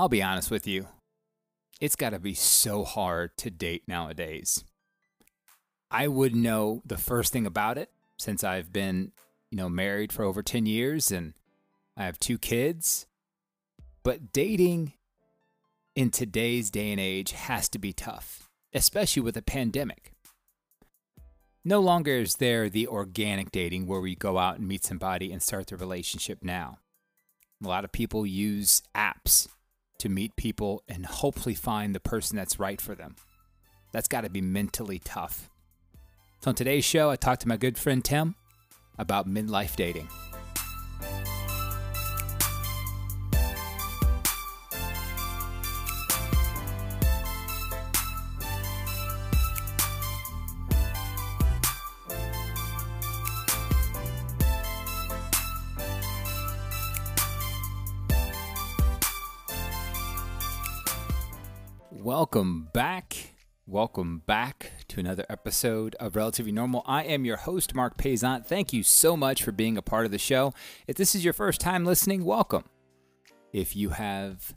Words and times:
I'll 0.00 0.08
be 0.08 0.22
honest 0.22 0.50
with 0.50 0.66
you. 0.66 0.86
It's 1.78 1.94
got 1.94 2.10
to 2.10 2.18
be 2.18 2.32
so 2.32 2.84
hard 2.84 3.36
to 3.36 3.50
date 3.50 3.82
nowadays. 3.86 4.64
I 5.90 6.08
would 6.08 6.34
know 6.34 6.80
the 6.86 6.96
first 6.96 7.34
thing 7.34 7.44
about 7.44 7.76
it 7.76 7.90
since 8.16 8.42
I've 8.42 8.72
been, 8.72 9.12
you 9.50 9.58
know, 9.58 9.68
married 9.68 10.10
for 10.10 10.24
over 10.24 10.42
10 10.42 10.64
years 10.64 11.10
and 11.10 11.34
I 11.98 12.06
have 12.06 12.18
two 12.18 12.38
kids. 12.38 13.08
But 14.02 14.32
dating 14.32 14.94
in 15.94 16.10
today's 16.10 16.70
day 16.70 16.92
and 16.92 16.98
age 16.98 17.32
has 17.32 17.68
to 17.68 17.78
be 17.78 17.92
tough, 17.92 18.48
especially 18.72 19.20
with 19.20 19.36
a 19.36 19.42
pandemic. 19.42 20.12
No 21.62 21.78
longer 21.80 22.14
is 22.14 22.36
there 22.36 22.70
the 22.70 22.86
organic 22.86 23.52
dating 23.52 23.86
where 23.86 24.00
we 24.00 24.14
go 24.14 24.38
out 24.38 24.56
and 24.56 24.66
meet 24.66 24.82
somebody 24.82 25.30
and 25.30 25.42
start 25.42 25.66
the 25.66 25.76
relationship 25.76 26.38
now. 26.40 26.78
A 27.62 27.68
lot 27.68 27.84
of 27.84 27.92
people 27.92 28.24
use 28.24 28.82
apps 28.94 29.46
to 30.00 30.08
meet 30.08 30.36
people 30.36 30.82
and 30.88 31.06
hopefully 31.06 31.54
find 31.54 31.94
the 31.94 32.00
person 32.00 32.36
that's 32.36 32.58
right 32.58 32.80
for 32.80 32.94
them. 32.94 33.16
That's 33.92 34.08
got 34.08 34.22
to 34.22 34.30
be 34.30 34.40
mentally 34.40 34.98
tough. 34.98 35.48
So, 36.40 36.50
on 36.50 36.54
today's 36.54 36.84
show, 36.84 37.10
I 37.10 37.16
talked 37.16 37.42
to 37.42 37.48
my 37.48 37.56
good 37.56 37.76
friend 37.78 38.04
Tim 38.04 38.34
about 38.98 39.28
midlife 39.28 39.76
dating. 39.76 40.08
Welcome 62.20 62.68
back. 62.74 63.16
Welcome 63.66 64.22
back 64.26 64.72
to 64.88 65.00
another 65.00 65.24
episode 65.30 65.96
of 65.98 66.16
Relatively 66.16 66.52
Normal. 66.52 66.82
I 66.84 67.02
am 67.04 67.24
your 67.24 67.38
host, 67.38 67.74
Mark 67.74 67.96
Paisant. 67.96 68.44
Thank 68.44 68.74
you 68.74 68.82
so 68.82 69.16
much 69.16 69.42
for 69.42 69.52
being 69.52 69.78
a 69.78 69.82
part 69.82 70.04
of 70.04 70.12
the 70.12 70.18
show. 70.18 70.52
If 70.86 70.96
this 70.96 71.14
is 71.14 71.24
your 71.24 71.32
first 71.32 71.62
time 71.62 71.86
listening, 71.86 72.26
welcome. 72.26 72.64
If 73.54 73.74
you 73.74 73.88
have 73.88 74.54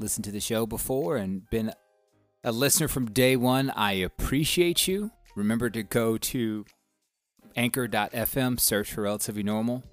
listened 0.00 0.24
to 0.24 0.32
the 0.32 0.40
show 0.40 0.66
before 0.66 1.16
and 1.16 1.48
been 1.50 1.72
a 2.42 2.50
listener 2.50 2.88
from 2.88 3.12
day 3.12 3.36
one, 3.36 3.70
I 3.70 3.92
appreciate 3.92 4.88
you. 4.88 5.12
Remember 5.36 5.70
to 5.70 5.84
go 5.84 6.18
to 6.18 6.64
anchor.fm, 7.54 8.58
search 8.58 8.92
for 8.92 9.02
Relatively 9.02 9.44
Normal, 9.44 9.84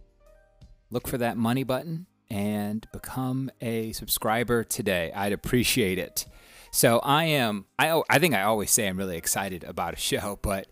look 0.89 1.07
for 1.07 1.19
that 1.19 1.37
money 1.37 1.63
button, 1.63 2.07
and 2.31 2.87
become 2.91 3.51
a 3.61 3.91
subscriber 3.91 4.63
today. 4.63 5.11
I'd 5.15 5.33
appreciate 5.33 5.99
it. 5.99 6.25
So 6.71 6.99
I 6.99 7.25
am. 7.25 7.65
I 7.77 8.01
I 8.09 8.19
think 8.19 8.33
I 8.33 8.43
always 8.43 8.71
say 8.71 8.87
I'm 8.87 8.97
really 8.97 9.17
excited 9.17 9.63
about 9.63 9.93
a 9.93 9.97
show, 9.97 10.39
but 10.41 10.67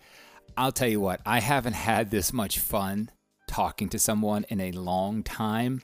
I'll 0.58 0.72
tell 0.72 0.88
you 0.88 1.00
what, 1.00 1.22
I 1.26 1.40
haven't 1.40 1.74
had 1.74 2.10
this 2.10 2.34
much 2.34 2.60
fun 2.60 3.12
talking 3.48 3.90
to 3.90 4.00
someone 4.00 4.46
in 4.50 4.60
a 4.60 4.72
long 4.72 5.24
time. 5.24 5.82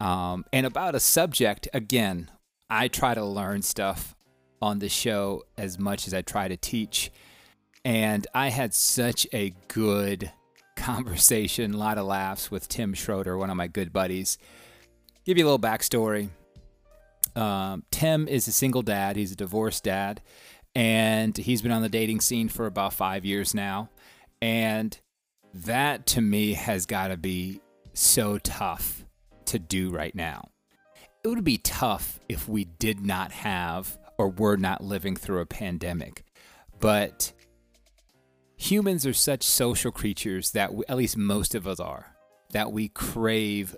Um, 0.00 0.44
and 0.52 0.66
about 0.66 0.94
a 0.94 1.00
subject, 1.00 1.68
again, 1.72 2.30
I 2.68 2.88
try 2.88 3.14
to 3.14 3.24
learn 3.24 3.62
stuff 3.62 4.14
on 4.60 4.78
the 4.78 4.88
show 4.88 5.44
as 5.56 5.78
much 5.78 6.06
as 6.06 6.14
I 6.14 6.22
try 6.22 6.48
to 6.48 6.56
teach. 6.56 7.10
And 7.84 8.26
I 8.34 8.48
had 8.48 8.74
such 8.74 9.26
a 9.32 9.54
good 9.68 10.32
conversation, 10.76 11.74
a 11.74 11.78
lot 11.78 11.98
of 11.98 12.06
laughs 12.06 12.50
with 12.50 12.68
Tim 12.68 12.94
Schroeder, 12.94 13.36
one 13.36 13.50
of 13.50 13.56
my 13.56 13.68
good 13.68 13.92
buddies. 13.92 14.38
Give 15.24 15.38
you 15.38 15.44
a 15.44 15.48
little 15.50 15.58
backstory. 15.58 16.30
Um, 17.36 17.84
Tim 17.90 18.26
is 18.26 18.48
a 18.48 18.52
single 18.52 18.82
dad. 18.82 19.16
He's 19.16 19.32
a 19.32 19.36
divorced 19.36 19.84
dad, 19.84 20.22
and 20.74 21.36
he's 21.36 21.62
been 21.62 21.70
on 21.70 21.82
the 21.82 21.88
dating 21.88 22.22
scene 22.22 22.48
for 22.48 22.66
about 22.66 22.94
five 22.94 23.24
years 23.24 23.54
now. 23.54 23.90
And 24.40 24.98
that 25.52 26.06
to 26.06 26.20
me 26.20 26.54
has 26.54 26.86
got 26.86 27.08
to 27.08 27.16
be 27.16 27.60
so 27.92 28.38
tough 28.38 29.04
to 29.46 29.58
do 29.58 29.90
right 29.90 30.14
now. 30.14 30.48
It 31.22 31.28
would 31.28 31.44
be 31.44 31.58
tough 31.58 32.20
if 32.28 32.48
we 32.48 32.64
did 32.64 33.04
not 33.04 33.32
have 33.32 33.98
or 34.18 34.28
were 34.28 34.56
not 34.56 34.82
living 34.82 35.16
through 35.16 35.40
a 35.40 35.46
pandemic. 35.46 36.24
But 36.80 37.32
humans 38.56 39.06
are 39.06 39.12
such 39.12 39.42
social 39.42 39.90
creatures 39.90 40.52
that 40.52 40.74
we, 40.74 40.84
at 40.88 40.96
least 40.96 41.16
most 41.16 41.54
of 41.54 41.66
us 41.66 41.80
are, 41.80 42.16
that 42.52 42.72
we 42.72 42.88
crave 42.88 43.76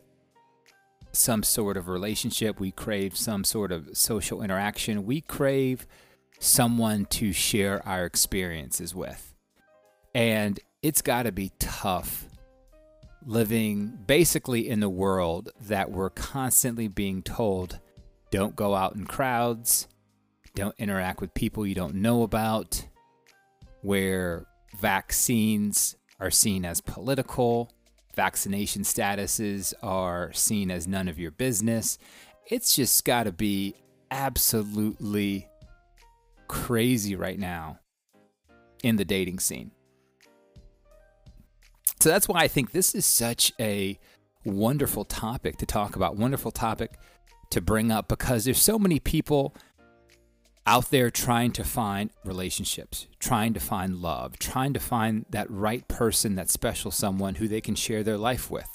some 1.19 1.43
sort 1.43 1.77
of 1.77 1.89
relationship. 1.89 2.61
We 2.61 2.71
crave 2.71 3.17
some 3.17 3.45
sort 3.45 3.73
of 3.73 3.97
social 3.97 4.43
interaction. 4.43 5.05
We 5.05 5.21
crave 5.21 5.87
someone 6.39 7.05
to 7.06 7.33
share 7.33 7.87
our 7.87 8.05
experiences 8.05 8.95
with. 8.95 9.34
And 10.15 10.59
it's 10.83 11.03
got 11.03 11.25
to 11.25 11.33
be 11.33 11.53
tough 11.59 12.27
living 13.25 13.99
basically 14.07 14.69
in 14.69 14.81
the 14.81 14.89
world 14.89 15.51
that 15.61 15.91
we're 15.91 16.11
constantly 16.11 16.89
being 16.89 17.23
told 17.23 17.81
don't 18.31 18.57
go 18.57 18.75
out 18.75 18.95
in 18.95 19.05
crowds, 19.05 19.89
don't 20.55 20.75
interact 20.78 21.21
with 21.21 21.34
people 21.34 21.67
you 21.67 21.75
don't 21.75 21.95
know 21.95 22.23
about, 22.23 22.87
where 23.83 24.47
vaccines 24.78 25.97
are 26.21 26.31
seen 26.31 26.65
as 26.65 26.81
political, 26.81 27.73
vaccination 28.19 28.83
statuses 28.83 29.73
are 29.81 30.33
seen 30.33 30.73
as 30.73 30.89
none 30.89 31.06
of 31.06 31.21
your 31.21 31.31
business. 31.31 31.99
It's 32.51 32.75
just 32.75 33.05
got 33.05 33.25
to 33.25 33.33
be 33.33 33.77
absolutely 34.11 35.47
crazy 36.49 37.15
right 37.15 37.39
now 37.39 37.78
in 38.83 38.97
the 38.97 39.05
dating 39.05 39.39
scene. 39.39 39.71
So 42.01 42.09
that's 42.09 42.27
why 42.27 42.41
I 42.41 42.49
think 42.49 42.73
this 42.73 42.93
is 42.93 43.07
such 43.07 43.53
a 43.61 43.97
wonderful 44.45 45.05
topic 45.05 45.57
to 45.59 45.67
talk 45.67 45.95
about, 45.95 46.17
wonderful 46.17 46.51
topic 46.51 46.99
to 47.51 47.61
bring 47.61 47.93
up 47.93 48.09
because 48.09 48.45
there's 48.45 48.61
so 48.61 48.81
many 48.81 48.99
people 48.99 49.55
out 50.69 50.91
there 50.91 51.11
trying 51.11 51.51
to 51.51 51.65
find 51.65 52.11
relationships, 52.27 53.06
trying 53.19 53.55
to 53.55 53.59
find 53.59 54.03
love, 54.03 54.39
trying 54.39 54.75
to 54.75 54.79
find 54.79 55.25
that 55.31 55.51
right 55.51 55.89
person, 55.89 56.34
that 56.34 56.51
special 56.51 56.91
someone 56.91 57.37
who 57.37 57.49
they 57.49 57.62
can 57.62 57.75
share 57.75 58.03
their 58.03 58.19
life 58.19 58.51
with. 58.51 58.69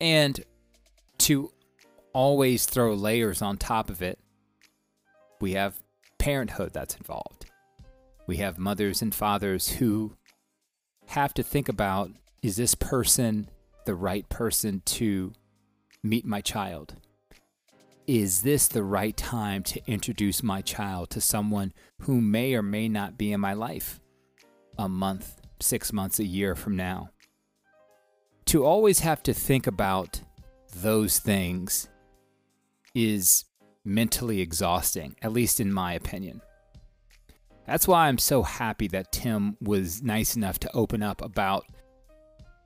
And 0.00 0.40
to 1.18 1.50
always 2.12 2.64
throw 2.64 2.94
layers 2.94 3.42
on 3.42 3.56
top 3.56 3.90
of 3.90 4.02
it, 4.02 4.20
we 5.40 5.54
have 5.54 5.82
parenthood 6.16 6.72
that's 6.72 6.94
involved. 6.94 7.46
We 8.28 8.36
have 8.36 8.58
mothers 8.58 9.02
and 9.02 9.12
fathers 9.12 9.68
who 9.68 10.14
have 11.06 11.34
to 11.34 11.42
think 11.42 11.68
about 11.68 12.12
is 12.40 12.54
this 12.54 12.76
person 12.76 13.50
the 13.84 13.96
right 13.96 14.28
person 14.28 14.82
to 14.86 15.32
meet 16.04 16.24
my 16.24 16.40
child? 16.40 16.94
Is 18.06 18.42
this 18.42 18.68
the 18.68 18.82
right 18.82 19.16
time 19.16 19.62
to 19.64 19.80
introduce 19.86 20.42
my 20.42 20.60
child 20.62 21.10
to 21.10 21.20
someone 21.20 21.72
who 22.02 22.20
may 22.20 22.54
or 22.54 22.62
may 22.62 22.88
not 22.88 23.18
be 23.18 23.32
in 23.32 23.40
my 23.40 23.52
life 23.52 24.00
a 24.78 24.88
month, 24.88 25.40
six 25.60 25.92
months, 25.92 26.18
a 26.18 26.24
year 26.24 26.54
from 26.54 26.76
now? 26.76 27.10
To 28.46 28.64
always 28.64 29.00
have 29.00 29.22
to 29.24 29.34
think 29.34 29.66
about 29.66 30.20
those 30.76 31.18
things 31.18 31.88
is 32.94 33.44
mentally 33.84 34.40
exhausting, 34.40 35.16
at 35.22 35.32
least 35.32 35.58
in 35.58 35.72
my 35.72 35.92
opinion. 35.94 36.40
That's 37.66 37.88
why 37.88 38.06
I'm 38.06 38.18
so 38.18 38.42
happy 38.42 38.86
that 38.88 39.10
Tim 39.10 39.56
was 39.60 40.02
nice 40.02 40.36
enough 40.36 40.60
to 40.60 40.76
open 40.76 41.02
up 41.02 41.20
about 41.22 41.66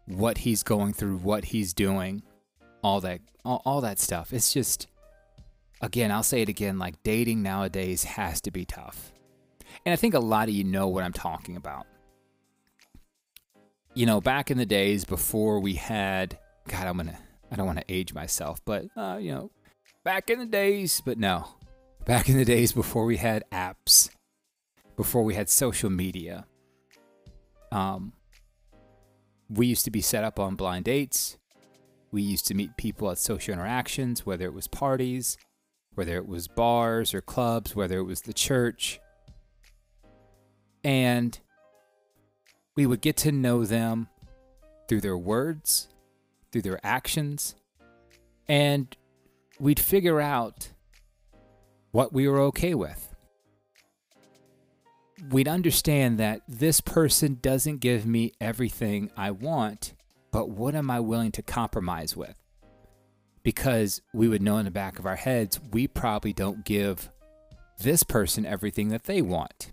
what 0.07 0.39
he's 0.39 0.63
going 0.63 0.93
through, 0.93 1.17
what 1.19 1.47
he's 1.47 1.73
doing, 1.73 2.23
all 2.83 3.01
that 3.01 3.21
all, 3.45 3.63
all 3.65 3.81
that 3.81 3.99
stuff. 3.99 4.33
It's 4.33 4.53
just 4.53 4.87
again, 5.81 6.12
I'll 6.12 6.23
say 6.23 6.43
it 6.43 6.49
again 6.49 6.79
like 6.79 7.03
dating 7.03 7.43
nowadays 7.43 8.05
has 8.05 8.41
to 8.43 8.50
be 8.50 8.65
tough. 8.65 9.12
And 9.85 9.93
I 9.93 9.97
think 9.97 10.15
a 10.15 10.21
lot 10.21 10.49
of 10.49 10.55
you 10.55 10.65
know 10.65 10.88
what 10.88 11.05
I'm 11.05 11.12
talking 11.12 11.56
about. 11.56 11.87
You 13.94 14.06
know, 14.06 14.21
back 14.21 14.50
in 14.50 14.59
the 14.59 14.67
days 14.67 15.05
before 15.05 15.61
we 15.61 15.75
had, 15.75 16.38
God, 16.69 16.87
I'm 16.87 16.99
to, 16.99 17.19
I 17.50 17.56
don't 17.56 17.67
want 17.67 17.79
to 17.79 17.93
age 17.93 18.15
myself, 18.15 18.61
but, 18.65 18.87
uh, 18.97 19.19
you 19.21 19.32
know, 19.32 19.50
back 20.05 20.31
in 20.31 20.38
the 20.38 20.47
days, 20.47 21.03
but 21.05 21.19
no, 21.19 21.49
back 22.05 22.29
in 22.29 22.37
the 22.37 22.44
days 22.44 22.73
before 22.73 23.05
we 23.05 23.17
had 23.17 23.43
apps, 23.50 24.11
before 24.97 25.25
we 25.25 25.35
had 25.35 25.49
social 25.49 25.91
media, 25.91 26.47
um, 27.73 28.12
we 29.49 29.67
used 29.67 29.85
to 29.85 29.91
be 29.91 30.00
set 30.00 30.23
up 30.23 30.38
on 30.38 30.55
blind 30.55 30.85
dates. 30.85 31.37
We 32.12 32.23
used 32.23 32.47
to 32.49 32.55
meet 32.55 32.76
people 32.76 33.11
at 33.11 33.19
social 33.19 33.55
interactions, 33.55 34.25
whether 34.25 34.44
it 34.44 34.55
was 34.55 34.69
parties, 34.69 35.37
whether 35.95 36.17
it 36.17 36.27
was 36.27 36.49
bars 36.49 37.15
or 37.15 37.21
clubs, 37.21 37.75
whether 37.75 37.99
it 37.99 38.05
was 38.05 38.23
the 38.23 38.33
church. 38.33 39.01
And 40.83 41.39
we 42.77 42.87
would 42.87 43.01
get 43.01 43.17
to 43.19 43.33
know 43.33 43.65
them 43.65 44.09
through 44.89 45.01
their 45.01 45.19
words, 45.19 45.89
through 46.51 46.63
their 46.63 46.81
actions, 46.85 47.55
and 48.49 48.97
we'd 49.59 49.79
figure 49.79 50.21
out 50.21 50.71
what 51.93 52.13
we 52.13 52.27
were 52.27 52.41
okay 52.41 52.75
with. 52.75 53.15
We'd 55.31 55.49
understand 55.49 56.19
that 56.19 56.41
this 56.49 56.81
person 56.81 57.39
doesn't 57.43 57.79
give 57.79 58.07
me 58.07 58.33
everything 58.41 59.11
I 59.17 59.33
want, 59.33 59.93
but 60.33 60.49
what 60.49 60.75
am 60.75 60.91
I 60.91 61.01
willing 61.01 61.33
to 61.33 61.43
compromise 61.43 62.17
with? 62.17 62.35
Because 63.43 64.03
we 64.13 64.29
would 64.29 64.43
know 64.43 64.59
in 64.59 64.65
the 64.67 64.71
back 64.71 64.99
of 64.99 65.07
our 65.07 65.17
heads, 65.17 65.59
we 65.73 65.87
probably 65.87 66.33
don't 66.33 66.65
give 66.65 67.11
this 67.79 68.03
person 68.03 68.45
everything 68.45 68.89
that 68.89 69.05
they 69.05 69.23
want. 69.23 69.73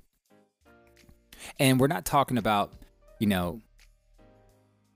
And 1.60 1.80
we're 1.80 1.88
not 1.88 2.06
talking 2.06 2.38
about, 2.38 2.74
you 3.20 3.28
know, 3.28 3.62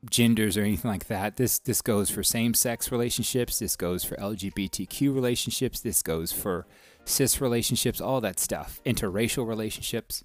genders 0.10 0.58
or 0.58 0.62
anything 0.62 0.90
like 0.90 1.08
that. 1.08 1.38
This 1.38 1.60
this 1.60 1.82
goes 1.82 2.10
for 2.10 2.24
same-sex 2.24 2.92
relationships, 2.92 3.60
this 3.60 3.76
goes 3.76 4.04
for 4.04 4.16
LGBTQ 4.16 5.14
relationships, 5.14 5.82
this 5.82 6.02
goes 6.02 6.32
for 6.32 6.66
cis 7.06 7.40
relationships, 7.42 8.02
all 8.02 8.22
that 8.22 8.40
stuff, 8.40 8.82
interracial 8.86 9.48
relationships. 9.48 10.24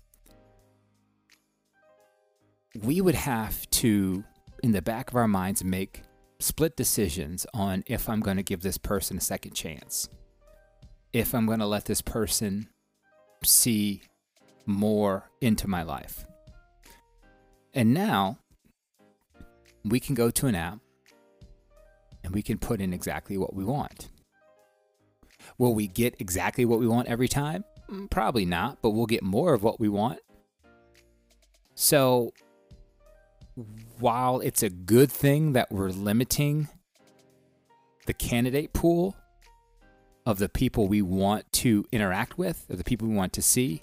We 2.82 3.00
would 3.00 3.14
have 3.14 3.69
to 3.70 4.25
in 4.62 4.72
the 4.72 4.82
back 4.82 5.10
of 5.10 5.16
our 5.16 5.28
minds 5.28 5.62
make 5.64 6.02
split 6.38 6.76
decisions 6.76 7.46
on 7.54 7.84
if 7.86 8.08
I'm 8.08 8.20
going 8.20 8.36
to 8.36 8.42
give 8.42 8.62
this 8.62 8.78
person 8.78 9.18
a 9.18 9.20
second 9.20 9.52
chance. 9.52 10.08
If 11.12 11.34
I'm 11.34 11.46
going 11.46 11.60
to 11.60 11.66
let 11.66 11.86
this 11.86 12.02
person 12.02 12.68
see 13.42 14.02
more 14.66 15.30
into 15.40 15.68
my 15.68 15.82
life. 15.82 16.24
And 17.74 17.94
now 17.94 18.38
we 19.84 20.00
can 20.00 20.14
go 20.14 20.30
to 20.30 20.46
an 20.46 20.54
app 20.54 20.78
and 22.24 22.34
we 22.34 22.42
can 22.42 22.58
put 22.58 22.80
in 22.80 22.92
exactly 22.92 23.38
what 23.38 23.54
we 23.54 23.64
want. 23.64 24.08
Will 25.58 25.74
we 25.74 25.86
get 25.86 26.16
exactly 26.18 26.64
what 26.64 26.80
we 26.80 26.86
want 26.86 27.08
every 27.08 27.28
time? 27.28 27.64
Mm, 27.88 28.10
probably 28.10 28.44
not, 28.44 28.82
but 28.82 28.90
we'll 28.90 29.06
get 29.06 29.22
more 29.22 29.54
of 29.54 29.62
what 29.62 29.78
we 29.78 29.88
want. 29.88 30.18
So, 31.74 32.32
while 33.98 34.40
it's 34.40 34.62
a 34.62 34.70
good 34.70 35.10
thing 35.10 35.52
that 35.52 35.72
we're 35.72 35.90
limiting 35.90 36.68
the 38.06 38.12
candidate 38.12 38.72
pool 38.72 39.16
of 40.24 40.38
the 40.38 40.48
people 40.48 40.88
we 40.88 41.02
want 41.02 41.50
to 41.52 41.84
interact 41.92 42.36
with, 42.36 42.66
or 42.68 42.76
the 42.76 42.84
people 42.84 43.08
we 43.08 43.14
want 43.14 43.32
to 43.32 43.42
see, 43.42 43.82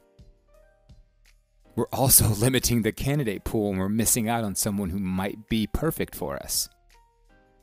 we're 1.75 1.87
also 1.91 2.27
limiting 2.39 2.83
the 2.83 2.91
candidate 2.91 3.43
pool 3.43 3.71
and 3.71 3.79
we're 3.79 3.89
missing 3.89 4.29
out 4.29 4.43
on 4.43 4.55
someone 4.55 4.89
who 4.89 4.99
might 4.99 5.49
be 5.49 5.67
perfect 5.67 6.15
for 6.15 6.35
us. 6.37 6.69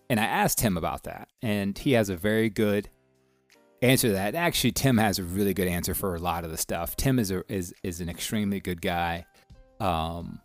And 0.08 0.18
I 0.18 0.24
asked 0.24 0.60
him 0.60 0.76
about 0.76 1.04
that, 1.04 1.28
and 1.40 1.78
he 1.78 1.92
has 1.92 2.08
a 2.08 2.16
very 2.16 2.50
good 2.50 2.90
answer 3.80 4.08
to 4.08 4.14
that. 4.14 4.34
Actually, 4.34 4.72
Tim 4.72 4.98
has 4.98 5.20
a 5.20 5.22
really 5.22 5.54
good 5.54 5.68
answer 5.68 5.94
for 5.94 6.16
a 6.16 6.18
lot 6.18 6.44
of 6.44 6.50
the 6.50 6.56
stuff. 6.56 6.96
Tim 6.96 7.20
is 7.20 7.30
a, 7.30 7.44
is 7.48 7.72
is 7.84 8.00
an 8.00 8.08
extremely 8.08 8.58
good 8.58 8.82
guy, 8.82 9.24
um, 9.78 10.40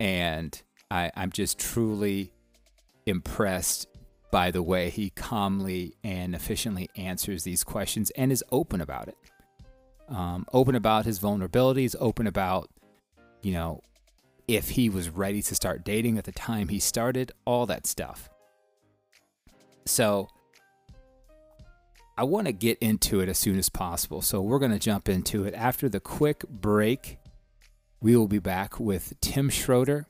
and 0.00 0.60
I, 0.90 1.10
I'm 1.14 1.30
just 1.30 1.58
truly 1.58 2.32
impressed 3.06 3.86
by 4.30 4.50
the 4.50 4.62
way 4.62 4.90
he 4.90 5.10
calmly 5.10 5.94
and 6.04 6.34
efficiently 6.34 6.88
answers 6.96 7.44
these 7.44 7.64
questions 7.64 8.10
and 8.10 8.30
is 8.30 8.44
open 8.52 8.80
about 8.80 9.08
it. 9.08 9.16
Um, 10.08 10.46
open 10.52 10.74
about 10.74 11.04
his 11.04 11.20
vulnerabilities, 11.20 11.94
open 11.98 12.26
about 12.26 12.68
you 13.42 13.52
know, 13.52 13.80
if 14.48 14.70
he 14.70 14.88
was 14.88 15.08
ready 15.08 15.42
to 15.42 15.54
start 15.54 15.84
dating 15.84 16.18
at 16.18 16.24
the 16.24 16.32
time 16.32 16.68
he 16.68 16.78
started, 16.78 17.32
all 17.44 17.66
that 17.66 17.86
stuff. 17.86 18.28
So 19.86 20.28
I 22.18 22.24
want 22.24 22.46
to 22.46 22.52
get 22.52 22.78
into 22.80 23.20
it 23.20 23.28
as 23.28 23.38
soon 23.38 23.58
as 23.58 23.68
possible. 23.68 24.22
So 24.22 24.40
we're 24.40 24.58
going 24.58 24.72
to 24.72 24.78
jump 24.78 25.08
into 25.08 25.44
it. 25.44 25.54
After 25.54 25.88
the 25.88 26.00
quick 26.00 26.44
break, 26.48 27.18
we 28.00 28.16
will 28.16 28.28
be 28.28 28.38
back 28.38 28.78
with 28.78 29.14
Tim 29.20 29.48
Schroeder 29.48 30.06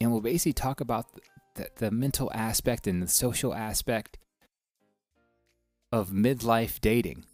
and 0.00 0.12
we'll 0.12 0.20
basically 0.20 0.52
talk 0.52 0.80
about 0.80 1.06
the, 1.54 1.68
the 1.76 1.90
mental 1.90 2.30
aspect 2.32 2.86
and 2.86 3.02
the 3.02 3.08
social 3.08 3.54
aspect 3.54 4.18
of 5.90 6.10
midlife 6.10 6.80
dating 6.80 7.24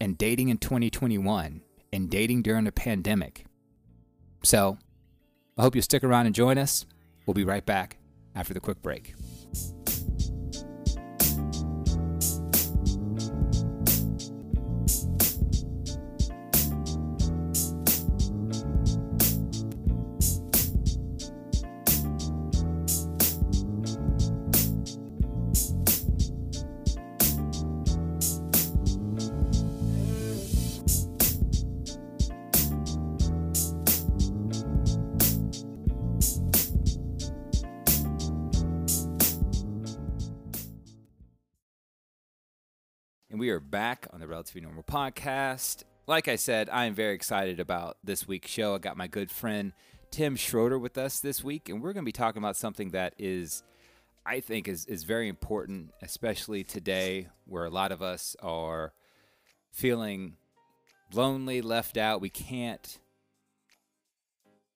and 0.00 0.18
dating 0.18 0.48
in 0.48 0.58
2021 0.58 1.62
and 1.92 2.10
dating 2.10 2.42
during 2.42 2.66
a 2.66 2.72
pandemic. 2.72 3.46
So 4.42 4.78
I 5.56 5.62
hope 5.62 5.74
you'll 5.74 5.82
stick 5.82 6.04
around 6.04 6.26
and 6.26 6.34
join 6.34 6.58
us. 6.58 6.86
We'll 7.26 7.34
be 7.34 7.44
right 7.44 7.64
back 7.64 7.96
after 8.34 8.52
the 8.52 8.60
quick 8.60 8.82
break. 8.82 9.14
And 43.34 43.40
we 43.40 43.50
are 43.50 43.58
back 43.58 44.06
on 44.12 44.20
the 44.20 44.28
Relatively 44.28 44.60
Normal 44.60 44.84
podcast. 44.84 45.82
Like 46.06 46.28
I 46.28 46.36
said, 46.36 46.70
I 46.70 46.84
am 46.84 46.94
very 46.94 47.16
excited 47.16 47.58
about 47.58 47.96
this 48.04 48.28
week's 48.28 48.48
show. 48.48 48.76
I 48.76 48.78
got 48.78 48.96
my 48.96 49.08
good 49.08 49.28
friend 49.28 49.72
Tim 50.12 50.36
Schroeder 50.36 50.78
with 50.78 50.96
us 50.96 51.18
this 51.18 51.42
week, 51.42 51.68
and 51.68 51.82
we're 51.82 51.92
going 51.92 52.04
to 52.04 52.08
be 52.08 52.12
talking 52.12 52.40
about 52.40 52.56
something 52.56 52.90
that 52.90 53.12
is, 53.18 53.64
I 54.24 54.38
think, 54.38 54.68
is, 54.68 54.86
is 54.86 55.02
very 55.02 55.26
important, 55.26 55.90
especially 56.00 56.62
today 56.62 57.26
where 57.44 57.64
a 57.64 57.70
lot 57.70 57.90
of 57.90 58.02
us 58.02 58.36
are 58.40 58.92
feeling 59.72 60.36
lonely, 61.12 61.60
left 61.60 61.96
out. 61.96 62.20
We 62.20 62.30
can't 62.30 63.00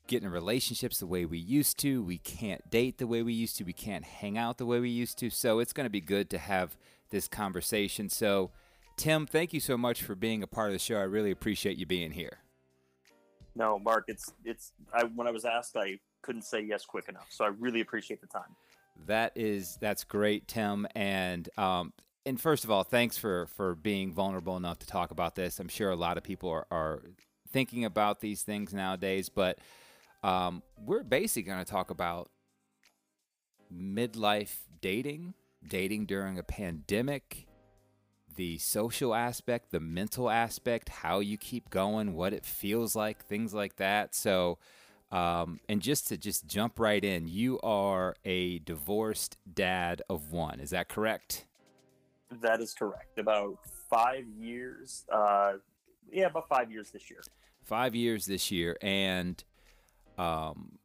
get 0.08 0.24
in 0.24 0.30
relationships 0.30 0.98
the 0.98 1.06
way 1.06 1.24
we 1.26 1.38
used 1.38 1.78
to. 1.78 2.02
We 2.02 2.18
can't 2.18 2.68
date 2.68 2.98
the 2.98 3.06
way 3.06 3.22
we 3.22 3.34
used 3.34 3.56
to. 3.58 3.64
We 3.64 3.72
can't 3.72 4.04
hang 4.04 4.36
out 4.36 4.58
the 4.58 4.66
way 4.66 4.80
we 4.80 4.90
used 4.90 5.16
to. 5.18 5.30
So 5.30 5.60
it's 5.60 5.72
going 5.72 5.86
to 5.86 5.90
be 5.90 6.00
good 6.00 6.28
to 6.30 6.38
have 6.38 6.76
this 7.10 7.28
conversation. 7.28 8.08
So, 8.08 8.50
Tim, 8.96 9.26
thank 9.26 9.52
you 9.52 9.60
so 9.60 9.76
much 9.76 10.02
for 10.02 10.14
being 10.14 10.42
a 10.42 10.46
part 10.46 10.68
of 10.68 10.72
the 10.72 10.78
show. 10.78 10.96
I 10.96 11.02
really 11.02 11.30
appreciate 11.30 11.76
you 11.76 11.86
being 11.86 12.12
here. 12.12 12.38
No, 13.54 13.78
Mark, 13.78 14.04
it's 14.08 14.32
it's 14.44 14.72
I 14.92 15.04
when 15.04 15.26
I 15.26 15.30
was 15.30 15.44
asked 15.44 15.76
I 15.76 15.98
couldn't 16.22 16.42
say 16.42 16.60
yes 16.60 16.84
quick 16.84 17.08
enough. 17.08 17.26
So 17.30 17.44
I 17.44 17.48
really 17.48 17.80
appreciate 17.80 18.20
the 18.20 18.26
time. 18.26 18.56
That 19.06 19.32
is 19.36 19.78
that's 19.80 20.04
great, 20.04 20.46
Tim. 20.48 20.86
And 20.94 21.48
um 21.58 21.92
and 22.26 22.40
first 22.40 22.64
of 22.64 22.70
all, 22.70 22.84
thanks 22.84 23.18
for 23.18 23.46
for 23.46 23.74
being 23.74 24.12
vulnerable 24.12 24.56
enough 24.56 24.78
to 24.80 24.86
talk 24.86 25.10
about 25.10 25.34
this. 25.34 25.58
I'm 25.58 25.68
sure 25.68 25.90
a 25.90 25.96
lot 25.96 26.18
of 26.18 26.22
people 26.22 26.50
are, 26.50 26.66
are 26.70 27.02
thinking 27.52 27.84
about 27.84 28.20
these 28.20 28.42
things 28.42 28.74
nowadays, 28.74 29.28
but 29.28 29.58
um, 30.22 30.62
we're 30.84 31.02
basically 31.02 31.42
going 31.42 31.64
to 31.64 31.70
talk 31.70 31.90
about 31.90 32.28
midlife 33.72 34.56
dating 34.80 35.34
dating 35.68 36.06
during 36.06 36.38
a 36.38 36.42
pandemic, 36.42 37.46
the 38.36 38.58
social 38.58 39.14
aspect, 39.14 39.70
the 39.70 39.80
mental 39.80 40.30
aspect, 40.30 40.88
how 40.88 41.20
you 41.20 41.36
keep 41.36 41.70
going, 41.70 42.14
what 42.14 42.32
it 42.32 42.44
feels 42.44 42.94
like, 42.96 43.24
things 43.24 43.52
like 43.52 43.76
that. 43.76 44.14
So, 44.14 44.58
um, 45.10 45.60
and 45.68 45.80
just 45.80 46.08
to 46.08 46.16
just 46.16 46.46
jump 46.46 46.78
right 46.78 47.02
in, 47.02 47.28
you 47.28 47.58
are 47.60 48.14
a 48.24 48.58
divorced 48.60 49.38
dad 49.52 50.02
of 50.08 50.32
one. 50.32 50.60
Is 50.60 50.70
that 50.70 50.88
correct? 50.88 51.46
That 52.42 52.60
is 52.60 52.74
correct. 52.74 53.18
About 53.18 53.58
five 53.88 54.24
years. 54.38 55.04
Uh, 55.10 55.54
yeah, 56.12 56.26
about 56.26 56.48
five 56.48 56.70
years 56.70 56.90
this 56.90 57.10
year. 57.10 57.22
Five 57.64 57.94
years 57.94 58.26
this 58.26 58.50
year, 58.50 58.78
and 58.80 59.42
um, 60.16 60.78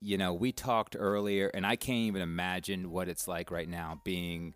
you 0.00 0.18
know, 0.18 0.34
we 0.34 0.52
talked 0.52 0.96
earlier, 0.98 1.48
and 1.48 1.66
I 1.66 1.76
can't 1.76 1.98
even 1.98 2.22
imagine 2.22 2.90
what 2.90 3.08
it's 3.08 3.26
like 3.26 3.50
right 3.50 3.68
now 3.68 4.00
being 4.04 4.54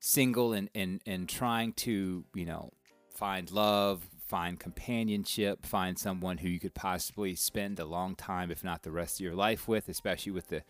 single 0.00 0.52
and, 0.52 0.68
and, 0.74 1.00
and 1.06 1.28
trying 1.28 1.72
to, 1.72 2.24
you 2.34 2.44
know, 2.44 2.72
find 3.14 3.50
love, 3.50 4.06
find 4.26 4.60
companionship, 4.60 5.64
find 5.64 5.98
someone 5.98 6.38
who 6.38 6.48
you 6.48 6.60
could 6.60 6.74
possibly 6.74 7.34
spend 7.34 7.80
a 7.80 7.84
long 7.84 8.14
time, 8.14 8.50
if 8.50 8.62
not 8.62 8.82
the 8.82 8.92
rest 8.92 9.16
of 9.16 9.24
your 9.24 9.34
life 9.34 9.66
with, 9.66 9.88
especially 9.88 10.32
with 10.32 10.48
the, 10.48 10.62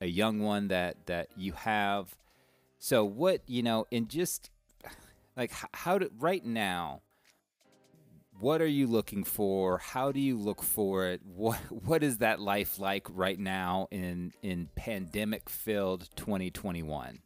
a 0.00 0.06
young 0.06 0.40
one 0.40 0.68
that, 0.68 1.06
that 1.06 1.28
you 1.36 1.52
have. 1.52 2.16
So, 2.78 3.04
what, 3.04 3.40
you 3.46 3.62
know, 3.62 3.86
and 3.90 4.08
just 4.08 4.50
like 5.36 5.52
how 5.72 5.98
to, 5.98 6.10
right 6.18 6.44
now, 6.44 7.00
what 8.40 8.60
are 8.60 8.66
you 8.66 8.86
looking 8.86 9.24
for? 9.24 9.78
How 9.78 10.12
do 10.12 10.20
you 10.20 10.36
look 10.36 10.62
for 10.62 11.06
it? 11.06 11.20
What 11.24 11.58
what 11.70 12.02
is 12.02 12.18
that 12.18 12.40
life 12.40 12.78
like 12.78 13.06
right 13.10 13.38
now 13.38 13.88
in 13.90 14.32
in 14.42 14.68
pandemic 14.74 15.48
filled 15.48 16.08
2021? 16.16 17.20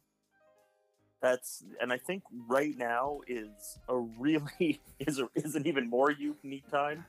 that's 1.21 1.63
and 1.81 1.91
I 1.91 1.97
think 1.97 2.23
right 2.47 2.77
now 2.77 3.21
is 3.27 3.77
a 3.87 3.97
really 3.97 4.81
is 4.99 5.19
a, 5.19 5.29
is 5.35 5.55
an 5.55 5.67
even 5.67 5.89
more 5.89 6.11
unique 6.11 6.69
time. 6.69 7.05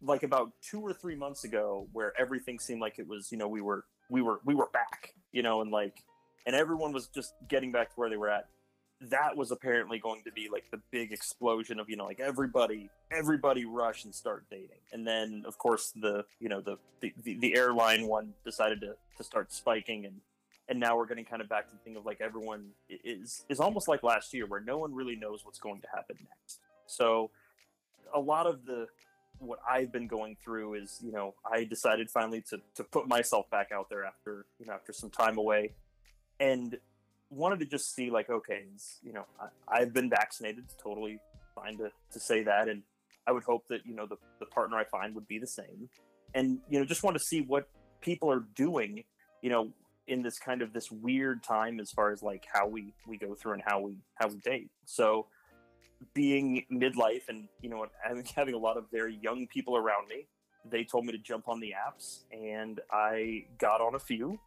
Like 0.00 0.22
about 0.22 0.52
two 0.62 0.80
or 0.80 0.92
three 0.92 1.16
months 1.16 1.42
ago, 1.42 1.88
where 1.92 2.12
everything 2.18 2.60
seemed 2.60 2.80
like 2.80 3.00
it 3.00 3.08
was, 3.08 3.32
you 3.32 3.38
know, 3.38 3.48
we 3.48 3.60
were 3.60 3.84
we 4.08 4.22
were 4.22 4.40
we 4.44 4.54
were 4.54 4.68
back, 4.72 5.14
you 5.32 5.42
know, 5.42 5.60
and 5.60 5.70
like 5.70 6.04
and 6.46 6.54
everyone 6.54 6.92
was 6.92 7.08
just 7.08 7.34
getting 7.48 7.72
back 7.72 7.90
to 7.90 7.94
where 7.96 8.08
they 8.08 8.16
were 8.16 8.30
at. 8.30 8.46
That 9.00 9.36
was 9.36 9.50
apparently 9.52 9.98
going 9.98 10.22
to 10.24 10.32
be 10.32 10.48
like 10.52 10.64
the 10.70 10.80
big 10.90 11.12
explosion 11.12 11.78
of 11.78 11.88
you 11.88 11.96
know 11.96 12.04
like 12.04 12.20
everybody 12.20 12.90
everybody 13.12 13.64
rush 13.64 14.04
and 14.04 14.14
start 14.14 14.44
dating, 14.50 14.80
and 14.92 15.06
then 15.06 15.44
of 15.46 15.56
course 15.58 15.92
the 15.94 16.24
you 16.40 16.48
know 16.48 16.60
the 16.60 16.78
the, 17.00 17.12
the, 17.38 17.54
airline 17.54 18.08
one 18.08 18.34
decided 18.44 18.80
to 18.80 18.94
to 19.16 19.24
start 19.24 19.52
spiking. 19.52 20.04
And 20.04 20.20
and 20.68 20.80
now 20.80 20.96
we're 20.96 21.06
getting 21.06 21.24
kind 21.24 21.40
of 21.40 21.48
back 21.48 21.68
to 21.68 21.72
the 21.72 21.78
thing 21.78 21.96
of 21.96 22.04
like 22.04 22.20
everyone 22.20 22.70
is 22.88 23.44
is 23.48 23.60
almost 23.60 23.86
like 23.86 24.02
last 24.02 24.34
year 24.34 24.46
where 24.46 24.60
no 24.60 24.78
one 24.78 24.92
really 24.92 25.16
knows 25.16 25.44
what's 25.44 25.60
going 25.60 25.80
to 25.80 25.88
happen 25.94 26.16
next. 26.18 26.58
So 26.86 27.30
a 28.12 28.20
lot 28.20 28.46
of 28.46 28.64
the 28.64 28.86
what 29.38 29.60
i've 29.68 29.92
been 29.92 30.08
going 30.08 30.36
through 30.42 30.74
is 30.74 30.98
you 31.04 31.12
know 31.12 31.32
i 31.48 31.62
decided 31.62 32.10
finally 32.10 32.40
to 32.40 32.58
to 32.74 32.82
put 32.82 33.06
myself 33.06 33.48
back 33.50 33.70
out 33.72 33.88
there 33.88 34.04
after 34.04 34.46
you 34.58 34.66
know 34.66 34.72
after 34.72 34.92
some 34.92 35.10
time 35.10 35.38
away. 35.38 35.74
And 36.40 36.78
wanted 37.30 37.60
to 37.60 37.66
just 37.66 37.94
see 37.94 38.10
like 38.10 38.30
okay 38.30 38.62
you 39.02 39.12
know 39.12 39.24
I, 39.68 39.80
have 39.80 39.92
been 39.92 40.08
vaccinated 40.08 40.64
it's 40.64 40.76
totally 40.82 41.20
fine 41.54 41.76
to, 41.78 41.90
to 42.12 42.20
say 42.20 42.42
that 42.44 42.68
and 42.68 42.82
i 43.26 43.32
would 43.32 43.44
hope 43.44 43.66
that 43.68 43.80
you 43.84 43.94
know 43.94 44.06
the, 44.06 44.16
the 44.40 44.46
partner 44.46 44.76
i 44.76 44.84
find 44.84 45.14
would 45.14 45.28
be 45.28 45.38
the 45.38 45.46
same. 45.46 45.88
And 46.34 46.58
you 46.68 46.78
know 46.78 46.84
just 46.84 47.02
want 47.02 47.16
to 47.16 47.22
see 47.22 47.40
what 47.40 47.68
people 48.00 48.30
are 48.30 48.44
doing 48.54 49.04
you 49.42 49.50
know 49.50 49.72
in 50.06 50.22
this 50.22 50.38
kind 50.38 50.62
of 50.62 50.72
this 50.72 50.90
weird 50.90 51.42
time 51.42 51.80
as 51.80 51.90
far 51.90 52.12
as 52.12 52.22
like 52.22 52.46
how 52.50 52.66
we 52.66 52.94
we 53.06 53.18
go 53.18 53.34
through 53.34 53.54
and 53.54 53.62
how 53.64 53.80
we 53.80 53.96
how 54.14 54.28
we 54.28 54.38
date. 54.38 54.70
So 54.84 55.26
being 56.14 56.64
midlife 56.72 57.28
and 57.28 57.48
you 57.60 57.68
know 57.68 57.86
having, 58.02 58.24
having 58.36 58.54
a 58.54 58.58
lot 58.58 58.76
of 58.76 58.84
very 58.90 59.18
young 59.22 59.46
people 59.46 59.76
around 59.76 60.08
me 60.08 60.26
they 60.70 60.84
told 60.84 61.04
me 61.04 61.12
to 61.12 61.18
jump 61.18 61.48
on 61.48 61.60
the 61.60 61.72
apps 61.72 62.20
and 62.32 62.80
i 62.92 63.44
got 63.58 63.80
on 63.80 63.94
a 63.94 63.98
few 63.98 64.38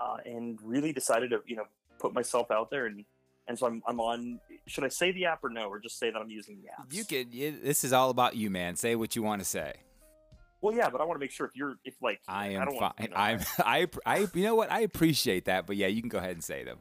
uh, 0.00 0.16
and 0.24 0.58
really 0.62 0.92
decided 0.92 1.30
to 1.30 1.40
you 1.46 1.56
know 1.56 1.64
put 1.98 2.14
myself 2.14 2.50
out 2.50 2.70
there 2.70 2.86
and 2.86 3.04
and 3.48 3.58
so 3.58 3.66
I'm, 3.66 3.82
I'm 3.86 4.00
on 4.00 4.40
should 4.66 4.84
i 4.84 4.88
say 4.88 5.12
the 5.12 5.26
app 5.26 5.44
or 5.44 5.50
no 5.50 5.68
or 5.68 5.78
just 5.78 5.98
say 5.98 6.10
that 6.10 6.18
i'm 6.18 6.30
using 6.30 6.58
the 6.62 6.68
app 6.68 6.92
you 6.92 7.04
could 7.04 7.32
this 7.32 7.84
is 7.84 7.92
all 7.92 8.10
about 8.10 8.36
you 8.36 8.50
man 8.50 8.76
say 8.76 8.96
what 8.96 9.14
you 9.14 9.22
want 9.22 9.40
to 9.40 9.44
say 9.46 9.74
well, 10.62 10.74
yeah, 10.74 10.88
but 10.88 11.00
I 11.00 11.04
want 11.04 11.16
to 11.16 11.20
make 11.20 11.30
sure 11.30 11.46
if 11.46 11.54
you're 11.54 11.76
if 11.84 11.94
like 12.02 12.20
I 12.26 12.48
am 12.48 12.62
I 12.62 12.64
fine. 12.64 12.74
Want, 12.74 12.94
you 13.00 13.08
know, 13.08 13.16
I'm 13.16 13.40
I 13.58 13.86
I 14.04 14.26
you 14.34 14.42
know 14.42 14.54
what 14.54 14.72
I 14.72 14.80
appreciate 14.80 15.44
that, 15.44 15.66
but 15.66 15.76
yeah, 15.76 15.86
you 15.86 16.00
can 16.00 16.08
go 16.08 16.18
ahead 16.18 16.32
and 16.32 16.42
say 16.42 16.64
them. 16.64 16.78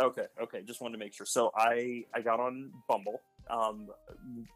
Okay, 0.00 0.26
okay, 0.42 0.62
just 0.62 0.80
wanted 0.80 0.94
to 0.94 0.98
make 0.98 1.14
sure. 1.14 1.26
So 1.26 1.52
I 1.56 2.04
I 2.14 2.20
got 2.20 2.40
on 2.40 2.72
Bumble 2.88 3.20
um, 3.48 3.88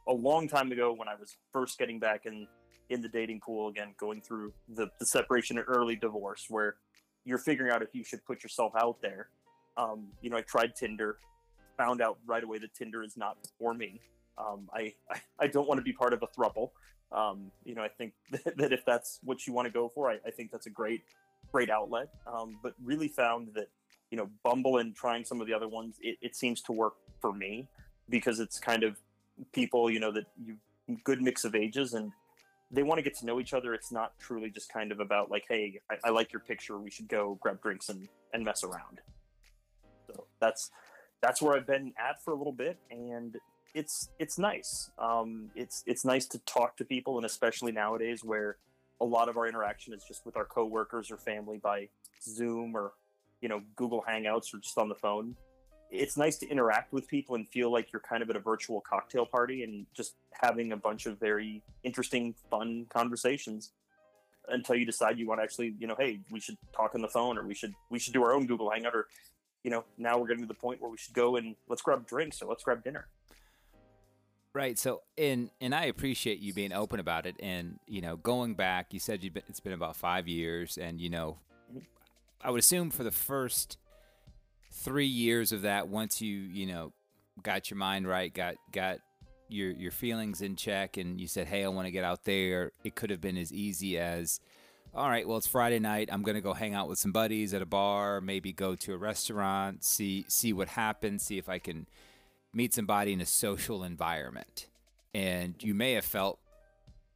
a 0.08 0.12
long 0.12 0.48
time 0.48 0.72
ago 0.72 0.92
when 0.92 1.08
I 1.08 1.14
was 1.14 1.36
first 1.52 1.78
getting 1.78 2.00
back 2.00 2.26
in 2.26 2.48
in 2.90 3.02
the 3.02 3.08
dating 3.08 3.40
pool 3.40 3.68
again, 3.68 3.94
going 3.98 4.20
through 4.20 4.52
the 4.68 4.88
the 4.98 5.06
separation 5.06 5.58
and 5.58 5.66
early 5.68 5.94
divorce, 5.94 6.46
where 6.48 6.76
you're 7.24 7.38
figuring 7.38 7.70
out 7.70 7.82
if 7.82 7.90
you 7.92 8.02
should 8.02 8.24
put 8.24 8.42
yourself 8.42 8.72
out 8.76 9.00
there. 9.02 9.28
Um, 9.78 10.08
you 10.20 10.28
know, 10.28 10.36
I 10.36 10.42
tried 10.42 10.74
Tinder, 10.74 11.18
found 11.76 12.02
out 12.02 12.18
right 12.26 12.42
away 12.42 12.58
that 12.58 12.74
Tinder 12.74 13.02
is 13.02 13.16
not 13.16 13.38
for 13.58 13.72
me. 13.72 14.00
Um, 14.36 14.68
I, 14.74 14.92
I, 15.10 15.20
I 15.38 15.46
don't 15.46 15.66
want 15.66 15.78
to 15.78 15.84
be 15.84 15.92
part 15.92 16.12
of 16.12 16.22
a 16.22 16.26
thruple. 16.26 16.70
Um, 17.10 17.50
you 17.64 17.74
know, 17.74 17.82
I 17.82 17.88
think 17.88 18.12
that, 18.30 18.56
that, 18.58 18.72
if 18.72 18.84
that's 18.84 19.20
what 19.22 19.46
you 19.46 19.52
want 19.52 19.66
to 19.66 19.72
go 19.72 19.90
for, 19.94 20.10
I, 20.10 20.18
I 20.26 20.30
think 20.30 20.50
that's 20.50 20.66
a 20.66 20.70
great, 20.70 21.02
great 21.52 21.70
outlet. 21.70 22.08
Um, 22.26 22.58
but 22.62 22.74
really 22.82 23.08
found 23.08 23.48
that, 23.54 23.68
you 24.10 24.18
know, 24.18 24.28
Bumble 24.42 24.78
and 24.78 24.94
trying 24.94 25.24
some 25.24 25.40
of 25.40 25.46
the 25.46 25.54
other 25.54 25.68
ones, 25.68 25.96
it, 26.00 26.18
it 26.20 26.36
seems 26.36 26.60
to 26.62 26.72
work 26.72 26.94
for 27.20 27.32
me 27.32 27.68
because 28.08 28.40
it's 28.40 28.58
kind 28.58 28.82
of 28.82 28.96
people, 29.52 29.90
you 29.90 30.00
know, 30.00 30.10
that 30.12 30.26
you 30.44 30.56
good 31.04 31.20
mix 31.20 31.44
of 31.44 31.54
ages 31.54 31.94
and 31.94 32.12
they 32.70 32.82
want 32.82 32.98
to 32.98 33.02
get 33.02 33.16
to 33.18 33.26
know 33.26 33.40
each 33.40 33.52
other. 33.52 33.74
It's 33.74 33.92
not 33.92 34.18
truly 34.18 34.50
just 34.50 34.72
kind 34.72 34.92
of 34.92 35.00
about 35.00 35.30
like, 35.30 35.44
hey, 35.48 35.80
I, 35.90 36.08
I 36.08 36.10
like 36.10 36.32
your 36.32 36.40
picture. 36.40 36.78
We 36.78 36.90
should 36.90 37.08
go 37.08 37.38
grab 37.40 37.62
drinks 37.62 37.88
and, 37.88 38.08
and 38.32 38.44
mess 38.44 38.64
around. 38.64 39.00
That's 40.40 40.70
that's 41.20 41.42
where 41.42 41.56
I've 41.56 41.66
been 41.66 41.92
at 41.98 42.22
for 42.22 42.32
a 42.32 42.36
little 42.36 42.52
bit, 42.52 42.78
and 42.90 43.36
it's 43.74 44.10
it's 44.18 44.38
nice. 44.38 44.90
Um, 44.98 45.50
it's 45.54 45.82
it's 45.86 46.04
nice 46.04 46.26
to 46.26 46.38
talk 46.40 46.76
to 46.78 46.84
people, 46.84 47.16
and 47.16 47.26
especially 47.26 47.72
nowadays 47.72 48.24
where 48.24 48.56
a 49.00 49.04
lot 49.04 49.28
of 49.28 49.36
our 49.36 49.46
interaction 49.46 49.94
is 49.94 50.02
just 50.06 50.26
with 50.26 50.36
our 50.36 50.44
coworkers 50.44 51.10
or 51.10 51.16
family 51.16 51.58
by 51.58 51.88
Zoom 52.22 52.76
or 52.76 52.92
you 53.40 53.48
know 53.48 53.62
Google 53.76 54.04
Hangouts 54.08 54.54
or 54.54 54.58
just 54.58 54.78
on 54.78 54.88
the 54.88 54.94
phone. 54.94 55.36
It's 55.90 56.18
nice 56.18 56.36
to 56.38 56.48
interact 56.48 56.92
with 56.92 57.08
people 57.08 57.34
and 57.34 57.48
feel 57.48 57.72
like 57.72 57.92
you're 57.92 58.00
kind 58.00 58.22
of 58.22 58.28
at 58.28 58.36
a 58.36 58.40
virtual 58.40 58.82
cocktail 58.82 59.24
party 59.24 59.62
and 59.62 59.86
just 59.94 60.16
having 60.42 60.72
a 60.72 60.76
bunch 60.76 61.06
of 61.06 61.18
very 61.18 61.62
interesting, 61.82 62.34
fun 62.50 62.84
conversations 62.90 63.72
until 64.48 64.76
you 64.76 64.84
decide 64.84 65.18
you 65.18 65.26
want 65.26 65.40
to 65.40 65.44
actually, 65.44 65.74
you 65.78 65.86
know, 65.86 65.96
hey, 65.98 66.20
we 66.30 66.40
should 66.40 66.58
talk 66.74 66.94
on 66.94 67.00
the 67.00 67.08
phone 67.08 67.38
or 67.38 67.46
we 67.46 67.54
should 67.54 67.74
we 67.90 67.98
should 67.98 68.12
do 68.12 68.22
our 68.22 68.34
own 68.34 68.46
Google 68.46 68.70
Hangout 68.70 68.94
or 68.94 69.06
you 69.64 69.70
know, 69.70 69.84
now 69.96 70.18
we're 70.18 70.26
getting 70.26 70.44
to 70.44 70.48
the 70.48 70.54
point 70.54 70.80
where 70.80 70.90
we 70.90 70.96
should 70.96 71.14
go 71.14 71.36
and 71.36 71.56
let's 71.68 71.82
grab 71.82 72.06
drinks 72.06 72.40
or 72.42 72.48
let's 72.48 72.62
grab 72.62 72.82
dinner. 72.84 73.08
Right. 74.54 74.78
So, 74.78 75.02
and 75.16 75.50
and 75.60 75.74
I 75.74 75.84
appreciate 75.84 76.40
you 76.40 76.52
being 76.52 76.72
open 76.72 77.00
about 77.00 77.26
it. 77.26 77.36
And 77.38 77.78
you 77.86 78.00
know, 78.00 78.16
going 78.16 78.54
back, 78.54 78.92
you 78.92 78.98
said 78.98 79.22
you've 79.22 79.34
been, 79.34 79.42
it's 79.48 79.60
been 79.60 79.72
about 79.72 79.94
five 79.94 80.26
years, 80.26 80.78
and 80.78 81.00
you 81.00 81.10
know, 81.10 81.38
mm-hmm. 81.70 81.84
I 82.42 82.50
would 82.50 82.58
assume 82.58 82.90
for 82.90 83.04
the 83.04 83.10
first 83.10 83.78
three 84.72 85.06
years 85.06 85.52
of 85.52 85.62
that, 85.62 85.88
once 85.88 86.20
you 86.20 86.38
you 86.38 86.66
know 86.66 86.92
got 87.42 87.70
your 87.70 87.78
mind 87.78 88.08
right, 88.08 88.32
got 88.32 88.56
got 88.72 88.98
your 89.48 89.70
your 89.70 89.90
feelings 89.90 90.40
in 90.40 90.56
check, 90.56 90.96
and 90.96 91.20
you 91.20 91.26
said, 91.26 91.46
"Hey, 91.46 91.64
I 91.64 91.68
want 91.68 91.86
to 91.86 91.92
get 91.92 92.04
out 92.04 92.24
there." 92.24 92.72
It 92.84 92.94
could 92.94 93.10
have 93.10 93.20
been 93.20 93.36
as 93.36 93.52
easy 93.52 93.98
as, 93.98 94.40
"All 94.94 95.08
right, 95.08 95.26
well, 95.26 95.38
it's 95.38 95.46
Friday 95.46 95.78
night. 95.78 96.08
I'm 96.10 96.22
gonna 96.22 96.40
go 96.40 96.54
hang 96.54 96.74
out 96.74 96.88
with 96.88 96.98
some 96.98 97.12
buddies 97.12 97.54
at 97.54 97.62
a 97.62 97.66
bar, 97.66 98.20
maybe 98.20 98.52
go 98.52 98.74
to 98.74 98.94
a 98.94 98.96
restaurant, 98.96 99.84
see 99.84 100.24
see 100.28 100.52
what 100.52 100.68
happens, 100.68 101.22
see 101.22 101.38
if 101.38 101.48
I 101.48 101.58
can." 101.58 101.86
meet 102.52 102.74
somebody 102.74 103.12
in 103.12 103.20
a 103.20 103.26
social 103.26 103.84
environment. 103.84 104.68
And 105.14 105.54
you 105.62 105.74
may 105.74 105.92
have 105.92 106.04
felt 106.04 106.38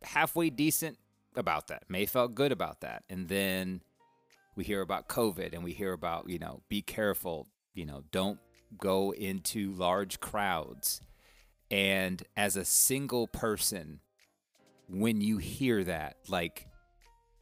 halfway 0.02 0.50
decent 0.50 0.98
about 1.36 1.68
that, 1.68 1.84
may 1.88 2.00
have 2.00 2.10
felt 2.10 2.34
good 2.34 2.52
about 2.52 2.80
that. 2.80 3.04
And 3.08 3.28
then 3.28 3.82
we 4.56 4.64
hear 4.64 4.80
about 4.80 5.08
COVID 5.08 5.52
and 5.52 5.64
we 5.64 5.72
hear 5.72 5.92
about, 5.92 6.28
you 6.28 6.38
know, 6.38 6.62
be 6.68 6.82
careful, 6.82 7.48
you 7.74 7.86
know, 7.86 8.04
don't 8.10 8.38
go 8.78 9.12
into 9.12 9.72
large 9.72 10.20
crowds. 10.20 11.00
And 11.70 12.22
as 12.36 12.56
a 12.56 12.64
single 12.64 13.26
person, 13.26 14.00
when 14.88 15.20
you 15.20 15.38
hear 15.38 15.84
that, 15.84 16.16
like, 16.28 16.66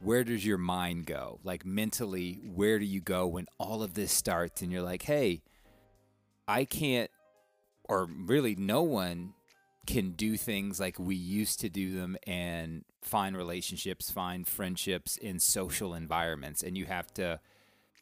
where 0.01 0.23
does 0.23 0.45
your 0.45 0.57
mind 0.57 1.05
go? 1.05 1.39
Like, 1.43 1.65
mentally, 1.65 2.39
where 2.43 2.79
do 2.79 2.85
you 2.85 3.01
go 3.01 3.27
when 3.27 3.47
all 3.57 3.83
of 3.83 3.93
this 3.93 4.11
starts 4.11 4.61
and 4.61 4.71
you're 4.71 4.81
like, 4.81 5.03
hey, 5.03 5.41
I 6.47 6.65
can't 6.65 7.11
or 7.87 8.05
really 8.05 8.55
no 8.55 8.81
one 8.81 9.33
can 9.85 10.11
do 10.11 10.37
things 10.37 10.79
like 10.79 10.99
we 10.99 11.15
used 11.15 11.59
to 11.59 11.69
do 11.69 11.93
them 11.93 12.15
and 12.25 12.83
find 13.01 13.35
relationships, 13.35 14.11
find 14.11 14.47
friendships 14.47 15.17
in 15.17 15.39
social 15.39 15.93
environments. 15.93 16.61
And 16.61 16.77
you 16.77 16.85
have 16.85 17.13
to 17.15 17.39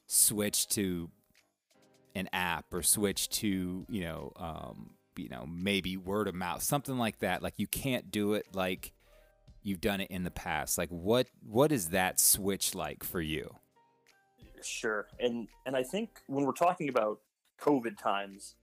switch 0.08 0.68
to 0.70 1.10
an 2.16 2.30
app 2.34 2.74
or 2.74 2.84
switch 2.84 3.30
to, 3.30 3.86
you 3.90 4.02
know, 4.02 4.34
um, 4.36 4.92
you 5.16 5.30
know, 5.30 5.46
maybe 5.48 5.98
word 5.98 6.28
of 6.28 6.36
mouth, 6.36 6.64
something 6.64 6.98
like 6.98 7.20
that. 7.20 7.42
Like 7.42 7.56
you 7.58 7.68
can't 7.68 8.12
do 8.12 8.34
it 8.34 8.48
like 8.54 8.94
you've 9.70 9.82
done 9.82 10.02
it 10.02 10.12
in 10.12 10.24
the 10.24 10.32
past. 10.32 10.78
Like 10.78 10.90
what 10.90 11.28
what 11.48 11.72
is 11.72 11.90
that 11.90 12.20
switch 12.20 12.76
like 12.76 13.04
for 13.04 13.22
you? 13.22 13.56
Sure. 14.62 15.08
And 15.20 15.48
and 15.66 15.76
I 15.76 15.84
think 15.84 16.10
when 16.28 16.46
we're 16.46 16.52
talking 16.52 16.90
about 16.90 17.20
COVID 17.62 17.98
times, 17.98 18.56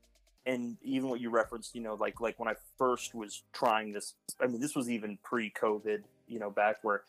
and 0.44 0.76
even 0.82 1.08
what 1.08 1.20
you 1.20 1.30
referenced, 1.30 1.74
you 1.74 1.80
know, 1.80 1.94
like 1.94 2.20
like 2.20 2.38
when 2.38 2.48
I 2.48 2.54
first 2.78 3.14
was 3.14 3.44
trying 3.52 3.92
this, 3.92 4.14
I 4.40 4.46
mean, 4.46 4.60
this 4.60 4.74
was 4.74 4.90
even 4.90 5.18
pre-COVID, 5.22 6.02
you 6.26 6.38
know, 6.38 6.50
back 6.50 6.78
where 6.82 7.02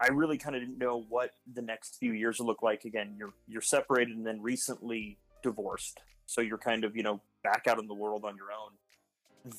I 0.00 0.08
really 0.08 0.38
kind 0.38 0.56
of 0.56 0.62
didn't 0.62 0.78
know 0.78 1.04
what 1.08 1.30
the 1.54 1.62
next 1.62 1.96
few 1.98 2.12
years 2.12 2.38
would 2.38 2.46
look 2.46 2.62
like. 2.62 2.84
Again, 2.84 3.14
you're 3.18 3.32
you're 3.46 3.62
separated 3.62 4.16
and 4.16 4.26
then 4.26 4.42
recently 4.42 5.18
divorced, 5.42 6.00
so 6.26 6.40
you're 6.40 6.58
kind 6.58 6.84
of 6.84 6.96
you 6.96 7.02
know 7.02 7.20
back 7.42 7.66
out 7.68 7.78
in 7.78 7.86
the 7.86 7.94
world 7.94 8.24
on 8.24 8.36
your 8.36 8.50
own. 8.50 8.72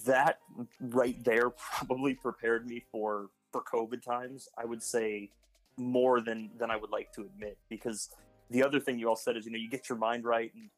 That 0.05 0.39
right 0.79 1.23
there 1.23 1.49
probably 1.77 2.15
prepared 2.15 2.67
me 2.67 2.83
for 2.91 3.29
for 3.55 3.63
COVID 3.63 4.01
times. 4.01 4.49
I 4.57 4.65
would 4.65 4.83
say 4.83 5.29
more 5.77 6.19
than 6.19 6.49
than 6.59 6.69
I 6.69 6.75
would 6.75 6.91
like 6.91 7.13
to 7.13 7.21
admit 7.21 7.57
because 7.69 8.09
the 8.49 8.63
other 8.63 8.79
thing 8.79 8.99
you 8.99 9.07
all 9.07 9.15
said 9.15 9.37
is 9.37 9.45
you 9.45 9.51
know 9.51 9.57
you 9.57 9.69
get 9.69 9.87
your 9.89 9.97
mind 9.97 10.25
right 10.25 10.51
and 10.53 10.69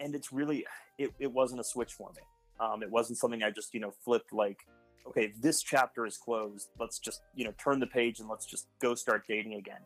and 0.00 0.14
it's 0.14 0.32
really 0.32 0.64
it, 0.98 1.10
it 1.18 1.32
wasn't 1.32 1.60
a 1.60 1.64
switch 1.64 1.92
for 1.92 2.10
me. 2.10 2.22
Um, 2.60 2.82
it 2.82 2.90
wasn't 2.90 3.18
something 3.18 3.42
I 3.42 3.50
just 3.50 3.72
you 3.72 3.80
know 3.80 3.92
flipped 4.04 4.32
like, 4.32 4.58
okay, 5.06 5.32
this 5.40 5.62
chapter 5.62 6.04
is 6.06 6.16
closed. 6.18 6.68
Let's 6.78 6.98
just 6.98 7.22
you 7.34 7.44
know 7.44 7.52
turn 7.62 7.80
the 7.80 7.86
page 7.86 8.20
and 8.20 8.28
let's 8.28 8.46
just 8.46 8.66
go 8.80 8.94
start 8.94 9.24
dating 9.26 9.54
again. 9.54 9.80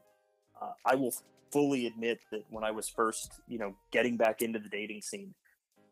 Uh, 0.61 0.73
I 0.85 0.97
will 0.97 1.15
fully 1.53 1.87
admit 1.87 2.21
that 2.33 2.45
when 2.51 2.65
I 2.65 2.73
was 2.73 2.89
first 2.89 3.41
you 3.47 3.59
know 3.59 3.77
getting 3.93 4.17
back 4.17 4.43
into 4.43 4.59
the 4.59 4.69
dating 4.69 5.03
scene, 5.03 5.35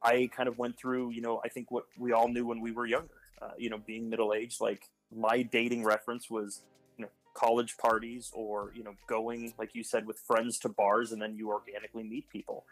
I 0.02 0.28
kind 0.34 0.48
of 0.48 0.58
went 0.58 0.76
through, 0.76 1.10
you 1.10 1.20
know, 1.20 1.40
I 1.44 1.48
think 1.48 1.70
what 1.70 1.84
we 1.98 2.12
all 2.12 2.28
knew 2.28 2.46
when 2.46 2.60
we 2.60 2.72
were 2.72 2.86
younger, 2.86 3.20
uh, 3.40 3.52
you 3.56 3.70
know, 3.70 3.78
being 3.78 4.08
middle 4.08 4.32
aged, 4.34 4.60
like 4.60 4.82
my 5.14 5.42
dating 5.42 5.84
reference 5.84 6.30
was, 6.30 6.62
you 6.96 7.04
know, 7.04 7.10
college 7.34 7.76
parties 7.76 8.30
or, 8.34 8.72
you 8.74 8.82
know, 8.82 8.94
going, 9.08 9.52
like 9.58 9.74
you 9.74 9.82
said, 9.82 10.06
with 10.06 10.18
friends 10.18 10.58
to 10.60 10.68
bars 10.68 11.12
and 11.12 11.20
then 11.20 11.36
you 11.36 11.50
organically 11.50 12.02
meet 12.02 12.28
people. 12.28 12.64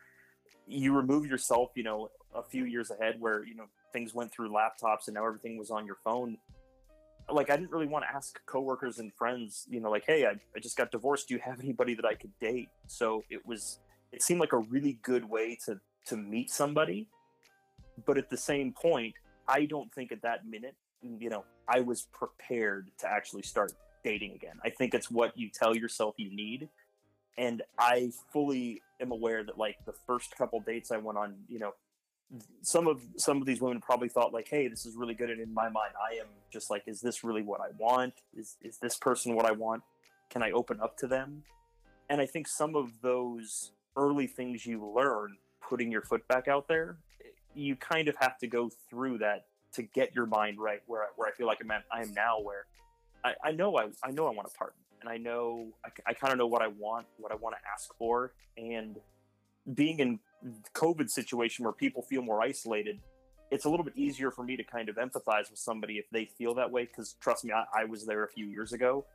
You 0.67 0.95
remove 0.95 1.27
yourself, 1.27 1.71
you 1.75 1.83
know, 1.83 2.11
a 2.35 2.43
few 2.43 2.65
years 2.65 2.91
ahead 2.91 3.17
where, 3.21 3.45
you 3.45 3.55
know, 3.55 3.65
things 3.93 4.15
went 4.15 4.33
through 4.33 4.51
laptops 4.51 5.07
and 5.07 5.15
now 5.15 5.27
everything 5.27 5.59
was 5.59 5.71
on 5.71 5.87
your 5.87 5.97
phone. 6.05 6.37
Like, 7.31 7.51
I 7.51 7.57
didn't 7.57 7.71
really 7.71 7.87
want 7.87 8.05
to 8.09 8.15
ask 8.15 8.41
coworkers 8.47 8.99
and 8.99 9.13
friends, 9.15 9.67
you 9.69 9.81
know, 9.81 9.91
like, 9.91 10.05
hey, 10.07 10.27
I, 10.27 10.33
I 10.57 10.61
just 10.61 10.77
got 10.77 10.91
divorced. 10.91 11.29
Do 11.29 11.35
you 11.35 11.41
have 11.41 11.61
anybody 11.63 11.95
that 11.95 12.05
I 12.05 12.15
could 12.15 12.33
date? 12.41 12.69
So 12.87 13.23
it 13.31 13.45
was, 13.47 13.81
it 14.13 14.23
seemed 14.23 14.41
like 14.41 14.53
a 14.53 14.59
really 14.59 14.99
good 15.03 15.29
way 15.29 15.59
to 15.67 15.81
to 16.09 16.17
meet 16.17 16.51
somebody 16.51 17.07
but 18.07 18.17
at 18.17 18.31
the 18.31 18.37
same 18.37 18.73
point 18.73 19.15
i 19.47 19.65
don't 19.65 19.93
think 19.93 20.11
at 20.11 20.23
that 20.23 20.47
minute 20.47 20.75
you 21.03 21.31
know 21.31 21.45
i 21.69 21.81
was 21.81 22.03
prepared 22.13 22.91
to 22.99 23.09
actually 23.09 23.43
start 23.43 23.73
dating 24.05 24.33
again. 24.33 24.57
I 24.65 24.71
think 24.71 24.95
it's 24.95 25.11
what 25.11 25.37
you 25.37 25.51
tell 25.51 25.77
yourself 25.77 26.15
you 26.19 26.35
need. 26.35 26.69
And 27.37 27.63
i 27.79 28.11
fully 28.33 28.83
am 29.01 29.13
aware 29.13 29.45
that 29.45 29.59
like 29.59 29.77
the 29.87 29.93
first 30.07 30.37
couple 30.37 30.61
dates 30.61 30.91
i 30.91 30.97
went 30.97 31.19
on 31.19 31.37
you 31.49 31.59
know 31.61 31.73
some 32.63 32.87
of 32.89 33.01
some 33.17 33.39
of 33.41 33.47
these 33.47 33.61
women 33.61 33.81
probably 33.81 34.09
thought 34.09 34.33
like 34.33 34.49
hey 34.49 34.69
this 34.69 34.85
is 34.87 34.97
really 34.97 35.15
good. 35.15 35.31
And 35.31 35.41
in 35.41 35.53
my 35.53 35.69
mind 35.69 35.95
i 36.11 36.17
am 36.17 36.27
just 36.53 36.71
like 36.71 36.83
is 36.87 37.01
this 37.01 37.23
really 37.25 37.43
what 37.43 37.61
i 37.61 37.69
want? 37.79 38.15
Is 38.37 38.57
is 38.63 38.79
this 38.79 38.97
person 38.97 39.35
what 39.35 39.47
i 39.47 39.53
want? 39.53 39.83
Can 40.31 40.43
i 40.43 40.51
open 40.51 40.81
up 40.81 40.97
to 40.99 41.07
them? 41.07 41.43
And 42.11 42.21
i 42.21 42.27
think 42.27 42.49
some 42.49 42.75
of 42.75 43.01
those 43.03 43.73
early 43.97 44.27
things 44.27 44.65
you 44.65 44.85
learn 44.85 45.37
putting 45.61 45.93
your 45.93 46.03
foot 46.03 46.27
back 46.29 46.49
out 46.49 46.67
there 46.69 46.99
you 47.55 47.75
kind 47.77 48.07
of 48.09 48.15
have 48.21 48.39
to 48.39 48.47
go 48.47 48.71
through 48.89 49.19
that 49.19 49.47
to 49.75 49.83
get 49.83 50.15
your 50.15 50.27
mind 50.27 50.59
right 50.61 50.81
where 50.87 51.03
I, 51.03 51.07
where 51.17 51.29
I 51.29 51.33
feel 51.33 51.47
like 51.47 51.59
I'm 51.63 51.71
at, 51.71 51.85
I 51.93 52.03
am 52.03 52.13
now 52.15 52.41
where 52.41 52.67
I, 53.25 53.35
I 53.45 53.53
know 53.53 53.77
I, 53.77 53.89
I 54.03 54.11
know 54.11 54.27
I 54.27 54.31
want 54.31 54.49
a 54.53 54.59
partner 54.59 54.81
and 55.01 55.11
I 55.11 55.17
know 55.17 55.69
I, 55.85 55.91
I 56.07 56.13
kind 56.15 56.33
of 56.33 56.39
know 56.39 56.47
what 56.47 56.63
I 56.63 56.69
want 56.69 57.07
what 57.17 57.33
I 57.33 57.37
want 57.37 57.57
to 57.57 57.61
ask 57.73 57.91
for 57.99 58.33
and 58.57 58.97
being 59.75 60.01
in 60.01 60.19
COVID 60.75 61.11
situation 61.11 61.65
where 61.65 61.73
people 61.73 62.03
feel 62.03 62.23
more 62.23 62.43
isolated 62.43 63.01
it's 63.51 63.65
a 63.65 63.71
little 63.71 63.85
bit 63.85 63.97
easier 63.97 64.31
for 64.31 64.45
me 64.45 64.57
to 64.57 64.65
kind 64.65 64.89
of 64.89 64.97
empathize 64.97 65.51
with 65.51 65.59
somebody 65.59 65.95
if 65.95 66.05
they 66.11 66.27
feel 66.27 66.55
that 66.55 66.71
way 66.71 66.85
because 66.85 67.17
trust 67.21 67.45
me 67.45 67.53
I, 67.53 67.83
I, 67.83 67.85
was 67.85 68.05
there 68.05 68.25
a 68.25 68.29
few 68.29 68.47
years 68.47 68.73
ago 68.73 69.07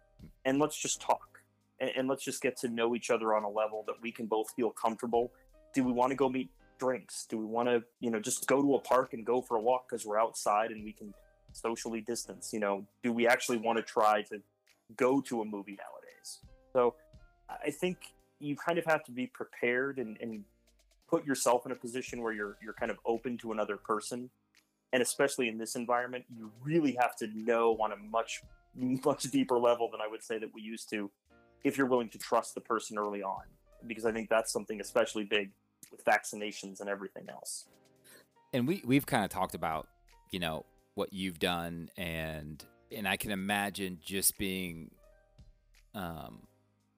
and 0.45 0.59
let's 0.59 0.75
just 0.75 1.01
talk 1.01 1.39
and, 1.79 1.91
and 1.95 2.07
let's 2.07 2.23
just 2.23 2.41
get 2.41 2.57
to 2.57 2.67
know 2.67 2.95
each 2.95 3.09
other 3.09 3.35
on 3.35 3.43
a 3.43 3.49
level 3.49 3.83
that 3.87 3.95
we 4.01 4.11
can 4.11 4.25
both 4.25 4.51
feel 4.55 4.71
comfortable. 4.71 5.31
Do 5.73 5.83
we 5.83 5.91
want 5.91 6.11
to 6.11 6.15
go 6.15 6.29
meet 6.29 6.49
drinks? 6.79 7.25
Do 7.29 7.37
we 7.37 7.45
want 7.45 7.69
to, 7.69 7.83
you 7.99 8.11
know, 8.11 8.19
just 8.19 8.47
go 8.47 8.61
to 8.61 8.75
a 8.75 8.79
park 8.79 9.13
and 9.13 9.25
go 9.25 9.41
for 9.41 9.57
a 9.57 9.61
walk 9.61 9.89
because 9.89 10.05
we're 10.05 10.19
outside 10.19 10.71
and 10.71 10.83
we 10.83 10.91
can 10.91 11.13
socially 11.51 12.01
distance? 12.01 12.51
You 12.53 12.59
know, 12.59 12.85
do 13.03 13.11
we 13.11 13.27
actually 13.27 13.57
want 13.57 13.77
to 13.77 13.83
try 13.83 14.21
to 14.23 14.41
go 14.95 15.21
to 15.21 15.41
a 15.41 15.45
movie 15.45 15.77
nowadays? 15.77 16.39
So 16.73 16.95
I 17.49 17.69
think 17.69 17.97
you 18.39 18.55
kind 18.55 18.77
of 18.77 18.85
have 18.85 19.03
to 19.05 19.11
be 19.11 19.27
prepared 19.27 19.99
and, 19.99 20.17
and 20.21 20.43
put 21.07 21.25
yourself 21.25 21.65
in 21.65 21.71
a 21.71 21.75
position 21.75 22.21
where 22.21 22.33
you're 22.33 22.57
you're 22.61 22.73
kind 22.73 22.91
of 22.91 22.97
open 23.05 23.37
to 23.39 23.51
another 23.51 23.77
person. 23.77 24.29
And 24.91 25.01
especially 25.01 25.47
in 25.47 25.57
this 25.57 25.75
environment, 25.75 26.25
you 26.35 26.51
really 26.63 26.95
have 26.99 27.15
to 27.17 27.27
know 27.27 27.77
on 27.81 27.91
a 27.91 27.97
much 27.97 28.41
much 28.75 29.23
deeper 29.23 29.57
level 29.57 29.89
than 29.91 30.01
I 30.01 30.07
would 30.07 30.23
say 30.23 30.39
that 30.39 30.49
we 30.53 30.61
used 30.61 30.89
to 30.89 31.09
if 31.63 31.77
you're 31.77 31.87
willing 31.87 32.09
to 32.09 32.17
trust 32.17 32.55
the 32.55 32.61
person 32.61 32.97
early 32.97 33.23
on 33.23 33.43
because 33.87 34.05
I 34.05 34.11
think 34.11 34.29
that's 34.29 34.51
something 34.51 34.81
especially 34.81 35.23
big 35.23 35.51
with 35.93 36.03
vaccinations 36.03 36.81
and 36.81 36.89
everything 36.89 37.27
else. 37.29 37.65
And 38.51 38.67
we 38.67 38.83
we've 38.85 39.05
kind 39.05 39.23
of 39.23 39.29
talked 39.29 39.55
about, 39.55 39.87
you 40.31 40.39
know, 40.39 40.65
what 40.95 41.13
you've 41.13 41.39
done 41.39 41.89
and 41.97 42.63
and 42.91 43.07
I 43.07 43.17
can 43.17 43.31
imagine 43.31 43.99
just 44.03 44.37
being 44.37 44.91
um, 45.95 46.47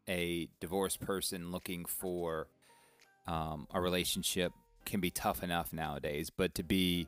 a 0.09 0.49
divorced 0.59 0.99
person 0.99 1.51
looking 1.51 1.85
for 1.85 2.47
um, 3.27 3.67
a 3.73 3.79
relationship 3.79 4.51
can 4.85 4.99
be 4.99 5.09
tough 5.09 5.43
enough 5.43 5.73
nowadays, 5.73 6.29
but 6.29 6.53
to 6.55 6.63
be 6.63 7.07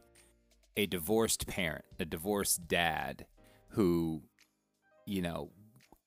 a 0.76 0.86
divorced 0.86 1.48
parent, 1.48 1.86
a 2.00 2.06
divorced 2.06 2.68
dad 2.68 3.26
who, 3.70 4.22
you 5.06 5.22
know, 5.22 5.52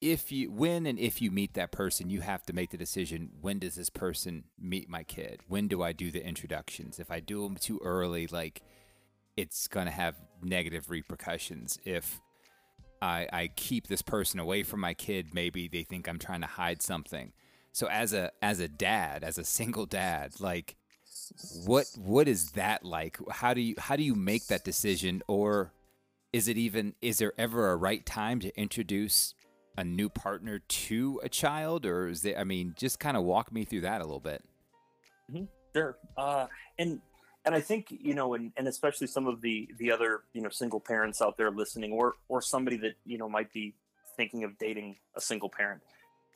if 0.00 0.32
you 0.32 0.50
when 0.50 0.86
and 0.86 0.98
if 0.98 1.20
you 1.20 1.30
meet 1.30 1.54
that 1.54 1.72
person 1.72 2.08
you 2.08 2.22
have 2.22 2.44
to 2.46 2.52
make 2.52 2.70
the 2.70 2.76
decision 2.76 3.30
when 3.40 3.58
does 3.58 3.74
this 3.74 3.90
person 3.90 4.44
meet 4.58 4.88
my 4.88 5.02
kid? 5.02 5.40
When 5.48 5.68
do 5.68 5.82
i 5.82 5.92
do 5.92 6.10
the 6.10 6.24
introductions? 6.24 6.98
If 6.98 7.10
i 7.10 7.20
do 7.20 7.42
them 7.42 7.56
too 7.56 7.80
early 7.84 8.26
like 8.26 8.62
it's 9.36 9.68
going 9.68 9.86
to 9.86 9.92
have 9.92 10.16
negative 10.42 10.90
repercussions. 10.90 11.78
If 11.84 12.20
I, 13.00 13.28
I 13.32 13.48
keep 13.56 13.86
this 13.86 14.02
person 14.02 14.40
away 14.40 14.62
from 14.62 14.80
my 14.80 14.94
kid 14.94 15.34
maybe 15.34 15.68
they 15.68 15.82
think 15.82 16.08
i'm 16.08 16.18
trying 16.18 16.40
to 16.40 16.46
hide 16.46 16.82
something. 16.82 17.32
So 17.72 17.88
as 17.88 18.12
a 18.12 18.32
as 18.42 18.60
a 18.60 18.68
dad 18.68 19.22
as 19.22 19.38
a 19.38 19.44
single 19.44 19.86
dad 19.86 20.40
like 20.40 20.76
what 21.66 21.86
what 21.96 22.26
is 22.26 22.52
that 22.52 22.84
like? 22.84 23.18
How 23.30 23.54
do 23.54 23.60
you 23.60 23.74
how 23.78 23.96
do 23.96 24.02
you 24.02 24.14
make 24.14 24.46
that 24.46 24.64
decision? 24.64 25.22
Or 25.28 25.72
is 26.32 26.48
it 26.48 26.56
even 26.56 26.94
is 27.02 27.18
there 27.18 27.32
ever 27.38 27.70
a 27.70 27.76
right 27.76 28.04
time 28.04 28.40
to 28.40 28.58
introduce 28.58 29.34
a 29.76 29.85
new 29.85 30.09
partner 30.09 30.59
to 30.59 31.20
a 31.22 31.28
child, 31.28 31.87
or 31.87 32.09
is 32.09 32.24
it? 32.24 32.37
I 32.37 32.44
mean, 32.44 32.74
just 32.76 32.98
kind 32.98 33.16
of 33.16 33.24
walk 33.24 33.52
me 33.52 33.64
through 33.64 33.83
that 33.83 34.00
a 34.00 34.04
little 34.04 34.20
bit. 34.20 34.42
Mm-hmm. 35.30 35.44
Sure, 35.74 35.96
uh, 36.16 36.46
and 36.78 37.00
and 37.44 37.54
I 37.54 37.61
think 37.61 37.87
you 37.90 38.14
know, 38.14 38.35
and, 38.35 38.52
and 38.56 38.68
especially 38.68 39.06
some 39.06 39.26
of 39.26 39.40
the 39.40 39.68
the 39.78 39.92
other 39.92 40.22
you 40.33 40.42
know 40.42 40.48
single 40.48 40.80
parents 40.80 41.22
out 41.22 41.37
there 41.37 41.50
listening, 41.50 41.92
or 41.92 42.14
or 42.28 42.42
somebody 42.42 42.76
that 42.78 42.94
you 43.04 43.18
know 43.18 43.28
might 43.28 43.52
be 43.52 43.74
thinking 44.16 44.44
of 44.44 44.59
dating 44.59 44.96
a 45.16 45.20
single 45.20 45.48
parent. 45.48 45.80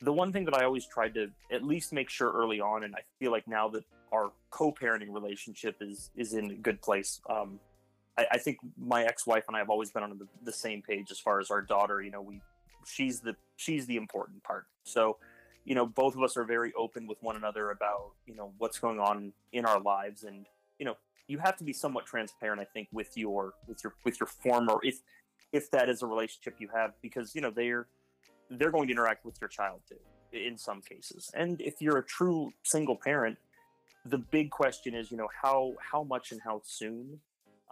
The 0.01 0.13
one 0.13 0.33
thing 0.33 0.45
that 0.45 0.53
I 0.53 0.65
always 0.65 0.85
tried 0.85 1.13
to 1.15 1.29
at 1.51 1.63
least 1.63 1.93
make 1.93 2.09
sure 2.09 2.31
early 2.31 2.59
on, 2.59 2.83
and 2.83 2.95
I 2.95 3.01
feel 3.19 3.31
like 3.31 3.47
now 3.47 3.69
that 3.69 3.83
our 4.11 4.31
co-parenting 4.49 5.13
relationship 5.13 5.77
is 5.81 6.09
is 6.15 6.33
in 6.33 6.51
a 6.51 6.55
good 6.55 6.81
place. 6.81 7.21
Um, 7.29 7.59
I, 8.17 8.25
I 8.31 8.37
think 8.37 8.57
my 8.77 9.03
ex-wife 9.03 9.43
and 9.47 9.55
I 9.55 9.59
have 9.59 9.69
always 9.69 9.91
been 9.91 10.03
on 10.03 10.17
the, 10.17 10.27
the 10.43 10.53
same 10.53 10.81
page 10.81 11.11
as 11.11 11.19
far 11.19 11.39
as 11.39 11.51
our 11.51 11.61
daughter. 11.61 12.01
You 12.01 12.11
know, 12.11 12.21
we 12.21 12.41
she's 12.87 13.21
the 13.21 13.35
she's 13.55 13.85
the 13.85 13.97
important 13.97 14.43
part. 14.43 14.65
So, 14.83 15.17
you 15.63 15.75
know, 15.75 15.85
both 15.85 16.15
of 16.15 16.21
us 16.21 16.37
are 16.37 16.43
very 16.43 16.73
open 16.77 17.07
with 17.07 17.21
one 17.21 17.35
another 17.35 17.71
about 17.71 18.11
you 18.25 18.35
know 18.35 18.53
what's 18.57 18.79
going 18.79 18.99
on 18.99 19.33
in 19.51 19.65
our 19.65 19.79
lives, 19.79 20.23
and 20.23 20.45
you 20.79 20.85
know, 20.85 20.95
you 21.27 21.37
have 21.39 21.57
to 21.57 21.63
be 21.63 21.73
somewhat 21.73 22.05
transparent. 22.05 22.61
I 22.61 22.65
think 22.65 22.87
with 22.91 23.17
your 23.17 23.53
with 23.67 23.83
your 23.83 23.93
with 24.03 24.19
your 24.19 24.27
former 24.27 24.79
if 24.83 25.01
if 25.51 25.71
that 25.71 25.89
is 25.89 26.01
a 26.01 26.07
relationship 26.07 26.55
you 26.59 26.69
have, 26.73 26.93
because 27.01 27.35
you 27.35 27.41
know 27.41 27.51
they're 27.51 27.87
they're 28.49 28.71
going 28.71 28.87
to 28.87 28.91
interact 28.91 29.25
with 29.25 29.39
your 29.41 29.47
child 29.47 29.81
too 29.87 29.95
in 30.31 30.57
some 30.57 30.81
cases, 30.81 31.31
and 31.33 31.61
if 31.61 31.81
you're 31.81 31.97
a 31.97 32.05
true 32.05 32.51
single 32.63 32.95
parent, 32.95 33.37
the 34.05 34.17
big 34.17 34.51
question 34.51 34.93
is 34.93 35.11
you 35.11 35.17
know 35.17 35.29
how 35.41 35.73
how 35.79 36.03
much 36.03 36.31
and 36.31 36.41
how 36.43 36.61
soon. 36.63 37.19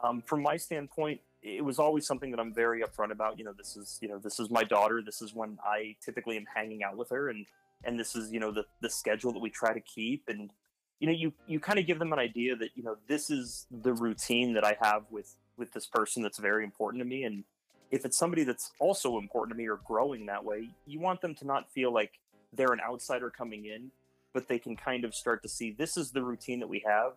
Um, 0.04 0.22
from 0.26 0.42
my 0.42 0.58
standpoint, 0.58 1.22
it 1.44 1.64
was 1.64 1.78
always 1.78 2.08
something 2.08 2.32
that 2.32 2.40
I'm 2.40 2.54
very 2.54 2.82
upfront 2.82 3.12
about. 3.12 3.38
You 3.38 3.46
know, 3.46 3.54
this 3.54 3.76
is 3.76 4.00
you 4.02 4.08
know 4.08 4.18
this 4.18 4.40
is 4.40 4.50
my 4.50 4.64
daughter. 4.64 5.02
This 5.06 5.22
is 5.22 5.34
when 5.34 5.58
I 5.64 5.96
typically 6.04 6.38
am 6.38 6.46
hanging 6.54 6.84
out 6.84 6.98
with 6.98 7.10
her, 7.10 7.30
and 7.30 7.46
and 7.84 8.00
this 8.00 8.16
is 8.16 8.32
you 8.32 8.40
know 8.40 8.52
the 8.52 8.66
the 8.82 8.90
schedule 8.90 9.34
that 9.34 9.40
we 9.40 9.50
try 9.50 9.74
to 9.74 9.82
keep. 9.82 10.24
And 10.30 10.52
you 11.00 11.08
know, 11.08 11.14
you 11.14 11.34
you 11.46 11.60
kind 11.60 11.80
of 11.80 11.86
give 11.86 12.00
them 12.00 12.14
an 12.14 12.20
idea 12.20 12.56
that 12.56 12.70
you 12.76 12.84
know 12.84 12.96
this 13.08 13.30
is 13.30 13.68
the 13.70 13.94
routine 13.94 14.54
that 14.54 14.64
I 14.64 14.78
have 14.82 15.04
with 15.12 15.36
with 15.58 15.74
this 15.74 15.86
person 15.86 16.24
that's 16.24 16.40
very 16.40 16.64
important 16.64 17.02
to 17.02 17.06
me. 17.06 17.24
And 17.24 17.44
if 17.92 18.06
it's 18.06 18.18
somebody 18.18 18.44
that's 18.44 18.72
also 18.80 19.18
important 19.18 19.56
to 19.56 19.62
me 19.62 19.68
or 19.68 19.80
growing 19.86 20.26
that 20.28 20.44
way, 20.46 20.70
you 20.88 21.00
want 21.00 21.22
them 21.22 21.36
to 21.36 21.46
not 21.46 21.72
feel 21.72 21.94
like 21.94 22.14
they're 22.54 22.72
an 22.74 22.82
outsider 22.82 23.30
coming 23.30 23.66
in, 23.66 23.92
but 24.34 24.48
they 24.48 24.58
can 24.58 24.76
kind 24.76 25.04
of 25.04 25.14
start 25.14 25.44
to 25.44 25.50
see 25.50 25.72
this 25.72 25.98
is 25.98 26.12
the 26.12 26.24
routine 26.24 26.60
that 26.62 26.70
we 26.70 26.84
have 26.86 27.14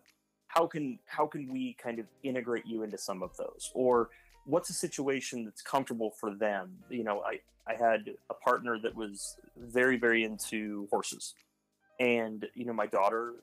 how 0.47 0.65
can 0.65 0.97
how 1.05 1.27
can 1.27 1.51
we 1.51 1.75
kind 1.81 1.99
of 1.99 2.05
integrate 2.23 2.65
you 2.65 2.83
into 2.83 2.97
some 2.97 3.21
of 3.21 3.35
those? 3.37 3.71
Or 3.73 4.09
what's 4.45 4.69
a 4.69 4.73
situation 4.73 5.45
that's 5.45 5.61
comfortable 5.61 6.11
for 6.11 6.33
them? 6.33 6.77
You 6.89 7.03
know 7.03 7.21
i 7.21 7.39
i 7.67 7.75
had 7.75 8.11
a 8.29 8.33
partner 8.33 8.79
that 8.79 8.95
was 8.95 9.37
very 9.57 9.97
very 9.97 10.23
into 10.23 10.87
horses. 10.89 11.35
And 11.99 12.45
you 12.55 12.65
know 12.65 12.73
my 12.73 12.87
daughter 12.87 13.33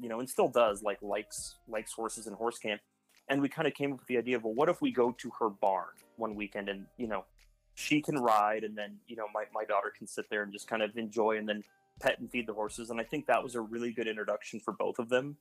you 0.00 0.08
know 0.08 0.20
and 0.20 0.28
still 0.28 0.48
does 0.48 0.82
like 0.82 0.98
likes 1.02 1.56
likes 1.68 1.92
horses 1.92 2.26
and 2.26 2.36
horse 2.36 2.58
camp. 2.58 2.80
And 3.28 3.40
we 3.40 3.48
kind 3.48 3.68
of 3.68 3.74
came 3.74 3.92
up 3.92 4.00
with 4.00 4.08
the 4.08 4.18
idea 4.18 4.36
of 4.36 4.44
well 4.44 4.54
what 4.54 4.68
if 4.68 4.82
we 4.82 4.92
go 4.92 5.12
to 5.12 5.30
her 5.40 5.48
barn 5.48 5.94
one 6.16 6.34
weekend 6.34 6.68
and 6.68 6.86
you 6.98 7.08
know 7.08 7.24
she 7.74 8.02
can 8.02 8.16
ride 8.16 8.64
and 8.64 8.76
then 8.76 8.96
you 9.06 9.16
know 9.16 9.26
my, 9.32 9.44
my 9.54 9.64
daughter 9.64 9.92
can 9.96 10.06
sit 10.06 10.28
there 10.28 10.42
and 10.42 10.52
just 10.52 10.68
kind 10.68 10.82
of 10.82 10.96
enjoy 10.96 11.38
and 11.38 11.48
then 11.48 11.62
pet 12.00 12.18
and 12.18 12.30
feed 12.30 12.46
the 12.46 12.52
horses. 12.52 12.90
And 12.90 13.00
i 13.00 13.04
think 13.04 13.26
that 13.26 13.42
was 13.42 13.54
a 13.54 13.60
really 13.60 13.92
good 13.92 14.06
introduction 14.06 14.60
for 14.60 14.72
both 14.72 14.98
of 14.98 15.08
them 15.08 15.36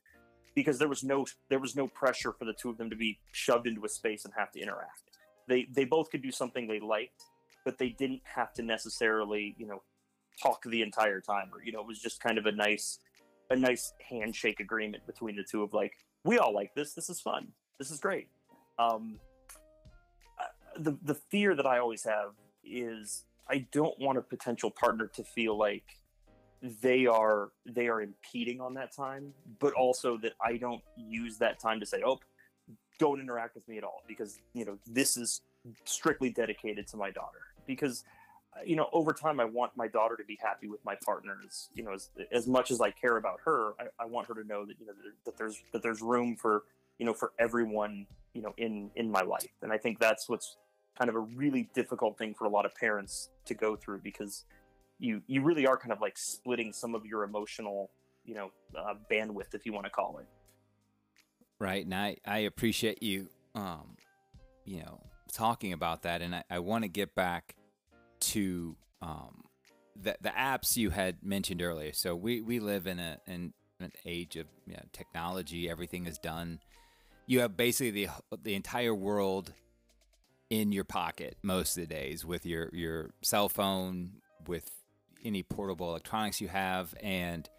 because 0.56 0.78
there 0.80 0.88
was 0.88 1.04
no 1.04 1.26
there 1.50 1.60
was 1.60 1.76
no 1.76 1.88
pressure 1.88 2.34
for 2.34 2.46
the 2.46 2.54
two 2.54 2.70
of 2.70 2.78
them 2.78 2.90
to 2.90 2.96
be 2.96 3.20
shoved 3.32 3.68
into 3.68 3.84
a 3.86 3.90
space 3.90 4.26
and 4.26 4.34
have 4.38 4.52
to 4.52 4.60
interact. 4.60 5.02
They 5.48 5.68
they 5.72 5.86
both 5.86 6.10
could 6.10 6.22
do 6.22 6.32
something 6.32 6.68
they 6.68 6.80
liked, 6.80 7.24
but 7.66 7.78
they 7.78 7.90
didn't 7.90 8.22
have 8.24 8.54
to 8.56 8.64
necessarily 8.64 9.56
you 9.58 9.68
know 9.68 9.82
talk 10.42 10.64
the 10.66 10.82
entire 10.82 11.22
time 11.22 11.50
or 11.54 11.64
you 11.64 11.72
know 11.72 11.82
it 11.82 11.88
was 11.88 12.00
just 12.00 12.22
kind 12.22 12.38
of 12.38 12.46
a 12.46 12.52
nice 12.52 13.00
a 13.50 13.56
nice 13.56 13.94
handshake 14.08 14.60
agreement 14.60 15.06
between 15.06 15.36
the 15.36 15.44
two 15.44 15.64
of 15.64 15.74
like 15.74 15.94
we 16.24 16.38
all 16.38 16.54
like 16.54 16.74
this. 16.76 16.94
This 16.94 17.10
is 17.10 17.20
fun. 17.20 17.48
This 17.78 17.92
is 17.92 18.00
great. 18.00 18.28
Um, 18.78 19.20
the 20.78 20.98
the 21.04 21.16
fear 21.16 21.56
that 21.56 21.66
I 21.66 21.80
always 21.80 22.04
have 22.04 22.32
is 22.64 23.24
I 23.50 23.66
don't 23.72 23.98
want 24.00 24.18
a 24.18 24.22
potential 24.22 24.72
partner 24.72 25.08
to 25.16 25.24
feel 25.24 25.58
like 25.58 25.84
they 26.62 27.06
are 27.06 27.50
they 27.66 27.88
are 27.88 28.02
impeding 28.02 28.60
on 28.62 28.74
that 28.76 28.94
time, 28.96 29.34
but 29.60 29.74
also 29.74 30.18
that 30.18 30.34
I 30.44 30.58
don't 30.58 30.82
use 30.98 31.38
that 31.38 31.60
time 31.60 31.80
to 31.80 31.86
say, 31.86 32.02
"Oh, 32.06 32.20
don't 32.98 33.20
interact 33.20 33.56
with 33.56 33.68
me 33.68 33.78
at 33.78 33.84
all," 33.84 34.04
because 34.08 34.40
you 34.54 34.66
know 34.66 34.78
this 34.86 35.18
is 35.18 35.42
strictly 35.86 36.30
dedicated 36.30 36.88
to 36.88 36.98
my 36.98 37.12
daughter. 37.12 37.40
Because 37.66 38.04
you 38.66 38.76
know, 38.76 38.90
over 38.92 39.14
time, 39.14 39.40
I 39.40 39.46
want 39.46 39.76
my 39.78 39.88
daughter 39.88 40.16
to 40.18 40.24
be 40.24 40.38
happy 40.42 40.68
with 40.68 40.84
my 40.84 40.96
partners. 41.06 41.70
You 41.74 41.84
know, 41.84 41.94
as, 41.94 42.10
as 42.32 42.48
much 42.48 42.72
as 42.72 42.82
I 42.82 42.92
care 42.92 43.18
about 43.18 43.40
her, 43.46 43.74
I, 43.80 44.04
I 44.04 44.06
want 44.06 44.28
her 44.28 44.34
to 44.34 44.44
know 44.44 44.66
that 44.66 44.80
you 44.80 44.86
know 44.86 44.94
that, 44.94 45.26
that 45.26 45.38
there's 45.38 45.64
that 45.72 45.82
there's 45.82 46.02
room 46.02 46.36
for 46.36 46.64
you 46.98 47.06
know 47.06 47.14
for 47.14 47.32
everyone 47.40 48.06
you 48.34 48.42
know 48.42 48.54
in 48.58 48.92
in 48.96 49.10
my 49.10 49.22
life, 49.22 49.48
and 49.62 49.72
I 49.72 49.78
think 49.78 50.00
that's 50.00 50.28
what's 50.28 50.58
kind 50.98 51.10
of 51.10 51.16
a 51.16 51.20
really 51.20 51.70
difficult 51.74 52.18
thing 52.18 52.34
for 52.34 52.46
a 52.46 52.50
lot 52.50 52.66
of 52.66 52.76
parents 52.76 53.30
to 53.46 53.54
go 53.54 53.76
through 53.76 54.00
because 54.00 54.44
you 55.00 55.22
you 55.28 55.42
really 55.42 55.66
are 55.66 55.78
kind 55.78 55.92
of 55.92 56.02
like 56.02 56.18
splitting 56.18 56.74
some 56.74 56.96
of 56.96 57.06
your 57.06 57.24
emotional 57.24 57.90
you 58.26 58.36
know 58.36 58.52
uh, 58.78 58.94
bandwidth 59.12 59.54
if 59.54 59.66
you 59.66 59.74
want 59.74 59.86
to 59.86 59.90
call 59.90 60.20
it. 60.20 60.28
Right 61.60 61.84
and 61.84 61.94
i 61.94 62.18
i 62.26 62.40
appreciate 62.40 63.04
you 63.04 63.28
um 63.54 63.98
you 64.66 64.80
know 64.80 65.02
talking 65.34 65.74
about 65.74 66.04
that 66.04 66.22
and 66.22 66.34
i, 66.34 66.44
I 66.50 66.60
want 66.60 66.84
to 66.84 66.88
get 66.88 67.16
back 67.16 67.56
to 68.20 68.76
um 69.02 69.44
the, 70.02 70.16
the 70.22 70.30
apps 70.30 70.78
you 70.78 70.90
had 70.90 71.18
mentioned 71.24 71.62
earlier. 71.62 71.94
So 71.94 72.16
we 72.16 72.42
we 72.42 72.60
live 72.60 72.88
in 72.88 73.00
a 73.00 73.18
in 73.28 73.54
an 73.80 73.92
age 74.06 74.36
of 74.36 74.48
you 74.66 74.74
know, 74.74 74.84
technology 74.94 75.70
everything 75.70 76.06
is 76.06 76.18
done. 76.18 76.60
You 77.28 77.42
have 77.42 77.58
basically 77.58 77.92
the 77.92 78.10
the 78.42 78.56
entire 78.56 78.96
world 78.96 79.54
in 80.50 80.72
your 80.72 80.84
pocket 80.84 81.38
most 81.44 81.78
of 81.78 81.88
the 81.88 81.94
days 81.94 82.26
with 82.26 82.46
your 82.46 82.70
your 82.74 83.12
cell 83.22 83.50
phone 83.50 84.12
with 84.48 84.72
any 85.24 85.44
portable 85.44 85.90
electronics 85.90 86.42
you 86.42 86.48
have 86.48 86.94
and 87.02 87.50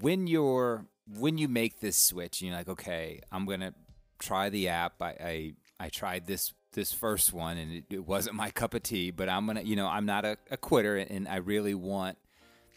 when 0.00 0.26
you're 0.26 0.86
when 1.18 1.38
you 1.38 1.48
make 1.48 1.80
this 1.80 1.96
switch 1.96 2.42
you're 2.42 2.54
like 2.54 2.68
okay 2.68 3.20
i'm 3.32 3.46
gonna 3.46 3.72
try 4.18 4.48
the 4.48 4.68
app. 4.68 5.00
I 5.00 5.06
i, 5.20 5.52
I 5.80 5.88
tried 5.88 6.26
this 6.26 6.52
this 6.72 6.92
first 6.92 7.32
one 7.32 7.56
and 7.56 7.72
it, 7.72 7.84
it, 7.90 8.06
wasn't 8.06 8.36
my 8.36 8.50
cup 8.60 8.74
of 8.74 8.82
tea 8.82 9.10
but 9.10 9.28
i'm 9.28 9.46
gonna 9.46 9.62
you 9.62 9.76
know 9.76 9.86
i'm 9.86 10.06
not 10.06 10.24
a, 10.24 10.36
a 10.50 10.56
quitter 10.56 10.96
and 10.96 11.26
i 11.26 11.36
really 11.36 11.74
want 11.74 12.18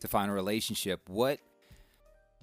to 0.02 0.08
find 0.08 0.30
a 0.30 0.34
relationship. 0.34 1.08
What 1.08 1.40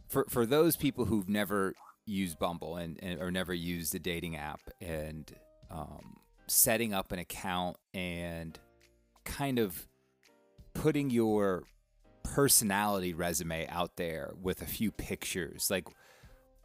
for 0.08 0.24
for 0.28 0.46
those 0.46 0.76
people 0.76 1.04
who've 1.04 1.28
never 1.28 1.74
used 2.06 2.38
bumble 2.38 2.76
and, 2.76 2.98
and 3.02 3.20
or 3.20 3.30
never 3.30 3.52
used 3.52 3.94
a 3.94 3.98
dating 3.98 4.36
app 4.36 4.60
and 4.80 5.30
um, 5.70 6.16
setting 6.46 6.94
up 6.94 7.12
an 7.12 7.18
account 7.18 7.76
and 7.92 8.58
kind 9.24 9.58
of 9.58 9.86
putting 10.78 11.10
your 11.10 11.64
personality 12.22 13.14
resume 13.14 13.66
out 13.68 13.96
there 13.96 14.32
with 14.40 14.62
a 14.62 14.66
few 14.66 14.90
pictures 14.92 15.68
like 15.70 15.88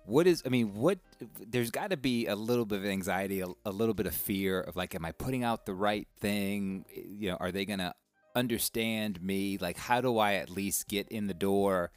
what 0.05 0.27
is 0.27 0.43
i 0.45 0.49
mean 0.49 0.73
what 0.73 0.99
there's 1.47 1.71
got 1.71 1.89
to 1.89 1.97
be 1.97 2.27
a 2.27 2.35
little 2.35 2.65
bit 2.65 2.79
of 2.79 2.85
anxiety 2.85 3.41
a, 3.41 3.47
a, 3.65 3.71
little 3.71 3.93
bit 3.93 4.05
of 4.05 4.13
fear 4.13 4.59
of 4.59 4.75
like 4.75 4.93
am 4.93 5.05
i 5.05 5.11
putting 5.11 5.43
out 5.43 5.65
the 5.65 5.73
right 5.73 6.07
thing? 6.19 6.85
You 6.93 7.31
know 7.31 7.37
are 7.39 7.51
they 7.51 7.65
gonna 7.65 7.93
understand 8.35 9.21
me? 9.21 9.57
Like 9.59 9.77
how 9.77 10.01
do 10.01 10.17
i 10.17 10.33
at 10.35 10.49
least 10.49 10.87
get 10.87 11.07
in 11.09 11.27
the 11.27 11.33
door 11.33 11.91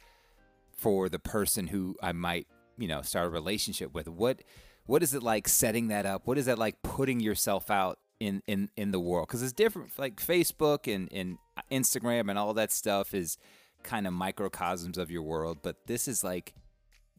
for 0.77 1.09
the 1.09 1.19
person 1.19 1.67
who 1.67 1.95
i 2.01 2.11
might 2.11 2.47
you 2.77 2.87
know 2.87 3.01
start 3.01 3.27
a 3.27 3.29
relationship 3.29 3.93
with? 3.93 4.07
What 4.07 4.41
what 4.85 5.03
is 5.03 5.13
it 5.13 5.21
like 5.21 5.47
setting 5.47 5.89
that 5.89 6.05
up? 6.05 6.25
What 6.25 6.37
is 6.37 6.45
that 6.45 6.57
like 6.57 6.81
putting 6.81 7.19
yourself 7.19 7.69
out 7.69 7.99
in 8.19 8.41
in 8.47 8.69
in 8.77 8.91
the 8.91 8.99
world? 8.99 9.27
Because 9.27 9.43
it's 9.43 9.53
different 9.53 9.91
like 9.97 10.15
facebook 10.15 10.93
and 10.93 11.09
and 11.11 11.37
instagram 11.71 12.29
and 12.29 12.37
all 12.37 12.53
that 12.53 12.71
stuff 12.71 13.13
is 13.13 13.37
kind 13.83 14.07
of 14.07 14.13
microcosms 14.13 14.97
of 14.97 15.11
your 15.11 15.21
world 15.21 15.59
but 15.61 15.75
this 15.87 16.07
is 16.07 16.23
like 16.23 16.53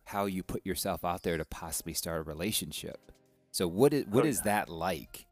how 0.04 0.26
you 0.26 0.42
put 0.42 0.64
yourself 0.64 1.04
out 1.04 1.22
there 1.22 1.36
to 1.36 1.44
possibly 1.44 1.92
start 1.92 2.20
a 2.20 2.22
relationship 2.22 3.12
so 3.50 3.66
what 3.66 3.92
is 3.92 4.06
what 4.06 4.24
oh, 4.24 4.28
is 4.28 4.42
that 4.42 4.68
like 4.68 5.26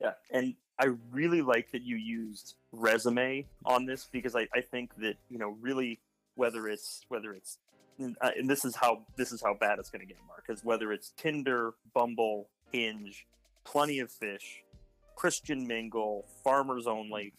yeah 0.00 0.12
and 0.30 0.54
i 0.78 0.86
really 1.12 1.42
like 1.42 1.70
that 1.72 1.82
you 1.82 1.96
used 1.96 2.54
resume 2.72 3.46
on 3.64 3.86
this 3.86 4.08
because 4.12 4.36
i, 4.36 4.46
I 4.54 4.60
think 4.60 4.94
that 4.98 5.16
you 5.30 5.38
know 5.38 5.56
really 5.60 6.00
whether 6.34 6.68
it's 6.68 7.02
whether 7.08 7.32
it's 7.32 7.58
and, 7.98 8.16
uh, 8.20 8.30
and 8.36 8.50
this 8.50 8.64
is 8.64 8.74
how 8.74 9.02
this 9.16 9.30
is 9.32 9.40
how 9.40 9.54
bad 9.54 9.78
it's 9.78 9.88
going 9.88 10.00
to 10.00 10.06
get 10.06 10.18
mark 10.26 10.44
because 10.46 10.64
whether 10.64 10.92
it's 10.92 11.12
tinder 11.16 11.74
bumble 11.94 12.48
hinge 12.72 13.26
Plenty 13.64 13.98
of 13.98 14.10
Fish, 14.10 14.62
Christian 15.16 15.66
Mingle, 15.66 16.26
Farmers 16.44 16.86
Only. 16.86 17.32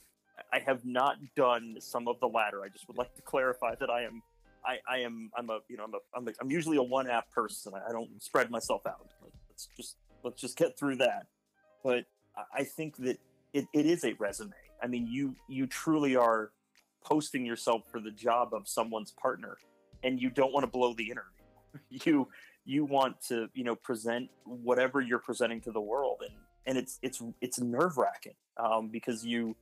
I 0.52 0.60
have 0.60 0.86
not 0.86 1.18
done 1.36 1.78
some 1.80 2.08
of 2.08 2.20
the 2.20 2.28
latter. 2.28 2.64
I 2.64 2.70
just 2.70 2.88
would 2.88 2.98
like 2.98 3.14
to 3.16 3.22
clarify 3.22 3.76
that 3.76 3.90
I 3.90 4.04
am, 4.04 4.22
I, 4.66 4.78
I 4.90 5.00
am, 5.00 5.32
I'm 5.38 5.50
a, 5.50 5.60
you 5.70 5.78
know, 5.78 5.86
I'm 5.86 5.94
a, 5.94 5.98
I'm, 6.16 6.28
a, 6.28 6.32
I'm 6.42 6.52
usually 6.52 6.78
a 6.78 6.84
one 6.84 7.10
app 7.10 7.32
person. 7.32 7.74
I 7.88 7.92
don't 7.92 8.22
spread 8.22 8.50
myself 8.50 8.86
out. 8.86 9.08
Let's 9.50 9.70
just, 9.78 9.98
let's 10.24 10.42
just 10.42 10.58
get 10.58 10.78
through 10.78 10.98
that. 10.98 11.28
But 11.84 12.06
I 12.54 12.64
think 12.64 12.98
that 12.98 13.20
it, 13.54 13.68
it 13.74 13.86
is 13.86 14.04
a 14.04 14.14
resume. 14.14 14.54
I 14.84 14.88
mean, 14.88 15.08
you, 15.08 15.36
you 15.48 15.68
truly 15.68 16.16
are 16.16 16.52
posting 17.04 17.46
yourself 17.46 17.84
for 17.90 18.00
the 18.00 18.12
job 18.12 18.54
of 18.54 18.68
someone's 18.68 19.12
partner, 19.12 19.58
and 20.04 20.22
you 20.22 20.30
don't 20.30 20.52
want 20.52 20.64
to 20.64 20.72
blow 20.72 20.94
the 20.94 21.04
interview. 21.04 21.32
You, 21.90 22.30
you 22.66 22.84
want 22.84 23.22
to 23.28 23.48
you 23.54 23.64
know 23.64 23.76
present 23.76 24.30
whatever 24.44 25.00
you're 25.00 25.20
presenting 25.20 25.62
to 25.62 25.72
the 25.72 25.82
world 25.82 26.22
and 26.22 26.36
and 26.66 26.78
it's 26.78 27.00
it's 27.02 27.22
it's 27.42 27.60
nerve 27.60 27.98
wracking 27.98 28.34
um, 28.58 28.90
because 28.90 29.26
you 29.26 29.56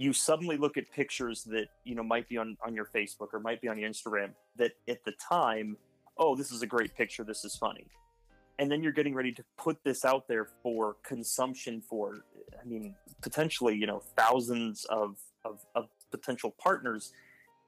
you 0.00 0.14
suddenly 0.14 0.56
look 0.56 0.78
at 0.78 0.90
pictures 0.90 1.44
that 1.44 1.66
you 1.84 1.94
know 1.94 2.02
might 2.02 2.26
be 2.26 2.38
on 2.38 2.56
on 2.64 2.74
your 2.74 2.86
Facebook 2.86 3.28
or 3.34 3.38
might 3.38 3.60
be 3.60 3.68
on 3.68 3.78
your 3.78 3.88
Instagram 3.88 4.30
that 4.56 4.72
at 4.88 5.04
the 5.04 5.12
time 5.12 5.76
oh 6.16 6.34
this 6.34 6.50
is 6.50 6.62
a 6.62 6.66
great 6.66 6.96
picture 6.96 7.22
this 7.22 7.44
is 7.44 7.54
funny. 7.54 7.86
And 8.58 8.70
then 8.70 8.82
you're 8.82 8.92
getting 8.92 9.14
ready 9.14 9.32
to 9.32 9.44
put 9.56 9.82
this 9.84 10.04
out 10.04 10.26
there 10.26 10.48
for 10.62 10.96
consumption 11.02 11.82
for 11.82 12.24
I 12.58 12.64
mean 12.66 12.94
potentially 13.20 13.76
you 13.76 13.86
know 13.86 14.00
thousands 14.16 14.86
of 14.86 15.18
of, 15.44 15.60
of 15.74 15.88
potential 16.10 16.54
partners 16.58 17.12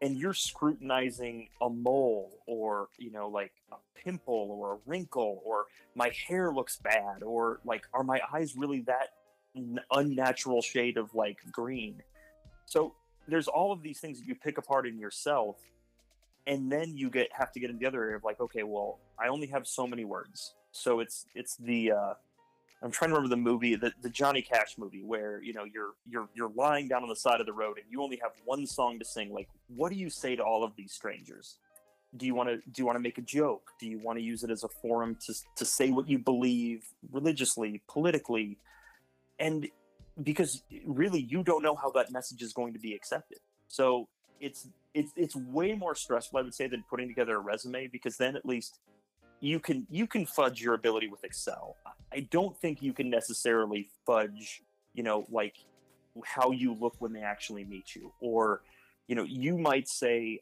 and 0.01 0.17
you're 0.17 0.35
scrutinizing 0.35 1.49
a 1.61 1.69
mole 1.69 2.39
or 2.47 2.89
you 2.99 3.13
know 3.13 3.29
like 3.29 3.53
a 3.73 3.77
pimple 3.95 4.49
or 4.59 4.75
a 4.77 4.79
wrinkle 4.87 5.43
or 5.45 5.67
my 5.95 6.11
hair 6.27 6.51
looks 6.51 6.79
bad 6.79 7.23
or 7.23 7.61
like 7.67 7.83
are 7.93 8.03
my 8.03 8.23
eyes 8.33 8.57
really 8.57 8.81
that 8.81 9.09
unnatural 9.91 10.63
shade 10.63 10.97
of 10.97 11.15
like 11.15 11.37
green 11.53 12.03
so 12.67 12.95
there's 13.29 13.49
all 13.49 13.73
of 13.73 13.83
these 13.83 14.01
things 14.01 14.19
that 14.19 14.27
you 14.27 14.35
pick 14.35 14.59
apart 14.59 14.87
in 14.87 14.99
yourself 14.99 15.57
and 16.47 16.71
then 16.71 16.97
you 16.97 17.11
get 17.11 17.29
have 17.33 17.53
to 17.53 17.61
get 17.61 17.71
in 17.71 17.79
the 17.79 17.87
other 17.87 18.03
area 18.03 18.17
of 18.17 18.25
like 18.25 18.41
okay 18.41 18.63
well 18.63 18.99
i 19.19 19.29
only 19.29 19.47
have 19.47 19.67
so 19.67 19.87
many 19.87 20.05
words 20.05 20.55
so 20.73 21.01
it's 21.01 21.27
it's 21.35 21.57
the 21.57 21.93
uh 21.93 22.15
I'm 22.83 22.91
trying 22.91 23.11
to 23.11 23.15
remember 23.15 23.35
the 23.35 23.41
movie, 23.41 23.77
the, 23.77 23.93
the 24.03 24.11
Johnny 24.11 24.43
Cash 24.43 24.77
movie, 24.77 25.03
where 25.03 25.41
you 25.43 25.53
know 25.53 25.65
you're 25.65 25.93
you're 26.09 26.29
you're 26.35 26.51
lying 26.57 26.89
down 26.89 27.03
on 27.03 27.09
the 27.09 27.17
side 27.17 27.41
of 27.41 27.47
the 27.47 27.53
road 27.53 27.79
and 27.79 27.87
you 27.89 28.03
only 28.03 28.19
have 28.21 28.33
one 28.45 28.67
song 28.67 28.99
to 28.99 29.05
sing. 29.05 29.33
Like, 29.33 29.49
what 29.69 29.93
do 29.93 29.97
you 29.97 30.11
say 30.11 30.35
to 30.35 30.43
all 30.43 30.65
of 30.65 30.75
these 30.77 30.93
strangers? 30.93 31.59
Do 32.17 32.27
you 32.27 32.35
want 32.35 32.49
to 32.49 32.57
do 32.57 32.83
you 32.83 32.87
want 32.87 32.97
to 32.97 33.01
make 33.01 33.19
a 33.19 33.23
joke? 33.23 33.71
Do 33.79 33.87
you 33.87 34.01
want 34.01 34.19
to 34.19 34.23
use 34.23 34.43
it 34.43 34.51
as 34.51 34.65
a 34.65 34.69
forum 34.69 35.17
to 35.27 35.35
to 35.57 35.65
say 35.65 35.91
what 35.91 36.09
you 36.09 36.19
believe 36.19 36.85
religiously, 37.13 37.83
politically, 37.89 38.59
and 39.39 39.69
because 40.23 40.63
really 40.87 41.21
you 41.21 41.43
don't 41.43 41.63
know 41.63 41.75
how 41.75 41.91
that 41.93 42.11
message 42.11 42.43
is 42.43 42.53
going 42.53 42.73
to 42.73 42.79
be 42.79 42.95
accepted. 42.95 43.39
So 43.69 44.09
it's 44.41 44.69
it's 44.95 45.13
it's 45.17 45.37
way 45.37 45.75
more 45.75 45.95
stressful, 45.95 46.39
I 46.39 46.43
would 46.43 46.55
say, 46.55 46.67
than 46.67 46.85
putting 46.89 47.09
together 47.09 47.37
a 47.37 47.41
resume 47.41 47.87
because 47.87 48.17
then 48.17 48.37
at 48.37 48.45
least 48.45 48.81
you 49.41 49.59
can 49.59 49.87
you 49.91 50.07
can 50.07 50.27
fudge 50.27 50.61
your 50.61 50.75
ability 50.75 51.09
with 51.09 51.25
Excel. 51.25 51.77
I 52.13 52.21
don't 52.31 52.57
think 52.59 52.83
you 52.83 52.93
can 52.93 53.09
necessarily 53.09 53.89
fudge, 54.07 54.63
you 54.95 55.03
know, 55.03 55.27
like 55.31 55.57
how 56.25 56.51
you 56.51 56.75
look 56.75 56.95
when 56.99 57.13
they 57.13 57.23
actually 57.23 57.65
meet 57.65 57.95
you. 57.95 58.13
Or, 58.21 58.63
you 59.09 59.15
know, 59.15 59.25
you 59.25 59.57
might 59.57 59.89
say, 59.89 60.41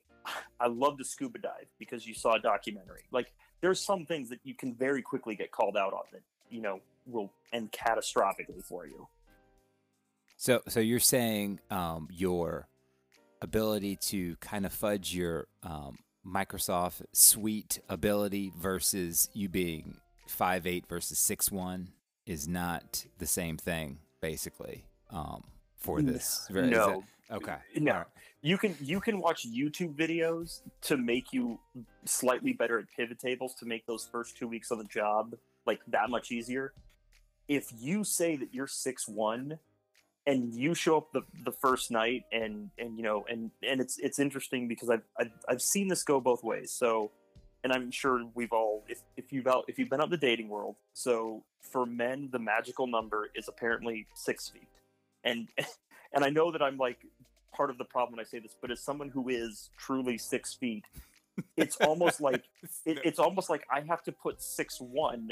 I 0.59 0.67
love 0.67 0.99
to 0.99 1.05
scuba 1.05 1.39
dive 1.39 1.67
because 1.79 2.07
you 2.07 2.15
saw 2.15 2.35
a 2.35 2.41
documentary. 2.41 3.05
Like 3.11 3.33
there's 3.61 3.81
some 3.81 4.05
things 4.05 4.29
that 4.31 4.41
you 4.45 4.55
can 4.55 4.75
very 4.75 5.03
quickly 5.03 5.35
get 5.35 5.53
called 5.53 5.77
out 5.77 5.93
on 5.93 6.03
that, 6.13 6.23
you 6.51 6.61
know, 6.61 6.81
will 7.07 7.33
end 7.53 7.73
catastrophically 7.73 8.65
for 8.65 8.87
you. 8.87 9.09
So 10.41 10.63
so 10.69 10.81
you're 10.81 11.01
saying 11.01 11.61
um, 11.71 12.09
your 12.11 12.67
ability 13.43 13.97
to 13.97 14.37
kind 14.37 14.65
of 14.65 14.73
fudge 14.73 15.15
your 15.15 15.49
um, 15.63 15.99
Microsoft 16.27 17.03
Suite 17.13 17.79
ability 17.91 18.51
versus 18.59 19.29
you 19.35 19.51
being 19.51 19.99
five 20.27 20.67
eight 20.67 20.87
versus 20.89 21.19
six 21.19 21.53
one 21.53 21.91
is 22.25 22.49
not 22.49 23.05
the 23.19 23.27
same 23.27 23.59
thing, 23.59 23.99
basically. 24.23 24.87
Um, 25.11 25.45
for 25.77 26.01
this, 26.01 26.47
no, 26.51 27.05
Okay. 27.31 27.57
No. 27.77 27.93
Right. 27.93 28.07
You 28.41 28.57
can 28.57 28.75
you 28.81 28.99
can 28.99 29.21
watch 29.21 29.47
YouTube 29.47 29.95
videos 29.95 30.63
to 30.85 30.97
make 30.97 31.35
you 31.35 31.61
slightly 32.07 32.55
better 32.55 32.79
at 32.79 32.87
pivot 32.97 33.19
tables 33.19 33.55
to 33.57 33.67
make 33.67 33.85
those 33.85 34.09
first 34.11 34.39
two 34.39 34.49
weeks 34.49 34.73
on 34.73 34.79
the 34.79 34.85
job 34.85 35.35
like 35.67 35.81
that 35.89 36.09
much 36.09 36.33
easier. 36.33 36.73
If 37.47 37.71
you 37.79 38.05
say 38.05 38.37
that 38.37 38.55
you're 38.55 38.67
six 38.67 39.07
one 39.07 39.59
and 40.27 40.55
you 40.55 40.75
show 40.75 40.99
up 40.99 41.13
the, 41.13 41.23
the 41.45 41.53
first 41.53 41.91
night 41.91 42.25
and 42.33 42.71
and 42.79 42.97
you 42.97 43.03
know 43.03 43.25
and 43.29 43.51
and 43.67 43.81
it's 43.81 43.99
it's 43.99 44.19
interesting 44.19 44.69
because 44.69 44.91
I've, 44.91 45.03
I've 45.19 45.33
I've 45.49 45.63
seen 45.63 45.89
this 45.89 46.03
go 46.03 46.21
both 46.21 46.45
ways. 46.45 46.73
So 46.73 47.11
and 47.65 47.73
I'm 47.73 47.91
sure 47.91 48.25
we've 48.35 48.53
all 48.53 48.85
if, 48.89 49.03
if 49.17 49.33
you've 49.33 49.47
out 49.47 49.65
if 49.69 49.79
you've 49.79 49.91
been 49.91 50.01
out 50.01 50.07
in 50.07 50.11
the 50.11 50.17
dating 50.17 50.49
world. 50.49 50.77
So 50.93 51.45
for 51.61 51.87
men, 51.87 52.29
the 52.33 52.39
magical 52.39 52.87
number 52.87 53.31
is 53.35 53.49
apparently 53.49 54.07
six 54.15 54.49
feet, 54.49 54.69
and 55.25 55.49
and 56.13 56.25
I 56.25 56.31
know 56.31 56.51
that 56.53 56.63
I'm 56.63 56.77
like 56.77 56.99
part 57.53 57.71
of 57.71 57.79
the 57.79 57.85
problem 57.85 58.17
when 58.17 58.25
I 58.25 58.29
say 58.29 58.39
this, 58.39 58.57
but 58.61 58.71
as 58.71 58.81
someone 58.81 59.09
who 59.09 59.29
is 59.29 59.71
truly 59.77 60.17
six 60.19 60.55
feet, 60.55 60.85
it's 61.57 61.77
almost 61.77 62.21
like 62.21 62.45
it, 62.87 62.99
it's 63.05 63.19
almost 63.19 63.51
like 63.51 63.67
I 63.71 63.81
have 63.89 64.03
to 64.05 64.13
put 64.13 64.41
six 64.41 64.81
one 64.81 65.31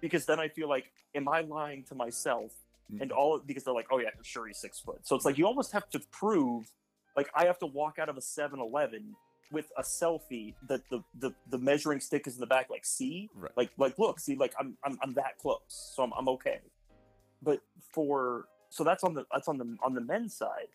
because 0.00 0.26
then 0.26 0.38
I 0.38 0.48
feel 0.48 0.68
like, 0.68 0.92
am 1.14 1.28
I 1.28 1.40
lying 1.40 1.84
to 1.84 1.94
myself? 1.94 2.52
And 3.00 3.12
all 3.12 3.38
because 3.44 3.64
they're 3.64 3.74
like, 3.74 3.88
oh 3.90 3.98
yeah, 3.98 4.08
I'm 4.16 4.22
sure 4.24 4.46
he's 4.46 4.58
six 4.58 4.78
foot. 4.80 5.00
So 5.06 5.14
it's 5.14 5.24
like 5.24 5.36
you 5.36 5.46
almost 5.46 5.72
have 5.72 5.88
to 5.90 6.00
prove, 6.10 6.72
like 7.16 7.28
I 7.34 7.44
have 7.44 7.58
to 7.58 7.66
walk 7.66 7.98
out 7.98 8.08
of 8.08 8.16
a 8.16 8.20
7-Eleven 8.20 9.14
with 9.52 9.66
a 9.76 9.82
selfie 9.82 10.54
that 10.68 10.80
the, 10.90 11.02
the 11.18 11.34
the 11.50 11.58
measuring 11.58 12.00
stick 12.00 12.26
is 12.26 12.34
in 12.34 12.40
the 12.40 12.46
back. 12.46 12.68
Like, 12.70 12.84
see, 12.86 13.28
Right. 13.34 13.52
like 13.56 13.70
like 13.78 13.98
look, 13.98 14.20
see, 14.20 14.36
like 14.36 14.54
I'm 14.58 14.76
I'm, 14.84 14.98
I'm 15.02 15.12
that 15.14 15.38
close, 15.38 15.92
so 15.94 16.02
I'm, 16.02 16.12
I'm 16.16 16.28
okay. 16.30 16.60
But 17.42 17.60
for 17.92 18.46
so 18.70 18.84
that's 18.84 19.04
on 19.04 19.14
the 19.14 19.24
that's 19.32 19.48
on 19.48 19.58
the 19.58 19.76
on 19.82 19.94
the 19.94 20.00
men's 20.02 20.34
side. 20.34 20.68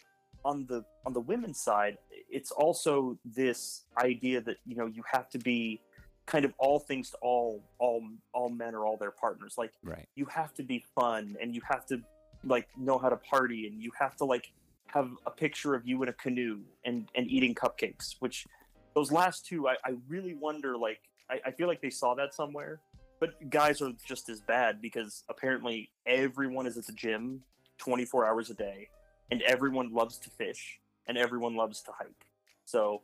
On 0.45 0.65
the 0.67 0.83
on 1.05 1.13
the 1.13 1.21
women's 1.21 1.59
side, 1.61 1.97
it's 2.29 2.51
also 2.51 3.17
this 3.23 3.85
idea 3.97 4.41
that 4.41 4.57
you 4.65 4.75
know 4.75 4.87
you 4.87 5.01
have 5.09 5.29
to 5.29 5.37
be 5.39 5.79
kind 6.25 6.45
of 6.45 6.53
all 6.57 6.79
things 6.79 7.09
to 7.11 7.17
all 7.21 7.63
all 7.79 8.03
all 8.33 8.49
men 8.49 8.75
or 8.75 8.85
all 8.85 8.97
their 8.97 9.11
partners. 9.11 9.55
Like 9.57 9.73
Right. 9.83 10.07
you 10.15 10.25
have 10.25 10.53
to 10.55 10.63
be 10.63 10.85
fun 10.95 11.35
and 11.41 11.53
you 11.53 11.61
have 11.69 11.85
to 11.87 12.01
like 12.43 12.67
know 12.77 12.97
how 12.97 13.09
to 13.09 13.17
party 13.17 13.67
and 13.67 13.81
you 13.81 13.91
have 13.99 14.15
to 14.17 14.25
like 14.25 14.51
have 14.87 15.09
a 15.25 15.31
picture 15.31 15.73
of 15.75 15.85
you 15.87 16.01
in 16.03 16.09
a 16.09 16.13
canoe 16.13 16.59
and 16.85 17.07
and 17.15 17.29
eating 17.29 17.55
cupcakes 17.55 18.15
which 18.19 18.45
those 18.93 19.11
last 19.11 19.45
two 19.45 19.67
i, 19.67 19.75
I 19.85 19.93
really 20.07 20.33
wonder 20.33 20.77
like 20.77 20.99
I, 21.29 21.39
I 21.45 21.51
feel 21.51 21.67
like 21.67 21.81
they 21.81 21.89
saw 21.89 22.15
that 22.15 22.33
somewhere 22.33 22.81
but 23.19 23.49
guys 23.49 23.81
are 23.81 23.91
just 24.05 24.29
as 24.29 24.41
bad 24.41 24.81
because 24.81 25.23
apparently 25.29 25.89
everyone 26.05 26.67
is 26.67 26.77
at 26.77 26.85
the 26.85 26.93
gym 26.93 27.41
24 27.77 28.25
hours 28.27 28.49
a 28.49 28.53
day 28.53 28.89
and 29.31 29.41
everyone 29.43 29.93
loves 29.93 30.19
to 30.19 30.29
fish 30.29 30.79
and 31.07 31.17
everyone 31.17 31.55
loves 31.55 31.81
to 31.83 31.91
hike 31.97 32.27
so 32.65 33.01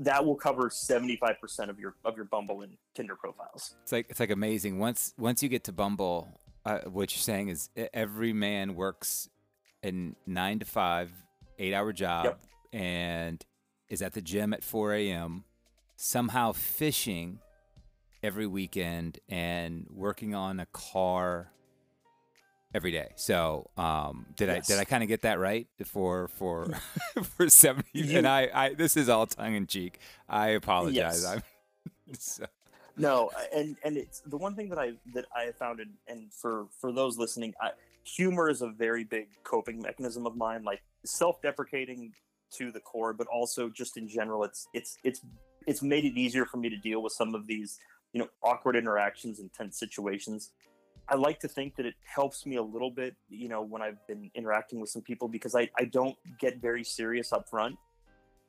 that 0.00 0.24
will 0.24 0.34
cover 0.34 0.68
75% 0.68 1.68
of 1.68 1.78
your 1.78 1.94
of 2.04 2.16
your 2.16 2.24
bumble 2.24 2.62
and 2.62 2.76
tinder 2.94 3.14
profiles 3.16 3.74
It's 3.82 3.92
like 3.92 4.06
it's 4.10 4.20
like 4.20 4.30
amazing. 4.30 4.78
Once 4.78 5.14
once 5.18 5.42
you 5.42 5.48
get 5.48 5.64
to 5.64 5.72
Bumble, 5.72 6.40
uh, 6.64 6.80
what 6.80 7.14
you're 7.14 7.20
saying 7.20 7.48
is 7.48 7.68
every 7.94 8.32
man 8.32 8.74
works 8.74 9.28
a 9.84 9.92
nine 10.26 10.58
to 10.60 10.64
five, 10.64 11.10
eight 11.58 11.74
hour 11.74 11.92
job, 11.92 12.24
Yep. 12.24 12.40
and 12.72 13.46
is 13.88 14.00
at 14.02 14.12
the 14.14 14.22
gym 14.22 14.52
at 14.52 14.64
4 14.64 14.94
a.m. 14.94 15.44
Somehow 15.96 16.52
fishing 16.52 17.38
every 18.22 18.46
weekend 18.46 19.18
and 19.28 19.86
working 19.90 20.34
on 20.34 20.58
a 20.60 20.66
car 20.66 21.52
every 22.74 22.90
day. 22.90 23.08
So, 23.16 23.70
um, 23.76 24.26
did 24.36 24.48
Yes. 24.48 24.70
I 24.70 24.74
did 24.74 24.80
I 24.80 24.84
kind 24.84 25.02
of 25.02 25.08
get 25.08 25.22
that 25.22 25.38
right 25.38 25.66
for 25.84 26.28
for 26.38 26.68
for 27.22 27.48
70? 27.48 27.88
You- 27.92 28.18
and 28.18 28.26
I, 28.26 28.50
I 28.52 28.74
this 28.74 28.96
is 28.96 29.08
all 29.08 29.26
tongue 29.26 29.54
in 29.54 29.66
cheek. 29.66 29.98
I 30.28 30.48
apologize. 30.50 31.22
Yes. 31.22 31.24
I'm 31.26 31.42
so, 32.18 32.46
No, 32.96 33.30
and 33.54 33.76
and 33.84 33.96
it's 33.96 34.20
the 34.20 34.36
one 34.36 34.54
thing 34.54 34.68
that 34.70 34.78
I 34.78 34.92
that 35.14 35.26
I 35.36 35.44
have 35.44 35.56
found, 35.56 35.80
and, 35.80 35.90
and 36.08 36.32
for 36.32 36.66
for 36.80 36.92
those 36.92 37.18
listening, 37.18 37.54
I, 37.60 37.70
humor 38.04 38.48
is 38.50 38.62
a 38.62 38.68
very 38.68 39.04
big 39.04 39.28
coping 39.44 39.80
mechanism 39.80 40.26
of 40.26 40.36
mine. 40.36 40.64
Like 40.64 40.82
self-deprecating 41.04 42.12
to 42.58 42.70
the 42.70 42.80
core, 42.80 43.12
but 43.14 43.26
also 43.28 43.68
just 43.68 43.96
in 43.96 44.08
general, 44.08 44.44
it's 44.44 44.68
it's 44.74 44.98
it's 45.04 45.20
it's 45.66 45.82
made 45.82 46.04
it 46.04 46.18
easier 46.18 46.44
for 46.44 46.56
me 46.58 46.68
to 46.68 46.76
deal 46.76 47.02
with 47.02 47.12
some 47.12 47.34
of 47.34 47.46
these 47.46 47.78
you 48.12 48.20
know 48.20 48.28
awkward 48.42 48.76
interactions 48.76 49.38
and 49.40 49.50
tense 49.52 49.78
situations. 49.78 50.50
I 51.08 51.16
like 51.16 51.40
to 51.40 51.48
think 51.48 51.76
that 51.76 51.86
it 51.86 51.94
helps 52.04 52.46
me 52.46 52.56
a 52.56 52.62
little 52.62 52.90
bit, 52.90 53.16
you 53.28 53.48
know, 53.48 53.62
when 53.62 53.82
I've 53.82 54.04
been 54.06 54.30
interacting 54.34 54.80
with 54.80 54.90
some 54.90 55.02
people 55.02 55.28
because 55.28 55.54
I, 55.54 55.68
I 55.78 55.84
don't 55.84 56.16
get 56.38 56.60
very 56.60 56.84
serious 56.84 57.32
up 57.32 57.48
front. 57.48 57.76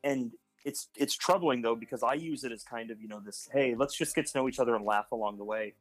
And 0.04 0.32
it's 0.66 0.88
it's 0.96 1.16
troubling 1.16 1.62
though 1.62 1.76
because 1.76 2.04
I 2.04 2.14
use 2.14 2.44
it 2.44 2.52
as 2.52 2.64
kind 2.64 2.92
of, 2.92 3.02
you 3.02 3.08
know, 3.08 3.20
this 3.20 3.50
hey, 3.52 3.76
let's 3.76 3.98
just 3.98 4.16
get 4.16 4.28
to 4.28 4.38
know 4.38 4.48
each 4.48 4.60
other 4.60 4.76
and 4.76 4.86
laugh 4.86 5.12
along 5.12 5.38
the 5.38 5.44
way. 5.44 5.74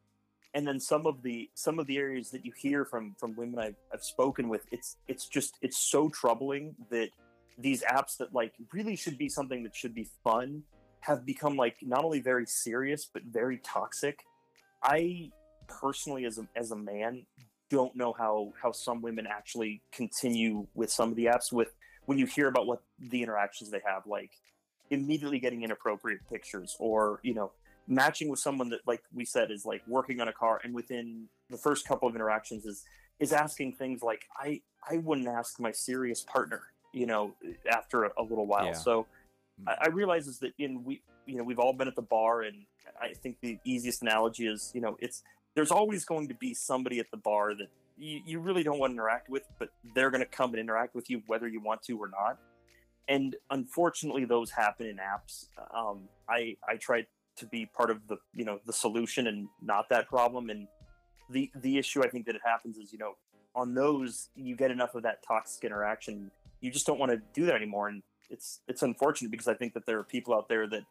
And 0.54 0.66
then 0.66 0.80
some 0.80 1.06
of 1.06 1.22
the 1.22 1.50
some 1.54 1.78
of 1.78 1.86
the 1.86 1.98
areas 1.98 2.30
that 2.30 2.44
you 2.44 2.52
hear 2.56 2.84
from 2.84 3.14
from 3.18 3.34
women 3.36 3.58
I've, 3.58 3.76
I've 3.92 4.02
spoken 4.02 4.48
with, 4.48 4.66
it's 4.70 4.96
it's 5.08 5.26
just 5.28 5.56
it's 5.62 5.78
so 5.78 6.08
troubling 6.08 6.74
that 6.90 7.10
these 7.58 7.82
apps 7.82 8.16
that 8.18 8.34
like 8.34 8.54
really 8.72 8.96
should 8.96 9.18
be 9.18 9.28
something 9.28 9.62
that 9.62 9.76
should 9.76 9.94
be 9.94 10.08
fun 10.24 10.62
have 11.00 11.24
become 11.26 11.56
like 11.56 11.76
not 11.82 12.04
only 12.04 12.20
very 12.20 12.46
serious 12.46 13.08
but 13.12 13.22
very 13.24 13.58
toxic. 13.58 14.24
I 14.82 15.30
personally 15.80 16.24
as 16.24 16.38
a, 16.38 16.46
as 16.56 16.70
a 16.70 16.76
man 16.76 17.24
don't 17.72 17.96
know 17.96 18.12
how 18.12 18.52
how 18.62 18.70
some 18.70 19.00
women 19.00 19.26
actually 19.26 19.80
continue 19.92 20.66
with 20.74 20.90
some 20.90 21.08
of 21.08 21.16
the 21.16 21.24
apps 21.24 21.50
with 21.50 21.74
when 22.04 22.18
you 22.18 22.26
hear 22.26 22.48
about 22.48 22.66
what 22.66 22.82
the 22.98 23.22
interactions 23.22 23.70
they 23.70 23.80
have 23.84 24.02
like 24.06 24.30
immediately 24.90 25.38
getting 25.38 25.62
inappropriate 25.62 26.20
pictures 26.30 26.76
or 26.78 27.18
you 27.22 27.32
know 27.32 27.50
matching 27.88 28.28
with 28.28 28.38
someone 28.38 28.68
that 28.68 28.80
like 28.86 29.02
we 29.14 29.24
said 29.24 29.50
is 29.50 29.64
like 29.64 29.82
working 29.88 30.20
on 30.20 30.28
a 30.28 30.32
car 30.32 30.60
and 30.62 30.74
within 30.74 31.26
the 31.50 31.56
first 31.56 31.86
couple 31.86 32.06
of 32.06 32.14
interactions 32.14 32.66
is 32.66 32.84
is 33.18 33.32
asking 33.32 33.72
things 33.72 34.02
like 34.02 34.22
i 34.36 34.60
i 34.90 34.98
wouldn't 34.98 35.26
ask 35.26 35.58
my 35.58 35.72
serious 35.72 36.22
partner 36.22 36.60
you 36.92 37.06
know 37.06 37.34
after 37.70 38.04
a, 38.04 38.10
a 38.18 38.22
little 38.22 38.46
while 38.46 38.66
Yeah. 38.66 38.72
so 38.72 39.06
hmm. 39.58 39.68
I, 39.68 39.86
I 39.86 39.88
realize 39.88 40.26
is 40.26 40.38
that 40.40 40.52
in 40.58 40.84
we 40.84 41.02
you 41.26 41.38
know 41.38 41.44
we've 41.44 41.58
all 41.58 41.72
been 41.72 41.88
at 41.88 41.96
the 41.96 42.02
bar 42.02 42.42
and 42.42 42.66
i 43.00 43.14
think 43.14 43.38
the 43.40 43.58
easiest 43.64 44.02
analogy 44.02 44.46
is 44.46 44.70
you 44.74 44.80
know 44.80 44.96
it's 45.00 45.22
there's 45.54 45.70
always 45.70 46.04
going 46.04 46.28
to 46.28 46.34
be 46.34 46.54
somebody 46.54 46.98
at 46.98 47.10
the 47.10 47.16
bar 47.16 47.54
that 47.54 47.68
you, 47.96 48.20
you 48.24 48.40
really 48.40 48.62
don't 48.62 48.78
want 48.78 48.90
to 48.90 48.94
interact 48.94 49.28
with 49.28 49.42
but 49.58 49.70
they're 49.94 50.10
going 50.10 50.22
to 50.22 50.26
come 50.26 50.50
and 50.50 50.60
interact 50.60 50.94
with 50.94 51.10
you 51.10 51.22
whether 51.26 51.48
you 51.48 51.60
want 51.60 51.82
to 51.82 51.98
or 51.98 52.08
not. 52.08 52.38
And 53.08 53.36
unfortunately 53.50 54.24
those 54.24 54.50
happen 54.50 54.86
in 54.86 54.96
apps. 54.96 55.48
Um, 55.74 56.08
i 56.28 56.56
i 56.68 56.76
try 56.76 57.04
to 57.36 57.46
be 57.46 57.66
part 57.66 57.90
of 57.90 58.06
the 58.08 58.16
you 58.34 58.44
know 58.44 58.60
the 58.66 58.72
solution 58.72 59.26
and 59.26 59.48
not 59.62 59.88
that 59.90 60.08
problem. 60.08 60.50
And 60.50 60.68
the 61.30 61.50
the 61.62 61.78
issue 61.78 62.04
i 62.04 62.08
think 62.08 62.26
that 62.26 62.34
it 62.34 62.42
happens 62.44 62.76
is 62.76 62.92
you 62.92 62.98
know 62.98 63.14
on 63.54 63.74
those 63.74 64.28
you 64.34 64.56
get 64.56 64.70
enough 64.70 64.94
of 64.94 65.02
that 65.02 65.22
toxic 65.26 65.64
interaction 65.64 66.30
you 66.60 66.70
just 66.70 66.86
don't 66.86 66.98
want 66.98 67.12
to 67.12 67.20
do 67.34 67.44
that 67.46 67.56
anymore. 67.56 67.88
And 67.88 68.02
it's 68.30 68.60
it's 68.68 68.82
unfortunate 68.82 69.30
because 69.30 69.48
i 69.48 69.54
think 69.54 69.74
that 69.74 69.84
there 69.84 69.98
are 69.98 70.04
people 70.04 70.32
out 70.32 70.48
there 70.48 70.66
that 70.68 70.84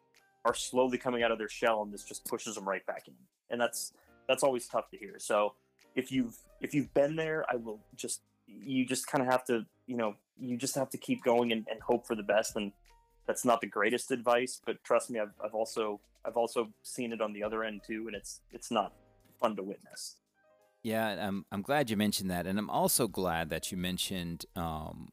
are 0.44 0.54
slowly 0.54 0.98
coming 0.98 1.22
out 1.22 1.30
of 1.30 1.38
their 1.38 1.48
shell 1.48 1.82
and 1.82 1.92
this 1.92 2.04
just 2.04 2.24
pushes 2.24 2.54
them 2.54 2.68
right 2.68 2.84
back 2.86 3.08
in. 3.08 3.14
And 3.50 3.60
that's 3.60 3.92
that's 4.32 4.42
always 4.42 4.66
tough 4.66 4.88
to 4.90 4.96
hear. 4.96 5.18
So 5.18 5.54
if 5.94 6.10
you've 6.10 6.36
if 6.60 6.72
you've 6.74 6.92
been 6.94 7.16
there 7.16 7.44
i 7.50 7.56
will 7.56 7.80
just 7.96 8.22
you 8.46 8.86
just 8.86 9.06
kind 9.06 9.22
of 9.22 9.30
have 9.30 9.44
to 9.44 9.66
you 9.86 9.96
know 9.96 10.14
you 10.38 10.56
just 10.56 10.74
have 10.74 10.88
to 10.90 10.96
keep 10.96 11.22
going 11.22 11.52
and, 11.52 11.66
and 11.70 11.80
hope 11.82 12.06
for 12.06 12.16
the 12.16 12.22
best. 12.22 12.56
And 12.56 12.72
that's 13.26 13.44
not 13.44 13.60
the 13.60 13.66
greatest 13.66 14.10
advice 14.10 14.60
but 14.64 14.82
trust 14.82 15.10
me 15.10 15.20
I've, 15.20 15.34
I've 15.44 15.54
also 15.54 16.00
i've 16.24 16.36
also 16.36 16.70
seen 16.82 17.12
it 17.12 17.20
on 17.20 17.32
the 17.32 17.42
other 17.42 17.62
end 17.62 17.82
too 17.86 18.04
and 18.06 18.16
it's 18.16 18.40
it's 18.50 18.70
not 18.70 18.92
fun 19.40 19.54
to 19.56 19.62
witness. 19.62 20.16
Yeah, 20.82 21.28
I'm 21.28 21.44
I'm 21.52 21.62
glad 21.62 21.90
you 21.90 21.96
mentioned 21.96 22.30
that, 22.32 22.44
and 22.44 22.58
I'm 22.58 22.68
also 22.68 23.06
glad 23.06 23.50
that 23.50 23.70
you 23.70 23.78
mentioned 23.78 24.46
um, 24.56 25.10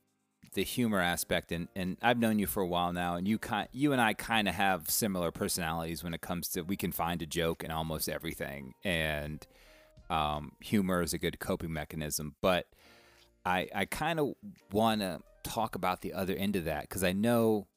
the 0.54 0.64
humor 0.64 1.00
aspect. 1.00 1.52
And, 1.52 1.68
and 1.76 1.98
I've 2.02 2.20
known 2.20 2.40
you 2.40 2.48
for 2.48 2.62
a 2.62 2.68
while 2.68 2.94
now, 2.94 3.16
and 3.16 3.28
you 3.28 3.38
kind 3.38 3.68
you 3.72 3.92
and 3.92 4.02
I 4.02 4.14
kind 4.14 4.48
of 4.48 4.56
have 4.56 4.90
similar 4.90 5.32
personalities 5.32 6.04
when 6.04 6.14
it 6.14 6.22
comes 6.22 6.50
to 6.50 6.62
we 6.62 6.76
can 6.76 6.92
find 6.92 7.22
a 7.22 7.26
joke 7.26 7.64
in 7.64 7.72
almost 7.72 8.10
everything, 8.10 8.74
and 8.84 9.46
um, 10.10 10.54
humor 10.62 11.02
is 11.02 11.14
a 11.14 11.18
good 11.18 11.40
coping 11.40 11.74
mechanism. 11.74 12.36
But 12.42 12.68
I 13.46 13.68
I 13.74 13.86
kind 13.86 14.20
of 14.20 14.34
want 14.72 15.02
to 15.02 15.22
talk 15.44 15.76
about 15.76 16.02
the 16.02 16.14
other 16.14 16.36
end 16.36 16.56
of 16.56 16.66
that 16.66 16.84
because 16.84 17.04
I 17.04 17.14
know, 17.14 17.68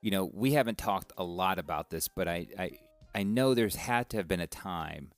you 0.00 0.10
know, 0.10 0.30
we 0.32 0.52
haven't 0.52 0.78
talked 0.78 1.12
a 1.16 1.24
lot 1.24 1.58
about 1.58 1.90
this, 1.90 2.08
but 2.08 2.28
I 2.28 2.46
I 2.58 2.70
I 3.14 3.22
know 3.22 3.54
there's 3.54 3.76
had 3.76 4.10
to 4.10 4.16
have 4.16 4.28
been 4.28 4.40
a 4.40 4.46
time 4.46 5.12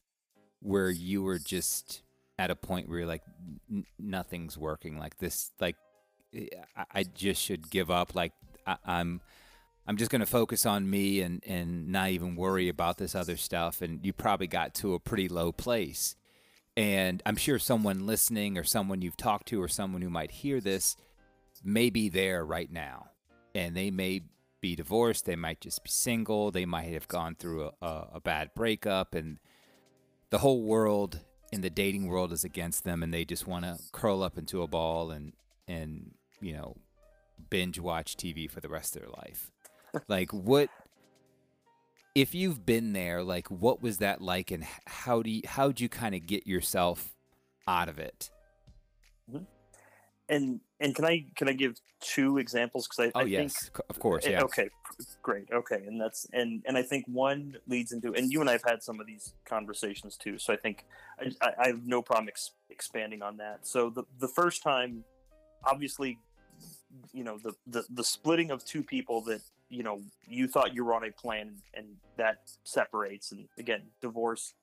where 0.61 0.91
you 0.91 1.23
were 1.23 1.39
just 1.39 2.03
at 2.39 2.51
a 2.51 2.57
point 2.57 2.89
where 2.89 2.99
you're 2.99 3.09
like 3.09 3.23
nothing's 3.99 4.59
working 4.59 4.99
like 4.99 5.19
this 5.19 5.53
like 5.61 5.77
I, 6.93 7.05
just 7.05 7.43
should 7.43 7.71
give 7.71 7.91
up. 7.91 8.15
Like 8.15 8.33
I, 8.67 8.77
i'm 8.85 9.21
i'm 9.87 9.97
just 9.97 10.11
going 10.11 10.21
to 10.21 10.27
focus 10.27 10.67
on 10.67 10.91
me 10.91 11.21
and 11.21 11.43
and 11.47 11.89
not 11.89 12.11
even 12.11 12.37
worry 12.37 12.69
about 12.69 12.99
this 12.99 13.15
other 13.15 13.37
stuff. 13.37 13.83
And 13.83 14.05
you 14.05 14.13
probably 14.13 14.47
got 14.47 14.75
to 14.77 14.95
a 14.95 15.01
pretty 15.01 15.29
low 15.29 15.53
place. 15.53 16.17
And 16.77 17.23
i'm 17.25 17.37
sure 17.37 17.59
someone 17.59 18.07
listening 18.07 18.59
or 18.59 18.65
someone 18.65 19.03
you've 19.03 19.17
talked 19.17 19.49
to 19.49 19.63
or 19.63 19.69
someone 19.69 20.03
who 20.03 20.11
might 20.11 20.31
hear 20.31 20.61
this 20.61 20.97
may 21.65 21.91
be 21.91 22.09
there 22.09 22.45
right 22.45 22.71
now, 22.71 23.11
and 23.55 23.77
they 23.77 23.91
may 23.91 24.23
be 24.61 24.77
divorced, 24.77 25.27
they 25.27 25.37
might 25.37 25.61
just 25.61 25.83
be 25.83 25.91
single, 25.91 26.51
they 26.51 26.65
might 26.65 26.93
have 26.93 27.09
gone 27.09 27.35
through 27.35 27.65
a, 27.65 27.87
a, 27.87 28.09
a 28.15 28.21
bad 28.21 28.51
breakup, 28.55 29.15
and 29.15 29.39
the 30.31 30.39
whole 30.39 30.63
world 30.63 31.21
in 31.53 31.61
the 31.61 31.71
dating 31.71 32.07
world 32.07 32.33
is 32.33 32.45
against 32.45 32.85
them, 32.85 33.03
and 33.03 33.13
they 33.13 33.25
just 33.25 33.47
want 33.47 33.65
to 33.65 33.79
curl 33.93 34.23
up 34.23 34.39
into 34.39 34.63
a 34.63 34.67
ball 34.67 35.11
and 35.11 35.33
and 35.69 36.13
you 36.41 36.53
know 36.53 36.77
binge 37.51 37.79
watch 37.79 38.17
TV 38.17 38.51
for 38.51 38.61
the 38.61 38.69
rest 38.69 38.97
of 38.97 39.03
their 39.03 39.11
life. 39.11 39.51
like 40.09 40.33
what 40.33 40.69
if 42.15 42.35
you've 42.35 42.65
been 42.65 42.95
there, 42.95 43.23
like 43.23 43.51
what 43.51 43.83
was 43.83 43.99
that 43.99 44.23
like 44.23 44.51
and 44.51 44.65
how 44.87 45.23
do 45.23 45.31
you 45.31 45.43
how'd 45.47 45.81
you 45.81 45.89
kind 45.89 46.15
of 46.15 46.27
get 46.27 46.47
yourself 46.47 47.15
out 47.69 47.91
of 47.91 47.99
it? 47.99 48.31
Mm-hmm. 49.31 49.45
And 50.29 50.61
and 50.81 50.95
can 50.95 51.05
I 51.05 51.27
can 51.37 51.49
I 51.49 51.53
give 51.53 51.77
two 52.01 52.39
examples 52.39 52.89
because 52.89 53.11
I 53.15 53.19
oh 53.19 53.23
I 53.23 53.25
yes 53.25 53.65
think, 53.65 53.79
of 53.91 53.99
course 53.99 54.27
eh, 54.27 54.31
yeah 54.33 54.43
okay 54.43 54.69
great 55.23 55.49
okay 55.53 55.83
and 55.87 56.01
that's 56.01 56.27
and 56.33 56.63
and 56.67 56.77
I 56.77 56.83
think 56.83 57.05
one 57.07 57.57
leads 57.69 57.93
into 57.93 58.15
and 58.15 58.33
you 58.33 58.41
and 58.41 58.49
I've 58.49 58.63
had 58.67 58.83
some 58.83 59.01
of 59.01 59.07
these 59.07 59.35
conversations 59.47 60.17
too 60.17 60.39
so 60.39 60.53
I 60.53 60.57
think 60.57 60.85
I, 61.21 61.31
I, 61.41 61.53
I 61.59 61.67
have 61.69 61.87
no 61.87 62.03
problem 62.03 62.29
ex- 62.29 62.53
expanding 62.71 63.23
on 63.23 63.37
that 63.39 63.67
so 63.67 63.91
the 63.91 64.05
the 64.21 64.29
first 64.29 64.63
time 64.63 65.05
obviously 65.65 66.19
you 67.13 67.25
know 67.25 67.39
the, 67.39 67.53
the 67.67 67.85
the 67.91 68.05
splitting 68.05 68.51
of 68.51 68.65
two 68.65 68.83
people 68.83 69.21
that 69.23 69.41
you 69.69 69.83
know 69.83 70.01
you 70.29 70.49
thought 70.49 70.75
you 70.75 70.85
were 70.85 70.95
on 70.95 71.05
a 71.05 71.13
plan 71.13 71.55
and 71.75 71.87
that 72.17 72.39
separates. 72.65 73.33
And 73.33 73.49
again 73.59 73.83
divorce 74.01 74.55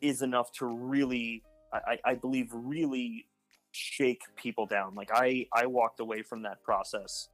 is 0.00 0.22
enough 0.22 0.52
to 0.52 0.66
really 0.66 1.42
I, 1.72 1.98
I 2.04 2.14
believe 2.14 2.48
really 2.52 3.26
shake 3.72 4.22
people 4.36 4.66
down. 4.66 4.94
Like 4.94 5.10
i 5.12 5.46
i 5.52 5.66
walked 5.66 6.00
away 6.00 6.22
from 6.22 6.42
that 6.42 6.62
process 6.62 7.28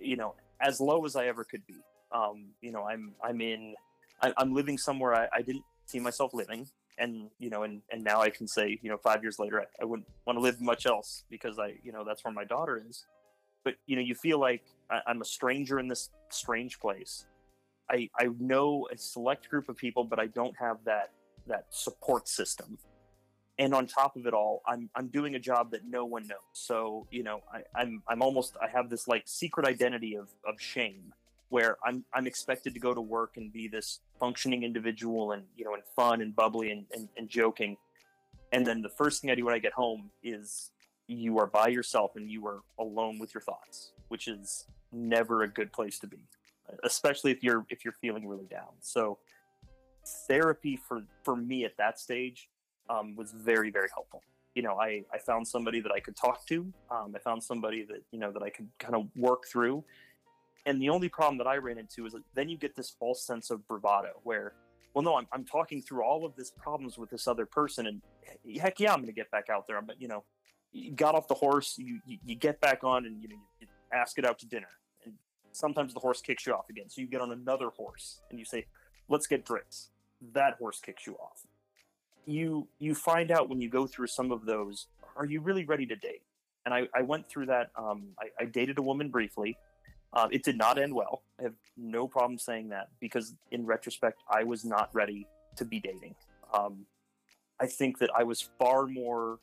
you 0.00 0.16
know 0.16 0.34
as 0.60 0.80
low 0.80 1.04
as 1.04 1.16
i 1.16 1.26
ever 1.26 1.44
could 1.44 1.66
be. 1.66 1.76
Um 2.12 2.48
you 2.60 2.72
know 2.72 2.84
i'm 2.84 3.12
i'm 3.22 3.40
in 3.40 3.74
I, 4.22 4.32
i'm 4.36 4.54
living 4.54 4.78
somewhere 4.78 5.14
I, 5.14 5.28
I 5.32 5.42
didn't 5.42 5.64
see 5.86 6.00
myself 6.00 6.34
living 6.34 6.68
and 6.98 7.30
you 7.38 7.50
know 7.50 7.62
and 7.62 7.82
and 7.90 8.02
now 8.02 8.20
i 8.20 8.30
can 8.30 8.46
say 8.46 8.78
you 8.82 8.90
know 8.90 8.96
five 8.98 9.22
years 9.22 9.38
later 9.38 9.60
i, 9.60 9.64
I 9.82 9.84
wouldn't 9.84 10.08
want 10.26 10.38
to 10.38 10.42
live 10.42 10.60
much 10.60 10.86
else 10.86 11.24
because 11.30 11.58
i 11.58 11.74
you 11.82 11.92
know 11.92 12.04
that's 12.04 12.24
where 12.24 12.32
my 12.32 12.44
daughter 12.44 12.82
is. 12.88 13.06
But 13.64 13.74
you 13.86 13.96
know 13.96 14.02
you 14.02 14.14
feel 14.14 14.38
like 14.38 14.62
I, 14.90 15.00
i'm 15.06 15.20
a 15.20 15.24
stranger 15.24 15.78
in 15.78 15.88
this 15.88 16.10
strange 16.30 16.78
place. 16.80 17.26
I 17.90 18.08
i 18.18 18.28
know 18.38 18.88
a 18.92 18.96
select 18.96 19.48
group 19.48 19.68
of 19.68 19.76
people 19.76 20.04
but 20.04 20.18
i 20.18 20.26
don't 20.26 20.56
have 20.58 20.78
that 20.84 21.12
that 21.46 21.66
support 21.70 22.28
system. 22.28 22.78
And 23.60 23.74
on 23.74 23.86
top 23.86 24.16
of 24.16 24.26
it 24.26 24.34
all 24.34 24.62
i'm 24.66 24.88
i'm 24.94 25.08
doing 25.08 25.34
a 25.34 25.40
job 25.40 25.70
that 25.72 25.82
no 25.86 26.04
one 26.04 26.26
knows. 26.26 26.38
So 26.52 27.06
you 27.10 27.22
know 27.22 27.42
I, 27.52 27.62
i'm 27.74 28.02
i'm 28.08 28.22
almost 28.22 28.56
i 28.62 28.68
have 28.68 28.90
this 28.90 29.08
like 29.08 29.22
secret 29.26 29.66
identity 29.66 30.14
of 30.16 30.28
of 30.46 30.60
shame 30.60 31.12
where 31.50 31.76
i'm 31.84 32.04
i'm 32.14 32.26
expected 32.26 32.74
to 32.74 32.80
go 32.80 32.92
to 32.92 33.00
work 33.00 33.36
and 33.36 33.52
be 33.52 33.68
this 33.68 34.00
functioning 34.20 34.62
individual 34.62 35.32
and 35.32 35.44
you 35.56 35.64
know 35.64 35.74
and 35.74 35.82
fun 35.96 36.20
and 36.20 36.34
bubbly 36.34 36.70
and, 36.70 36.84
and, 36.92 37.08
and 37.16 37.28
joking. 37.28 37.76
And 38.50 38.66
then 38.66 38.80
the 38.80 38.88
first 38.88 39.20
thing 39.20 39.30
i 39.30 39.34
do 39.34 39.44
when 39.44 39.54
i 39.54 39.58
get 39.58 39.72
home 39.72 40.10
is 40.22 40.70
you 41.06 41.38
are 41.38 41.46
by 41.46 41.68
yourself 41.68 42.16
and 42.16 42.30
you 42.30 42.46
are 42.46 42.60
alone 42.78 43.18
with 43.18 43.34
your 43.34 43.40
thoughts 43.40 43.92
which 44.08 44.28
is 44.28 44.66
never 44.92 45.42
a 45.42 45.48
good 45.48 45.72
place 45.72 45.98
to 45.98 46.06
be 46.06 46.18
especially 46.84 47.30
if 47.30 47.42
you're 47.42 47.64
if 47.70 47.84
you're 47.84 47.94
feeling 48.00 48.26
really 48.26 48.46
down. 48.46 48.72
So 48.80 49.18
therapy 50.26 50.76
for 50.76 51.02
for 51.22 51.36
me 51.36 51.64
at 51.64 51.76
that 51.78 51.98
stage 51.98 52.48
um, 52.88 53.14
was 53.16 53.32
very 53.32 53.70
very 53.70 53.88
helpful. 53.92 54.22
You 54.54 54.62
know 54.62 54.78
I, 54.80 55.04
I 55.12 55.18
found 55.18 55.46
somebody 55.46 55.80
that 55.80 55.92
i 55.92 56.00
could 56.00 56.16
talk 56.16 56.46
to. 56.46 56.72
Um, 56.90 57.12
i 57.14 57.18
found 57.18 57.42
somebody 57.42 57.84
that 57.84 58.02
you 58.10 58.18
know 58.18 58.32
that 58.32 58.42
i 58.42 58.50
could 58.50 58.68
kind 58.78 58.94
of 58.94 59.06
work 59.16 59.46
through 59.46 59.84
and 60.68 60.80
the 60.80 60.88
only 60.88 61.08
problem 61.08 61.38
that 61.38 61.46
i 61.46 61.56
ran 61.56 61.78
into 61.78 62.06
is 62.06 62.14
then 62.34 62.48
you 62.48 62.56
get 62.56 62.76
this 62.76 62.90
false 62.90 63.26
sense 63.26 63.50
of 63.50 63.66
bravado 63.66 64.20
where 64.22 64.52
well 64.94 65.02
no 65.02 65.16
i'm, 65.16 65.26
I'm 65.32 65.44
talking 65.44 65.82
through 65.82 66.02
all 66.02 66.24
of 66.24 66.34
this 66.36 66.50
problems 66.50 66.98
with 66.98 67.10
this 67.10 67.26
other 67.26 67.46
person 67.46 67.86
and 67.86 68.02
heck 68.56 68.80
yeah 68.80 68.92
i'm 68.92 68.98
going 68.98 69.06
to 69.06 69.12
get 69.12 69.30
back 69.30 69.48
out 69.50 69.66
there. 69.66 69.80
But 69.82 70.00
you 70.00 70.08
know 70.08 70.24
you 70.72 70.92
got 70.92 71.14
off 71.14 71.28
the 71.28 71.34
horse 71.34 71.76
you, 71.78 72.00
you, 72.06 72.18
you 72.24 72.34
get 72.34 72.60
back 72.60 72.84
on 72.84 73.06
and 73.06 73.22
you 73.22 73.28
know 73.28 73.36
you, 73.36 73.66
you 73.66 73.66
ask 73.92 74.18
it 74.18 74.24
out 74.24 74.38
to 74.38 74.46
dinner. 74.46 74.68
And 75.04 75.14
sometimes 75.52 75.94
the 75.94 76.00
horse 76.00 76.20
kicks 76.20 76.46
you 76.46 76.52
off 76.52 76.68
again. 76.68 76.88
So 76.88 77.00
you 77.00 77.06
get 77.06 77.20
on 77.20 77.32
another 77.32 77.70
horse 77.70 78.20
and 78.30 78.38
you 78.38 78.44
say 78.44 78.66
let's 79.08 79.26
get 79.26 79.44
drinks. 79.44 79.90
That 80.34 80.54
horse 80.58 80.80
kicks 80.80 81.06
you 81.06 81.14
off. 81.14 81.46
You 82.26 82.68
you 82.78 82.94
find 82.94 83.30
out 83.30 83.48
when 83.48 83.60
you 83.60 83.70
go 83.70 83.86
through 83.86 84.08
some 84.08 84.30
of 84.30 84.44
those 84.44 84.86
are 85.16 85.26
you 85.26 85.40
really 85.40 85.64
ready 85.64 85.86
to 85.86 85.96
date? 85.96 86.22
And 86.64 86.74
i, 86.74 86.88
I 86.94 87.02
went 87.02 87.28
through 87.28 87.46
that 87.46 87.70
um, 87.76 88.08
I, 88.18 88.42
I 88.42 88.46
dated 88.46 88.78
a 88.78 88.82
woman 88.82 89.08
briefly 89.08 89.56
uh, 90.12 90.28
it 90.30 90.42
did 90.42 90.56
not 90.56 90.78
end 90.78 90.94
well. 90.94 91.22
I 91.38 91.44
have 91.44 91.54
no 91.76 92.08
problem 92.08 92.38
saying 92.38 92.70
that 92.70 92.88
because 93.00 93.34
in 93.50 93.66
retrospect 93.66 94.22
i 94.30 94.42
was 94.44 94.64
not 94.64 94.90
ready 94.92 95.26
to 95.56 95.64
be 95.64 95.80
dating. 95.80 96.14
Um, 96.52 96.86
i 97.60 97.66
think 97.66 97.98
that 97.98 98.10
i 98.16 98.22
was 98.22 98.48
far 98.58 98.86
more 98.86 99.38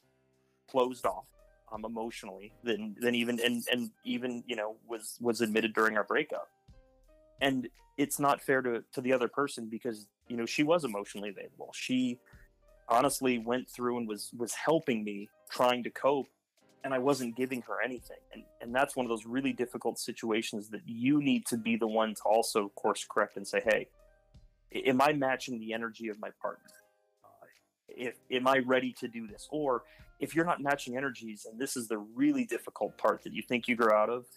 closed 0.69 1.05
off 1.05 1.25
um, 1.71 1.85
emotionally 1.85 2.51
than 2.63 2.95
than 2.99 3.15
even 3.15 3.39
and 3.39 3.63
and 3.71 3.91
even 4.03 4.43
you 4.47 4.55
know 4.55 4.75
was 4.87 5.17
was 5.21 5.41
admitted 5.41 5.73
during 5.73 5.97
our 5.97 6.03
breakup. 6.03 6.47
And 7.41 7.67
it's 7.97 8.19
not 8.19 8.41
fair 8.41 8.61
to 8.61 8.83
to 8.93 9.01
the 9.01 9.13
other 9.13 9.27
person 9.27 9.67
because 9.69 10.07
you 10.27 10.37
know 10.37 10.45
she 10.45 10.63
was 10.63 10.83
emotionally 10.83 11.29
available. 11.29 11.71
She 11.73 12.19
honestly 12.87 13.39
went 13.39 13.69
through 13.69 13.97
and 13.97 14.07
was 14.07 14.31
was 14.37 14.53
helping 14.53 15.03
me 15.03 15.29
trying 15.49 15.83
to 15.83 15.89
cope 15.89 16.27
and 16.85 16.93
I 16.93 16.99
wasn't 16.99 17.35
giving 17.35 17.63
her 17.63 17.81
anything. 17.83 18.19
And 18.31 18.43
and 18.61 18.73
that's 18.73 18.95
one 18.95 19.05
of 19.05 19.09
those 19.09 19.25
really 19.25 19.51
difficult 19.51 19.97
situations 19.99 20.69
that 20.69 20.81
you 20.85 21.21
need 21.21 21.45
to 21.47 21.57
be 21.57 21.75
the 21.75 21.87
one 21.87 22.13
to 22.13 22.21
also 22.23 22.69
course 22.75 23.05
correct 23.09 23.35
and 23.35 23.45
say, 23.45 23.61
"Hey, 23.65 23.87
am 24.85 25.01
I 25.01 25.11
matching 25.11 25.59
the 25.59 25.73
energy 25.73 26.07
of 26.09 26.19
my 26.19 26.29
partner? 26.39 26.69
Uh, 27.23 27.47
if 27.89 28.13
am 28.31 28.47
I 28.47 28.59
ready 28.59 28.93
to 28.99 29.07
do 29.07 29.27
this?" 29.27 29.47
Or 29.51 29.83
if 30.19 30.35
you're 30.35 30.45
not 30.45 30.61
matching 30.61 30.95
energies, 30.95 31.47
and 31.49 31.59
this 31.59 31.75
is 31.75 31.87
the 31.87 31.97
really 31.97 32.45
difficult 32.45 32.95
part 32.97 33.23
that 33.23 33.33
you 33.33 33.41
think 33.41 33.67
you 33.67 33.75
grow 33.75 33.97
out 33.97 34.11
of, 34.11 34.27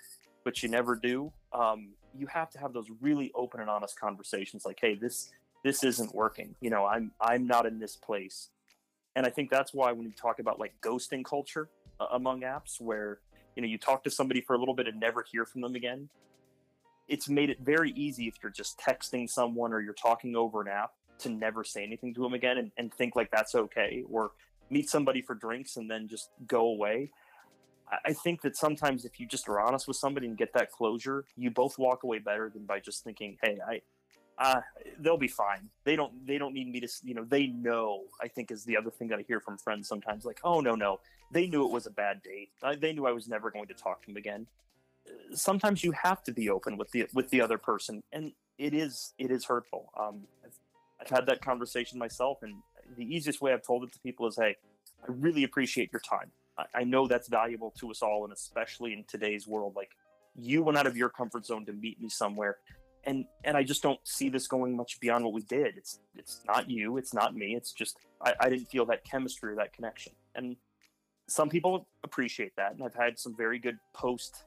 but 0.42 0.62
you 0.62 0.70
never 0.70 0.96
do, 0.96 1.30
um, 1.52 1.90
you 2.16 2.26
have 2.28 2.50
to 2.52 2.58
have 2.58 2.72
those 2.72 2.88
really 3.00 3.30
open 3.34 3.60
and 3.60 3.68
honest 3.68 4.00
conversations. 4.00 4.64
Like, 4.64 4.78
"Hey, 4.80 4.94
this 4.94 5.30
this 5.64 5.84
isn't 5.84 6.14
working. 6.14 6.54
You 6.62 6.70
know, 6.70 6.86
I'm 6.86 7.12
I'm 7.20 7.46
not 7.46 7.66
in 7.66 7.78
this 7.78 7.94
place." 7.94 8.48
And 9.16 9.26
I 9.26 9.30
think 9.30 9.50
that's 9.50 9.74
why 9.74 9.92
when 9.92 10.06
you 10.06 10.12
talk 10.12 10.38
about 10.38 10.58
like 10.60 10.74
ghosting 10.80 11.24
culture 11.24 11.68
among 12.12 12.42
apps, 12.42 12.80
where 12.80 13.18
you 13.56 13.62
know 13.62 13.68
you 13.68 13.78
talk 13.78 14.04
to 14.04 14.10
somebody 14.10 14.40
for 14.40 14.54
a 14.54 14.58
little 14.58 14.74
bit 14.74 14.86
and 14.86 15.00
never 15.00 15.24
hear 15.30 15.44
from 15.44 15.60
them 15.60 15.74
again, 15.74 16.08
it's 17.08 17.28
made 17.28 17.50
it 17.50 17.58
very 17.60 17.90
easy 17.92 18.28
if 18.28 18.34
you're 18.42 18.52
just 18.52 18.78
texting 18.78 19.28
someone 19.28 19.72
or 19.72 19.80
you're 19.80 19.94
talking 19.94 20.36
over 20.36 20.60
an 20.60 20.68
app 20.68 20.92
to 21.20 21.28
never 21.28 21.64
say 21.64 21.82
anything 21.82 22.14
to 22.14 22.22
them 22.22 22.34
again 22.34 22.58
and, 22.58 22.70
and 22.76 22.94
think 22.94 23.16
like 23.16 23.30
that's 23.30 23.54
okay, 23.54 24.04
or 24.08 24.32
meet 24.70 24.88
somebody 24.88 25.22
for 25.22 25.34
drinks 25.34 25.76
and 25.76 25.90
then 25.90 26.06
just 26.06 26.30
go 26.46 26.66
away. 26.66 27.10
I 28.04 28.12
think 28.12 28.42
that 28.42 28.54
sometimes 28.54 29.06
if 29.06 29.18
you 29.18 29.26
just 29.26 29.48
are 29.48 29.60
honest 29.60 29.88
with 29.88 29.96
somebody 29.96 30.26
and 30.26 30.36
get 30.36 30.52
that 30.52 30.70
closure, 30.70 31.24
you 31.36 31.50
both 31.50 31.78
walk 31.78 32.02
away 32.02 32.18
better 32.18 32.50
than 32.50 32.66
by 32.66 32.80
just 32.80 33.02
thinking, 33.02 33.38
"Hey, 33.42 33.58
I, 33.66 33.80
uh, 34.38 34.60
they'll 34.98 35.18
be 35.18 35.28
fine. 35.28 35.68
They 35.84 35.96
don't, 35.96 36.26
they 36.26 36.38
don't 36.38 36.54
need 36.54 36.68
me 36.68 36.80
to, 36.80 36.88
you 37.04 37.14
know, 37.14 37.24
they 37.24 37.48
know." 37.48 38.04
I 38.22 38.28
think 38.28 38.50
is 38.50 38.64
the 38.64 38.76
other 38.76 38.90
thing 38.90 39.08
that 39.08 39.18
I 39.18 39.22
hear 39.22 39.40
from 39.40 39.58
friends 39.58 39.88
sometimes, 39.88 40.24
like, 40.24 40.40
"Oh 40.44 40.60
no, 40.60 40.74
no, 40.74 41.00
they 41.32 41.46
knew 41.46 41.64
it 41.64 41.72
was 41.72 41.86
a 41.86 41.90
bad 41.90 42.22
date. 42.22 42.50
I, 42.62 42.76
they 42.76 42.92
knew 42.92 43.06
I 43.06 43.12
was 43.12 43.28
never 43.28 43.50
going 43.50 43.66
to 43.68 43.74
talk 43.74 44.02
to 44.02 44.06
them 44.06 44.16
again." 44.16 44.46
Sometimes 45.32 45.82
you 45.82 45.92
have 45.92 46.22
to 46.24 46.32
be 46.32 46.50
open 46.50 46.76
with 46.76 46.90
the 46.90 47.06
with 47.14 47.30
the 47.30 47.40
other 47.40 47.58
person, 47.58 48.02
and 48.12 48.32
it 48.58 48.74
is 48.74 49.14
it 49.18 49.30
is 49.30 49.44
hurtful. 49.44 49.90
Um, 49.98 50.22
I've, 50.44 50.58
I've 51.00 51.10
had 51.10 51.26
that 51.26 51.40
conversation 51.40 51.98
myself, 51.98 52.38
and 52.42 52.54
the 52.96 53.04
easiest 53.04 53.40
way 53.40 53.52
I've 53.52 53.66
told 53.66 53.84
it 53.84 53.92
to 53.92 53.98
people 54.00 54.26
is, 54.26 54.36
"Hey, 54.36 54.56
I 55.02 55.06
really 55.08 55.44
appreciate 55.44 55.90
your 55.92 56.00
time." 56.00 56.30
I 56.74 56.84
know 56.84 57.06
that's 57.06 57.28
valuable 57.28 57.72
to 57.78 57.90
us 57.90 58.02
all, 58.02 58.24
and 58.24 58.32
especially 58.32 58.92
in 58.92 59.04
today's 59.04 59.46
world. 59.46 59.74
Like 59.76 59.90
you 60.34 60.62
went 60.62 60.78
out 60.78 60.86
of 60.86 60.96
your 60.96 61.08
comfort 61.08 61.46
zone 61.46 61.64
to 61.66 61.72
meet 61.72 62.00
me 62.00 62.08
somewhere, 62.08 62.58
and 63.04 63.24
and 63.44 63.56
I 63.56 63.62
just 63.62 63.82
don't 63.82 64.00
see 64.04 64.28
this 64.28 64.46
going 64.46 64.76
much 64.76 65.00
beyond 65.00 65.24
what 65.24 65.32
we 65.32 65.42
did. 65.42 65.76
It's 65.76 66.00
it's 66.16 66.42
not 66.46 66.70
you, 66.70 66.96
it's 66.96 67.14
not 67.14 67.34
me. 67.34 67.54
It's 67.54 67.72
just 67.72 67.96
I, 68.24 68.34
I 68.40 68.48
didn't 68.48 68.66
feel 68.66 68.86
that 68.86 69.04
chemistry 69.04 69.52
or 69.52 69.56
that 69.56 69.72
connection. 69.72 70.12
And 70.34 70.56
some 71.28 71.48
people 71.48 71.86
appreciate 72.04 72.56
that, 72.56 72.72
and 72.72 72.82
I've 72.82 72.94
had 72.94 73.18
some 73.18 73.36
very 73.36 73.58
good 73.58 73.78
post 73.94 74.44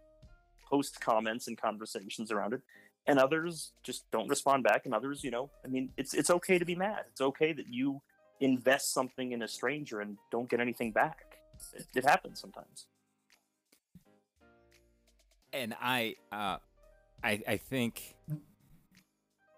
post 0.69 1.01
comments 1.01 1.47
and 1.47 1.57
conversations 1.57 2.31
around 2.31 2.53
it. 2.53 2.61
And 3.07 3.17
others 3.17 3.71
just 3.83 4.09
don't 4.11 4.27
respond 4.27 4.63
back, 4.63 4.85
and 4.85 4.93
others, 4.93 5.23
you 5.23 5.31
know, 5.31 5.49
I 5.65 5.67
mean, 5.67 5.89
it's 5.97 6.13
it's 6.13 6.29
okay 6.29 6.59
to 6.59 6.65
be 6.65 6.75
mad. 6.75 7.05
It's 7.09 7.21
okay 7.21 7.51
that 7.53 7.67
you 7.67 8.01
invest 8.39 8.93
something 8.93 9.31
in 9.31 9.41
a 9.43 9.47
stranger 9.47 10.01
and 10.01 10.17
don't 10.31 10.49
get 10.49 10.59
anything 10.59 10.91
back 10.91 11.31
it, 11.73 11.87
it 11.95 12.05
happens 12.05 12.39
sometimes. 12.39 12.87
And 15.53 15.75
I, 15.81 16.15
uh, 16.31 16.57
I, 17.23 17.41
I 17.47 17.57
think 17.57 18.15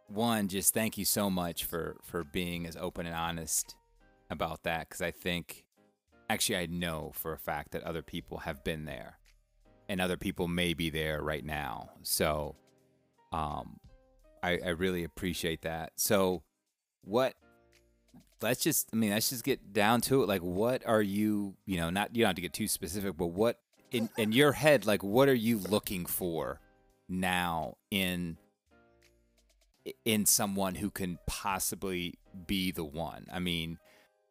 one, 0.07 0.47
just 0.47 0.73
thank 0.73 0.97
you 0.97 1.05
so 1.05 1.29
much 1.29 1.63
for 1.63 1.97
for 2.03 2.23
being 2.23 2.65
as 2.65 2.75
open 2.75 3.05
and 3.05 3.15
honest 3.15 3.75
about 4.29 4.63
that, 4.63 4.89
because 4.89 5.01
I 5.01 5.11
think, 5.11 5.65
actually, 6.29 6.57
I 6.57 6.65
know 6.65 7.11
for 7.13 7.33
a 7.33 7.37
fact 7.37 7.71
that 7.71 7.83
other 7.83 8.01
people 8.01 8.39
have 8.39 8.63
been 8.63 8.85
there, 8.85 9.17
and 9.87 10.01
other 10.01 10.17
people 10.17 10.47
may 10.47 10.73
be 10.73 10.89
there 10.89 11.21
right 11.21 11.45
now. 11.45 11.89
So, 12.03 12.55
um, 13.31 13.79
I, 14.41 14.59
I 14.65 14.69
really 14.69 15.03
appreciate 15.03 15.61
that. 15.61 15.93
So, 15.95 16.43
what? 17.03 17.35
Let's 18.41 18.61
just, 18.61 18.89
I 18.91 18.97
mean, 18.97 19.11
let's 19.11 19.29
just 19.29 19.45
get 19.45 19.71
down 19.71 20.01
to 20.01 20.21
it. 20.21 20.27
Like, 20.27 20.41
what 20.41 20.85
are 20.85 21.01
you, 21.01 21.55
you 21.65 21.77
know, 21.77 21.89
not 21.89 22.13
you 22.13 22.23
don't 22.23 22.29
have 22.29 22.35
to 22.35 22.41
get 22.41 22.51
too 22.51 22.67
specific, 22.67 23.15
but 23.15 23.27
what 23.27 23.59
in 23.91 24.09
in 24.17 24.33
your 24.33 24.51
head, 24.51 24.85
like, 24.85 25.01
what 25.01 25.29
are 25.29 25.33
you 25.33 25.59
looking 25.59 26.05
for 26.05 26.59
now 27.13 27.75
in 27.91 28.37
in 30.05 30.25
someone 30.25 30.75
who 30.75 30.89
can 30.89 31.19
possibly 31.27 32.15
be 32.47 32.71
the 32.71 32.83
one? 32.83 33.27
I 33.31 33.39
mean, 33.39 33.77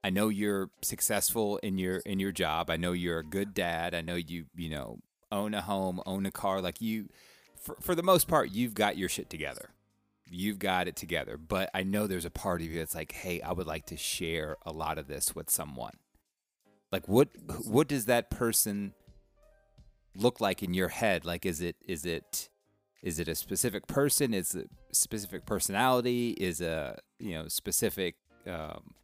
I 0.04 0.10
know 0.10 0.28
you're 0.28 0.70
successful 0.82 1.58
in 1.58 1.78
your 1.78 1.98
in 1.98 2.18
your 2.18 2.32
job. 2.32 2.70
I 2.70 2.76
know 2.76 2.92
you're 2.92 3.20
a 3.20 3.24
good 3.24 3.54
dad. 3.54 3.94
I 3.94 4.00
know 4.00 4.16
you, 4.16 4.46
you 4.56 4.70
know, 4.70 4.98
own 5.30 5.54
a 5.54 5.62
home, 5.62 6.00
own 6.06 6.26
a 6.26 6.30
car. 6.30 6.60
Like 6.60 6.80
you, 6.80 7.08
for, 7.60 7.76
for 7.80 7.94
the 7.94 8.02
most 8.02 8.28
part, 8.28 8.50
you've 8.50 8.74
got 8.74 8.96
your 8.96 9.08
shit 9.08 9.30
together. 9.30 9.70
You've 10.28 10.58
got 10.58 10.88
it 10.88 10.96
together. 10.96 11.36
But 11.36 11.70
I 11.74 11.82
know 11.82 12.06
there's 12.06 12.24
a 12.24 12.30
part 12.30 12.60
of 12.60 12.66
you 12.66 12.78
that's 12.78 12.94
like, 12.94 13.12
hey, 13.12 13.40
I 13.42 13.52
would 13.52 13.66
like 13.66 13.86
to 13.86 13.96
share 13.96 14.56
a 14.64 14.72
lot 14.72 14.98
of 14.98 15.06
this 15.06 15.34
with 15.34 15.50
someone. 15.50 15.94
Like, 16.90 17.06
what 17.08 17.28
what 17.64 17.88
does 17.88 18.06
that 18.06 18.30
person 18.30 18.94
look 20.14 20.40
like 20.40 20.62
in 20.62 20.74
your 20.74 20.88
head? 20.88 21.24
Like, 21.24 21.46
is 21.46 21.60
it 21.60 21.76
is 21.86 22.04
it 22.04 22.48
is 23.02 23.18
it 23.18 23.28
a 23.28 23.34
specific 23.34 23.86
person? 23.86 24.32
Is 24.32 24.54
it 24.54 24.70
a 24.90 24.94
specific 24.94 25.44
personality? 25.44 26.30
Is 26.30 26.60
a 26.60 26.98
you 27.18 27.32
know 27.32 27.48
specific 27.48 28.16
um, 28.46 28.94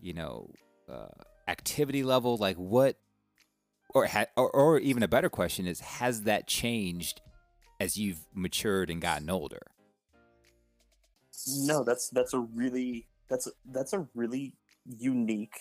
you 0.00 0.12
know 0.12 0.50
uh, 0.88 1.08
activity 1.48 2.02
level? 2.02 2.36
Like, 2.36 2.56
what 2.56 2.96
or, 3.94 4.06
ha- 4.06 4.26
or 4.36 4.50
or 4.50 4.78
even 4.78 5.02
a 5.02 5.08
better 5.08 5.30
question 5.30 5.66
is 5.66 5.80
has 5.80 6.22
that 6.22 6.46
changed 6.46 7.22
as 7.80 7.96
you've 7.96 8.26
matured 8.34 8.90
and 8.90 9.00
gotten 9.00 9.30
older 9.30 9.62
no 11.58 11.84
that's 11.84 12.08
that's 12.10 12.34
a 12.34 12.38
really 12.38 13.06
that's 13.28 13.46
a, 13.46 13.50
that's 13.72 13.92
a 13.92 14.06
really 14.14 14.54
unique 14.84 15.58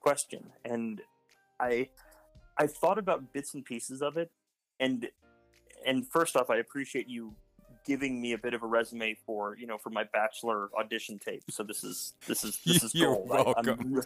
question 0.00 0.50
and 0.64 1.00
i 1.60 1.88
i 2.58 2.66
thought 2.66 2.98
about 2.98 3.32
bits 3.32 3.54
and 3.54 3.64
pieces 3.64 4.02
of 4.02 4.16
it 4.16 4.30
and 4.80 5.08
and 5.86 6.06
first 6.06 6.36
off 6.36 6.50
i 6.50 6.56
appreciate 6.56 7.08
you 7.08 7.34
giving 7.86 8.20
me 8.20 8.32
a 8.32 8.38
bit 8.38 8.54
of 8.54 8.62
a 8.62 8.66
resume 8.66 9.14
for 9.26 9.56
you 9.58 9.66
know 9.66 9.76
for 9.76 9.90
my 9.90 10.04
bachelor 10.04 10.70
audition 10.78 11.18
tape. 11.18 11.42
So 11.50 11.62
this 11.62 11.84
is 11.84 12.14
this 12.26 12.42
is 12.42 12.58
this 12.64 12.82
is 12.82 12.94
You're 12.94 13.14
gold. 13.14 13.28
welcome. 13.28 14.00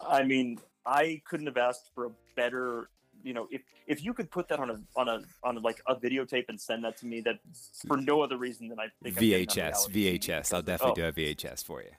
I, 0.00 0.20
I 0.20 0.24
mean 0.24 0.58
i 0.88 1.20
couldn't 1.28 1.46
have 1.46 1.56
asked 1.56 1.90
for 1.94 2.06
a 2.06 2.10
better 2.34 2.88
you 3.22 3.34
know 3.34 3.46
if 3.50 3.62
if 3.86 4.02
you 4.04 4.14
could 4.14 4.30
put 4.30 4.48
that 4.48 4.58
on 4.58 4.70
a 4.70 4.80
on 4.96 5.08
a 5.08 5.20
on 5.44 5.58
a, 5.58 5.60
like 5.60 5.80
a 5.86 5.94
videotape 5.94 6.46
and 6.48 6.60
send 6.60 6.84
that 6.84 6.96
to 6.96 7.06
me 7.06 7.20
that 7.20 7.38
for 7.86 7.96
no 7.96 8.22
other 8.22 8.36
reason 8.36 8.68
than 8.68 8.78
i 8.80 8.86
think 9.02 9.16
vhs 9.16 9.88
vhs 9.90 10.54
i'll 10.54 10.62
definitely 10.62 11.02
oh, 11.02 11.12
do 11.12 11.22
a 11.22 11.34
vhs 11.34 11.64
for 11.64 11.82
you. 11.82 11.90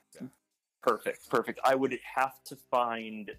Perfect 0.82 1.30
perfect. 1.30 1.60
I 1.64 1.76
would 1.76 1.98
have 2.16 2.42
to 2.46 2.56
find 2.72 3.32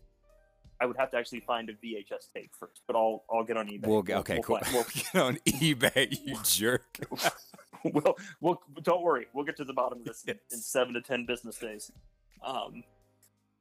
i 0.81 0.87
would 0.87 0.97
have 0.97 1.11
to 1.11 1.17
actually 1.17 1.41
find 1.41 1.69
a 1.69 1.75
vhs 1.75 2.33
tape 2.35 2.51
first 2.59 2.83
but 2.87 2.97
i'll 2.97 3.25
i'll 3.31 3.45
get 3.45 3.57
on 3.57 3.69
ebay. 3.69 3.87
We'll 3.87 4.03
get 4.03 4.19
okay 4.19 4.35
we'll, 4.35 4.43
cool. 4.43 4.61
we'll, 4.73 4.85
get 4.95 5.15
on 5.17 5.37
ebay 5.47 6.19
you 6.25 6.37
jerk. 6.45 7.01
We'll, 7.83 8.15
we'll 8.43 8.61
don't 8.83 9.01
worry. 9.01 9.27
We'll 9.33 9.47
get 9.47 9.57
to 9.57 9.65
the 9.65 9.73
bottom 9.73 10.01
of 10.01 10.05
this 10.05 10.23
in, 10.25 10.39
in 10.53 10.59
seven 10.59 10.93
to 10.93 11.01
ten 11.01 11.25
business 11.25 11.57
days. 11.57 11.91
Um 12.45 12.85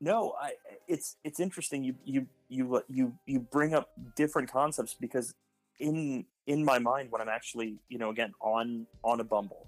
no 0.02 0.36
i 0.42 0.52
it's 0.90 1.16
it's 1.24 1.40
interesting. 1.40 1.86
You 1.86 1.96
you 2.04 2.28
you 2.50 2.84
you 2.90 3.14
you 3.26 3.40
bring 3.40 3.74
up 3.74 3.92
different 4.18 4.52
concepts 4.52 4.94
because 4.94 5.36
in 5.80 6.26
in 6.48 6.64
my 6.64 6.80
mind 6.80 7.12
when 7.12 7.22
i'm 7.22 7.30
actually 7.30 7.78
you 7.90 7.98
know 7.98 8.10
again 8.10 8.34
on 8.42 8.86
on 9.04 9.20
a 9.20 9.24
bumble 9.24 9.68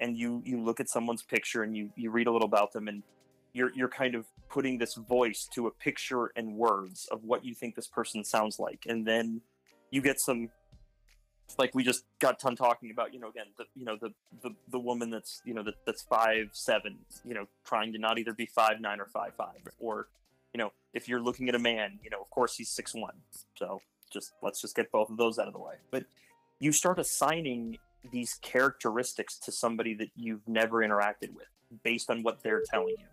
and 0.00 0.16
you 0.16 0.42
you 0.44 0.62
look 0.62 0.80
at 0.80 0.88
someone's 0.88 1.22
picture 1.22 1.62
and 1.62 1.76
you 1.76 1.90
you 1.96 2.10
read 2.10 2.26
a 2.26 2.32
little 2.32 2.46
about 2.46 2.72
them 2.72 2.88
and 2.88 3.02
you're 3.52 3.72
you're 3.74 3.88
kind 3.88 4.14
of 4.14 4.26
putting 4.48 4.78
this 4.78 4.94
voice 4.94 5.48
to 5.54 5.66
a 5.66 5.70
picture 5.70 6.32
and 6.36 6.56
words 6.56 7.08
of 7.10 7.24
what 7.24 7.44
you 7.44 7.54
think 7.54 7.74
this 7.74 7.86
person 7.86 8.24
sounds 8.24 8.58
like. 8.58 8.84
And 8.88 9.06
then 9.06 9.40
you 9.90 10.00
get 10.00 10.20
some 10.20 10.50
like 11.56 11.74
we 11.74 11.82
just 11.82 12.04
got 12.18 12.38
done 12.38 12.54
talking 12.54 12.90
about 12.90 13.14
you 13.14 13.20
know 13.20 13.28
again 13.28 13.46
the 13.56 13.64
you 13.74 13.84
know 13.84 13.96
the 13.98 14.12
the, 14.42 14.50
the 14.70 14.78
woman 14.78 15.08
that's 15.08 15.40
you 15.46 15.54
know 15.54 15.62
that, 15.62 15.74
that's 15.86 16.02
five 16.02 16.50
seven 16.52 16.98
you 17.24 17.32
know 17.32 17.46
trying 17.64 17.92
to 17.92 17.98
not 17.98 18.18
either 18.18 18.34
be 18.34 18.44
five 18.44 18.80
nine 18.80 19.00
or 19.00 19.06
five 19.06 19.32
five. 19.34 19.56
Or 19.78 20.08
you 20.52 20.58
know 20.58 20.72
if 20.92 21.08
you're 21.08 21.22
looking 21.22 21.48
at 21.48 21.54
a 21.54 21.58
man 21.58 21.98
you 22.02 22.10
know 22.10 22.20
of 22.20 22.28
course 22.30 22.56
he's 22.56 22.68
six 22.68 22.94
one. 22.94 23.14
So 23.56 23.80
just 24.12 24.32
let's 24.42 24.60
just 24.60 24.76
get 24.76 24.92
both 24.92 25.10
of 25.10 25.16
those 25.16 25.38
out 25.38 25.46
of 25.46 25.52
the 25.52 25.58
way. 25.58 25.74
But 25.90 26.04
you 26.60 26.72
start 26.72 26.98
assigning 26.98 27.78
these 28.12 28.38
characteristics 28.42 29.38
to 29.38 29.52
somebody 29.52 29.94
that 29.94 30.10
you've 30.16 30.46
never 30.46 30.78
interacted 30.78 31.34
with 31.34 31.46
based 31.82 32.10
on 32.10 32.22
what 32.22 32.42
they're 32.42 32.62
telling 32.70 32.96
you 32.98 33.06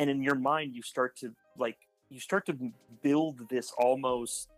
and 0.00 0.10
in 0.10 0.22
your 0.22 0.34
mind 0.34 0.74
you 0.74 0.82
start 0.82 1.16
to 1.16 1.32
like 1.56 1.78
you 2.08 2.18
start 2.18 2.44
to 2.46 2.56
build 3.02 3.48
this 3.48 3.72
almost 3.78 4.48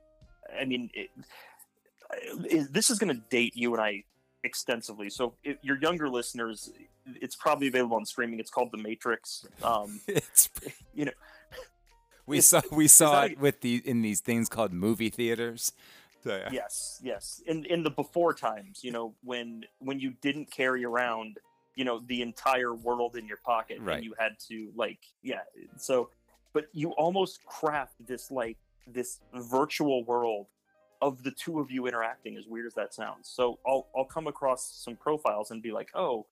i 0.58 0.64
mean 0.64 0.88
it, 0.94 1.10
is, 2.48 2.68
this 2.70 2.90
is 2.90 2.98
going 2.98 3.14
to 3.14 3.22
date 3.28 3.52
you 3.54 3.72
and 3.74 3.82
i 3.82 4.02
extensively. 4.44 5.10
So 5.10 5.34
if 5.44 5.56
your 5.62 5.78
younger 5.78 6.08
listeners 6.08 6.72
it's 7.20 7.34
probably 7.34 7.66
available 7.66 7.96
on 7.96 8.04
streaming. 8.04 8.38
It's 8.38 8.50
called 8.50 8.70
the 8.72 8.78
matrix. 8.78 9.46
Um 9.62 10.00
it's 10.08 10.50
you 10.94 11.06
know 11.06 11.12
we 12.26 12.40
saw 12.40 12.60
we 12.70 12.88
saw 12.88 13.24
it 13.24 13.38
with 13.38 13.60
the 13.60 13.82
in 13.84 14.02
these 14.02 14.20
things 14.20 14.48
called 14.48 14.72
movie 14.72 15.10
theaters. 15.10 15.72
So, 16.24 16.36
yeah. 16.36 16.48
yes 16.52 17.00
yes. 17.02 17.42
In 17.46 17.64
in 17.64 17.82
the 17.82 17.90
before 17.90 18.34
times 18.34 18.80
you 18.82 18.92
know 18.92 19.14
when 19.22 19.64
when 19.78 20.00
you 20.00 20.14
didn't 20.22 20.50
carry 20.50 20.84
around 20.84 21.38
you 21.76 21.84
know 21.84 22.00
the 22.06 22.22
entire 22.22 22.74
world 22.74 23.16
in 23.16 23.26
your 23.26 23.38
pocket 23.44 23.78
Right. 23.80 23.96
and 23.96 24.04
you 24.04 24.14
had 24.18 24.32
to 24.48 24.70
like 24.76 24.98
yeah 25.22 25.40
so 25.78 26.10
but 26.52 26.66
you 26.72 26.90
almost 26.92 27.44
craft 27.46 27.94
this 28.06 28.30
like 28.30 28.58
this 28.86 29.20
virtual 29.34 30.04
world 30.04 30.46
of 31.00 31.22
the 31.24 31.30
two 31.32 31.58
of 31.60 31.70
you 31.70 31.86
interacting 31.86 32.36
as 32.36 32.46
weird 32.46 32.66
as 32.66 32.74
that 32.74 32.92
sounds. 32.94 33.28
So 33.34 33.58
i'll 33.66 33.88
i'll 33.96 34.04
come 34.04 34.26
across 34.26 34.72
some 34.84 34.96
profiles 34.96 35.50
and 35.50 35.62
be 35.62 35.72
like 35.72 35.90
oh 35.94 36.26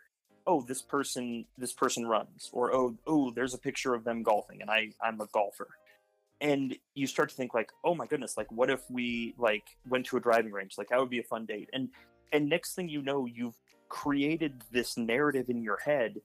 oh 0.46 0.62
this 0.62 0.80
person 0.82 1.44
this 1.58 1.72
person 1.72 2.06
runs 2.06 2.50
or 2.52 2.74
oh 2.74 2.96
oh 3.06 3.30
there's 3.30 3.54
a 3.54 3.58
picture 3.58 3.94
of 3.94 4.04
them 4.04 4.22
golfing 4.22 4.60
and 4.62 4.70
i 4.70 4.88
i'm 5.02 5.20
a 5.20 5.26
golfer. 5.26 5.68
And 6.42 6.74
you 6.94 7.06
start 7.06 7.28
to 7.30 7.34
think 7.34 7.52
like 7.52 7.70
oh 7.84 7.94
my 7.94 8.06
goodness 8.06 8.36
like 8.36 8.50
what 8.50 8.70
if 8.70 8.82
we 8.90 9.34
like 9.38 9.64
went 9.88 10.06
to 10.06 10.16
a 10.16 10.20
driving 10.20 10.52
range? 10.52 10.76
Like 10.78 10.88
that 10.88 10.98
would 10.98 11.10
be 11.10 11.18
a 11.18 11.24
fun 11.24 11.46
date. 11.46 11.68
And 11.72 11.88
and 12.32 12.48
next 12.48 12.74
thing 12.74 12.88
you 12.88 13.02
know 13.02 13.26
you've 13.26 13.56
created 13.90 14.62
this 14.72 14.96
narrative 14.96 15.50
in 15.50 15.62
your 15.62 15.78
head 15.84 16.22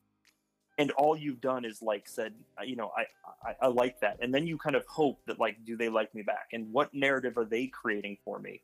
and 0.78 0.92
all 0.92 1.16
you've 1.16 1.42
done 1.42 1.66
is 1.66 1.82
like 1.82 2.08
said 2.08 2.34
uh, 2.60 2.64
you 2.64 2.76
know 2.76 2.92
I, 2.96 3.06
I 3.48 3.56
i 3.64 3.68
like 3.68 4.00
that. 4.02 4.18
And 4.22 4.34
then 4.34 4.46
you 4.48 4.58
kind 4.58 4.76
of 4.76 4.86
hope 4.86 5.20
that 5.28 5.40
like 5.40 5.64
do 5.66 5.78
they 5.78 5.90
like 5.90 6.14
me 6.14 6.22
back? 6.22 6.50
And 6.54 6.72
what 6.72 6.94
narrative 6.94 7.38
are 7.38 7.46
they 7.46 7.68
creating 7.68 8.18
for 8.24 8.40
me? 8.40 8.62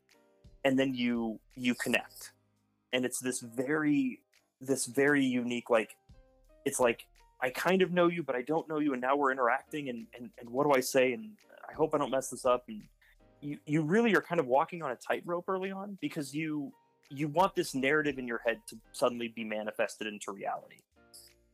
And 0.64 0.78
then 0.78 0.94
you 0.94 1.40
you 1.56 1.74
connect. 1.74 2.32
And 2.92 3.04
it's 3.04 3.20
this 3.20 3.40
very 3.40 4.20
this 4.60 4.86
very 4.86 5.24
unique 5.24 5.70
like 5.70 5.96
it's 6.64 6.78
like 6.78 7.06
i 7.40 7.50
kind 7.50 7.82
of 7.82 7.90
know 7.90 8.06
you 8.06 8.22
but 8.22 8.36
i 8.36 8.42
don't 8.42 8.68
know 8.68 8.78
you 8.78 8.92
and 8.92 9.02
now 9.02 9.16
we're 9.16 9.32
interacting 9.32 9.88
and 9.88 10.06
and, 10.16 10.30
and 10.38 10.48
what 10.48 10.64
do 10.64 10.72
i 10.72 10.80
say? 10.80 11.12
And 11.12 11.30
i 11.68 11.72
hope 11.72 11.94
i 11.94 11.98
don't 11.98 12.10
mess 12.10 12.28
this 12.28 12.44
up. 12.44 12.64
And 12.68 12.82
you 13.40 13.58
you 13.66 13.82
really 13.82 14.14
are 14.14 14.20
kind 14.20 14.40
of 14.40 14.46
walking 14.46 14.82
on 14.82 14.90
a 14.90 14.96
tightrope 14.96 15.48
early 15.48 15.72
on 15.72 15.98
because 16.00 16.34
you 16.34 16.72
you 17.12 17.28
want 17.28 17.54
this 17.54 17.74
narrative 17.74 18.18
in 18.18 18.26
your 18.26 18.40
head 18.44 18.60
to 18.68 18.76
suddenly 18.92 19.28
be 19.28 19.44
manifested 19.44 20.06
into 20.06 20.32
reality. 20.32 20.80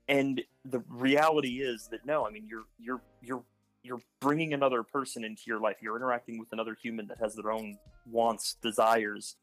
And 0.08 0.40
the 0.64 0.82
reality 0.88 1.60
is 1.60 1.88
that 1.90 2.06
no 2.06 2.26
i 2.26 2.30
mean 2.30 2.46
you're 2.48 2.64
you're 2.78 3.02
you're 3.20 3.42
you're 3.82 4.00
bringing 4.20 4.52
another 4.52 4.82
person 4.82 5.24
into 5.24 5.42
your 5.46 5.60
life. 5.60 5.76
You're 5.80 5.96
interacting 5.96 6.38
with 6.38 6.52
another 6.52 6.76
human 6.80 7.06
that 7.08 7.18
has 7.18 7.34
their 7.34 7.50
own 7.50 7.78
wants 8.10 8.56
desires. 8.60 9.36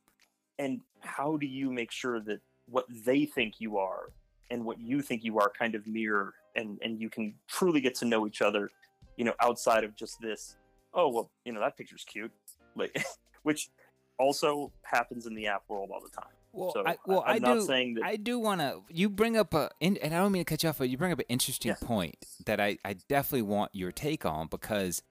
And 0.60 0.82
how 1.00 1.38
do 1.38 1.46
you 1.46 1.72
make 1.72 1.92
sure 1.92 2.20
that 2.22 2.42
what 2.68 2.86
they 2.90 3.26
think 3.26 3.56
you 3.60 3.78
are 3.78 4.12
and 4.52 4.64
what 4.66 4.80
you 4.80 5.02
think 5.02 5.24
you 5.24 5.40
are 5.40 5.52
kind 5.58 5.76
of 5.76 5.86
mirror 5.88 6.34
and 6.56 6.80
and 6.84 7.02
you 7.02 7.10
can 7.10 7.34
truly 7.48 7.82
get 7.82 7.96
to 7.96 8.06
know 8.06 8.26
each 8.26 8.42
other 8.42 8.70
you 9.18 9.26
know 9.26 9.34
outside 9.42 9.84
of 9.84 9.96
just 9.96 10.20
this 10.22 10.56
oh 10.94 11.10
well 11.10 11.30
you 11.44 11.52
know 11.52 11.60
that 11.60 11.78
picture's 11.78 12.06
cute. 12.06 12.32
Like 12.76 13.04
which 13.44 13.70
also 14.18 14.72
happens 14.84 15.26
in 15.26 15.36
the 15.36 15.48
app 15.48 15.64
world 15.68 15.90
all 15.94 16.02
the 16.02 16.10
time 16.10 16.30
well 16.54 16.72
so 16.72 16.84
I, 16.86 16.98
well 17.06 17.24
i'm 17.26 17.36
I 17.36 17.40
not 17.40 17.54
do 17.56 17.62
saying 17.66 17.96
that 17.96 18.04
I 18.06 18.16
do 18.18 18.40
want 18.40 18.62
to. 18.62 18.82
You 18.90 19.10
bring 19.10 19.36
up 19.36 19.54
a, 19.54 19.72
and 19.82 19.98
I 20.04 20.10
don't 20.10 20.32
mean 20.32 20.42
to 20.46 20.50
cut 20.50 20.64
you 20.64 20.70
off, 20.70 20.78
but 20.78 20.90
you 20.90 20.98
bring 20.98 21.12
up 21.12 21.20
an 21.20 21.26
interesting 21.28 21.70
Yeah. 21.70 21.88
point 21.88 22.16
that 22.46 22.60
I, 22.60 22.78
I 22.86 22.94
definitely 23.10 23.42
want 23.44 23.72
your 23.74 23.92
take 23.92 24.26
on 24.26 24.48
because, 24.48 25.02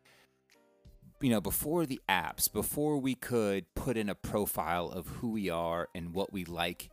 you 1.21 1.31
know, 1.31 1.41
before 1.41 1.87
the 1.87 2.01
apps, 2.09 2.51
before 2.53 2.99
we 2.99 3.15
could 3.15 3.67
put 3.75 3.97
in 3.97 4.09
a 4.09 4.15
profile 4.15 4.89
of 4.89 5.07
who 5.09 5.31
we 5.31 5.51
are 5.51 5.89
and 5.95 6.15
what 6.15 6.33
we 6.33 6.45
like 6.45 6.91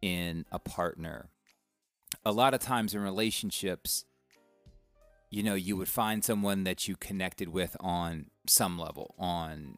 in 0.00 0.44
a 0.50 0.58
partner, 0.58 1.28
a 2.24 2.32
lot 2.32 2.54
of 2.54 2.60
times 2.60 2.94
in 2.94 3.00
relationships, 3.02 4.04
you 5.30 5.42
know, 5.42 5.54
you 5.54 5.76
would 5.76 5.88
find 5.88 6.24
someone 6.24 6.64
that 6.64 6.88
you 6.88 6.96
connected 6.96 7.48
with 7.48 7.76
on 7.80 8.26
some 8.46 8.78
level, 8.78 9.14
on 9.18 9.76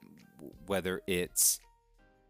whether 0.67 1.01
it's 1.07 1.61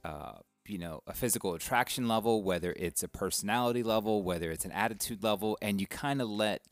uh, 0.06 0.38
you 0.66 0.78
know 0.78 1.02
a 1.06 1.12
physical 1.12 1.54
attraction 1.54 2.06
level, 2.06 2.42
whether 2.42 2.72
it's 2.76 3.02
a 3.02 3.08
personality 3.08 3.82
level, 3.82 4.22
whether 4.22 4.50
it's 4.50 4.64
an 4.64 4.72
attitude 4.72 5.22
level, 5.22 5.58
and 5.60 5.80
you 5.80 5.86
kind 5.86 6.22
of 6.22 6.28
let 6.28 6.62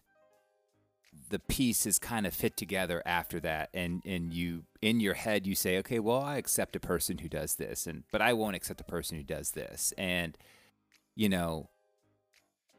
the 1.31 1.39
pieces 1.39 1.99
kind 1.99 2.27
of 2.27 2.35
fit 2.35 2.57
together 2.57 3.03
after 3.05 3.41
that. 3.41 3.71
And 3.75 4.03
and 4.05 4.33
you 4.33 4.65
in 4.81 5.01
your 5.01 5.15
head 5.15 5.47
you 5.47 5.55
say 5.55 5.79
okay 5.79 5.99
well 5.99 6.21
i 6.21 6.37
accept 6.37 6.77
a 6.77 6.81
person 6.81 7.19
who 7.19 7.29
does 7.29 7.55
this 7.55 7.87
and 7.87 8.05
but 8.13 8.21
i 8.21 8.35
won't 8.35 8.55
accept 8.55 8.81
a 8.81 8.85
person 8.85 9.17
who 9.17 9.25
does 9.25 9.53
this. 9.53 9.93
And 9.99 10.37
you 11.17 11.29
know 11.29 11.71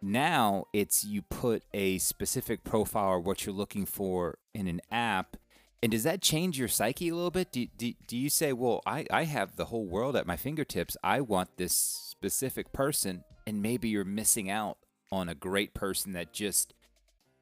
now 0.01 0.65
it's 0.71 1.03
you 1.03 1.21
put 1.23 1.63
a 1.73 1.97
specific 1.97 2.63
profile 2.63 3.09
or 3.09 3.19
what 3.19 3.45
you're 3.45 3.55
looking 3.55 3.85
for 3.85 4.37
in 4.53 4.67
an 4.67 4.81
app 4.91 5.37
and 5.81 5.91
does 5.91 6.03
that 6.03 6.21
change 6.21 6.57
your 6.57 6.67
psyche 6.67 7.09
a 7.09 7.15
little 7.15 7.31
bit? 7.31 7.51
Do, 7.51 7.67
do, 7.77 7.93
do 8.07 8.17
you 8.17 8.29
say 8.29 8.53
well 8.53 8.81
I, 8.85 9.05
I 9.11 9.23
have 9.23 9.55
the 9.55 9.65
whole 9.65 9.85
world 9.85 10.15
at 10.15 10.27
my 10.27 10.37
fingertips. 10.37 10.97
I 11.03 11.21
want 11.21 11.57
this 11.57 11.73
specific 11.75 12.73
person 12.73 13.23
and 13.45 13.61
maybe 13.61 13.89
you're 13.89 14.03
missing 14.03 14.49
out 14.49 14.77
on 15.11 15.29
a 15.29 15.35
great 15.35 15.73
person 15.73 16.13
that 16.13 16.33
just 16.33 16.73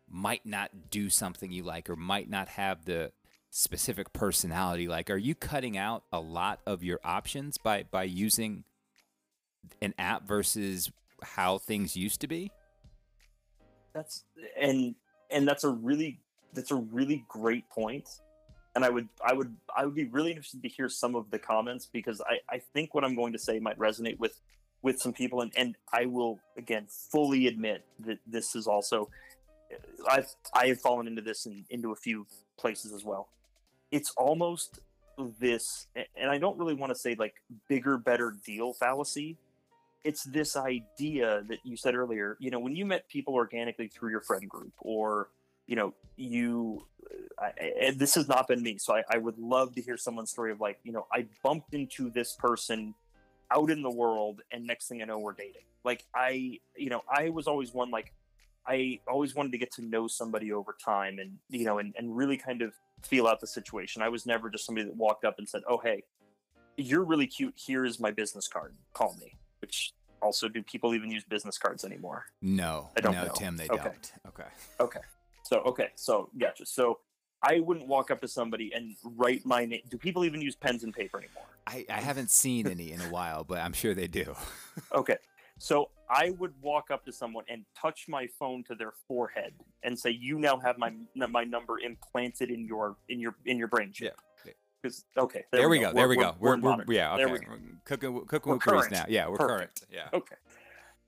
might 0.09 0.45
not 0.45 0.91
do 0.91 1.09
something 1.09 1.51
you 1.51 1.63
like 1.63 1.89
or 1.89 1.95
might 1.95 2.29
not 2.29 2.49
have 2.49 2.85
the 2.85 3.11
specific 3.49 4.11
personality 4.13 4.87
like. 4.87 5.09
Are 5.09 5.17
you 5.17 5.35
cutting 5.35 5.77
out 5.77 6.03
a 6.11 6.19
lot 6.19 6.59
of 6.65 6.83
your 6.83 6.99
options 7.03 7.57
by 7.57 7.83
by 7.89 8.03
using 8.03 8.63
an 9.81 9.93
app 9.97 10.27
versus 10.27 10.91
how 11.21 11.57
things 11.57 11.95
used 11.95 12.21
to 12.21 12.27
be? 12.27 12.51
That's 13.93 14.25
and 14.59 14.95
and 15.29 15.47
that's 15.47 15.63
a 15.63 15.69
really 15.69 16.22
that's 16.53 16.71
a 16.71 16.75
really 16.75 17.25
great 17.27 17.69
point 17.69 18.07
and 18.75 18.83
i 18.83 18.89
would 18.89 19.07
i 19.25 19.33
would 19.33 19.55
i 19.75 19.85
would 19.85 19.95
be 19.95 20.05
really 20.05 20.31
interested 20.31 20.61
to 20.61 20.69
hear 20.69 20.89
some 20.89 21.15
of 21.15 21.29
the 21.31 21.39
comments 21.39 21.89
because 21.91 22.21
i 22.21 22.37
i 22.49 22.59
think 22.73 22.93
what 22.93 23.03
i'm 23.03 23.15
going 23.15 23.33
to 23.33 23.39
say 23.39 23.59
might 23.59 23.77
resonate 23.77 24.17
with 24.19 24.39
with 24.81 24.99
some 24.99 25.13
people 25.13 25.41
and 25.41 25.51
and 25.55 25.75
i 25.91 26.05
will 26.05 26.39
again 26.57 26.85
fully 26.87 27.47
admit 27.47 27.83
that 27.99 28.19
this 28.27 28.55
is 28.55 28.67
also 28.67 29.09
uh, 29.71 29.77
I've 30.09 30.27
I 30.53 30.67
have 30.67 30.81
fallen 30.81 31.07
into 31.07 31.21
this 31.21 31.45
and 31.45 31.65
into 31.69 31.91
a 31.91 31.95
few 31.95 32.27
places 32.57 32.93
as 32.93 33.03
well. 33.03 33.29
It's 33.91 34.11
almost 34.17 34.79
this, 35.39 35.87
and 35.95 36.29
I 36.29 36.37
don't 36.37 36.57
really 36.57 36.73
want 36.73 36.91
to 36.91 36.99
say 36.99 37.15
like 37.17 37.35
bigger, 37.67 37.97
better 37.97 38.35
deal 38.45 38.73
fallacy. 38.73 39.37
It's 40.03 40.23
this 40.23 40.57
idea 40.57 41.43
that 41.47 41.59
you 41.63 41.77
said 41.77 41.95
earlier. 41.95 42.35
You 42.39 42.51
know, 42.51 42.59
when 42.59 42.75
you 42.75 42.85
met 42.85 43.07
people 43.07 43.35
organically 43.35 43.87
through 43.87 44.11
your 44.11 44.21
friend 44.21 44.49
group, 44.49 44.73
or 44.79 45.29
you 45.67 45.75
know, 45.75 45.93
you. 46.15 46.85
I, 47.39 47.93
this 47.95 48.15
has 48.15 48.27
not 48.27 48.47
been 48.47 48.63
me, 48.63 48.77
so 48.77 48.95
I, 48.95 49.03
I 49.09 49.17
would 49.17 49.37
love 49.37 49.75
to 49.75 49.81
hear 49.81 49.97
someone's 49.97 50.31
story 50.31 50.51
of 50.51 50.61
like, 50.61 50.79
you 50.83 50.91
know, 50.91 51.05
I 51.11 51.27
bumped 51.43 51.73
into 51.73 52.09
this 52.09 52.33
person 52.33 52.95
out 53.51 53.69
in 53.69 53.81
the 53.81 53.91
world, 53.91 54.41
and 54.51 54.65
next 54.65 54.87
thing 54.87 55.01
I 55.01 55.05
know, 55.05 55.19
we're 55.19 55.33
dating. 55.33 55.63
Like 55.83 56.05
I, 56.15 56.59
you 56.77 56.89
know, 56.89 57.01
I 57.09 57.29
was 57.29 57.47
always 57.47 57.73
one 57.73 57.91
like 57.91 58.13
I 58.65 58.99
always 59.07 59.35
wanted 59.35 59.51
to 59.51 59.57
get 59.57 59.71
to 59.73 59.81
know 59.83 60.07
somebody 60.07 60.53
over 60.53 60.75
time 60.83 61.19
and, 61.19 61.37
you 61.49 61.65
know, 61.65 61.79
and, 61.79 61.93
and 61.97 62.15
really 62.15 62.37
kind 62.37 62.61
of 62.61 62.73
feel 63.01 63.27
out 63.27 63.41
the 63.41 63.47
situation. 63.47 64.01
I 64.01 64.09
was 64.09 64.25
never 64.25 64.49
just 64.49 64.65
somebody 64.65 64.87
that 64.87 64.95
walked 64.95 65.25
up 65.25 65.35
and 65.37 65.47
said, 65.47 65.63
Oh, 65.67 65.79
hey, 65.83 66.03
you're 66.77 67.03
really 67.03 67.27
cute. 67.27 67.53
Here 67.55 67.85
is 67.85 67.99
my 67.99 68.11
business 68.11 68.47
card. 68.47 68.73
Call 68.93 69.15
me. 69.19 69.37
Which 69.59 69.93
also, 70.21 70.47
do 70.47 70.63
people 70.63 70.95
even 70.95 71.11
use 71.11 71.23
business 71.25 71.57
cards 71.57 71.83
anymore? 71.83 72.25
No, 72.41 72.89
I 72.95 73.01
don't 73.01 73.13
know. 73.13 73.21
no, 73.21 73.27
know. 73.27 73.33
Tim, 73.33 73.57
they 73.57 73.67
okay. 73.67 73.83
don't. 73.83 74.11
Okay. 74.29 74.49
Okay. 74.79 74.99
So, 75.43 75.59
okay. 75.59 75.89
So, 75.95 76.29
gotcha. 76.39 76.65
So, 76.65 76.99
I 77.43 77.59
wouldn't 77.59 77.87
walk 77.87 78.09
up 78.09 78.21
to 78.21 78.27
somebody 78.27 78.71
and 78.73 78.95
write 79.03 79.45
my 79.45 79.65
name. 79.65 79.81
Do 79.89 79.97
people 79.97 80.23
even 80.23 80.41
use 80.41 80.55
pens 80.55 80.83
and 80.83 80.93
paper 80.93 81.17
anymore? 81.17 81.43
I, 81.67 81.85
I 81.89 81.99
haven't 81.99 82.29
seen 82.29 82.67
any 82.67 82.93
in 82.93 83.01
a 83.01 83.09
while, 83.09 83.43
but 83.43 83.59
I'm 83.59 83.73
sure 83.73 83.93
they 83.93 84.07
do. 84.07 84.33
okay. 84.95 85.17
So 85.59 85.89
I 86.09 86.31
would 86.31 86.53
walk 86.61 86.89
up 86.89 87.05
to 87.05 87.11
someone 87.11 87.43
and 87.49 87.65
touch 87.79 88.05
my 88.07 88.27
phone 88.39 88.63
to 88.65 88.75
their 88.75 88.93
forehead 89.07 89.53
and 89.83 89.97
say, 89.97 90.09
"You 90.09 90.39
now 90.39 90.57
have 90.57 90.77
my 90.77 90.91
my 91.13 91.43
number 91.43 91.79
implanted 91.79 92.49
in 92.49 92.65
your 92.65 92.97
in 93.09 93.19
your 93.19 93.35
in 93.45 93.57
your 93.57 93.67
brain 93.67 93.91
chip." 93.91 94.19
Yeah. 94.45 94.53
Because 94.81 95.05
okay, 95.17 95.45
there, 95.51 95.61
there 95.61 95.69
we 95.69 95.79
go. 95.79 95.91
go. 95.91 95.93
There 95.93 96.07
we 96.09 96.17
go. 96.17 96.35
We're, 96.39 96.57
we're, 96.57 96.83
we're 96.85 96.93
yeah. 96.95 97.13
Okay. 97.13 97.23
There 97.23 97.33
we 97.33 97.39
go. 97.39 97.55
Cooking 97.85 98.25
cooking 98.25 98.59
now. 98.91 99.05
Yeah, 99.07 99.27
we're 99.29 99.37
Perfect. 99.37 99.81
current. 99.81 99.81
Yeah. 99.89 100.17
Okay. 100.17 100.35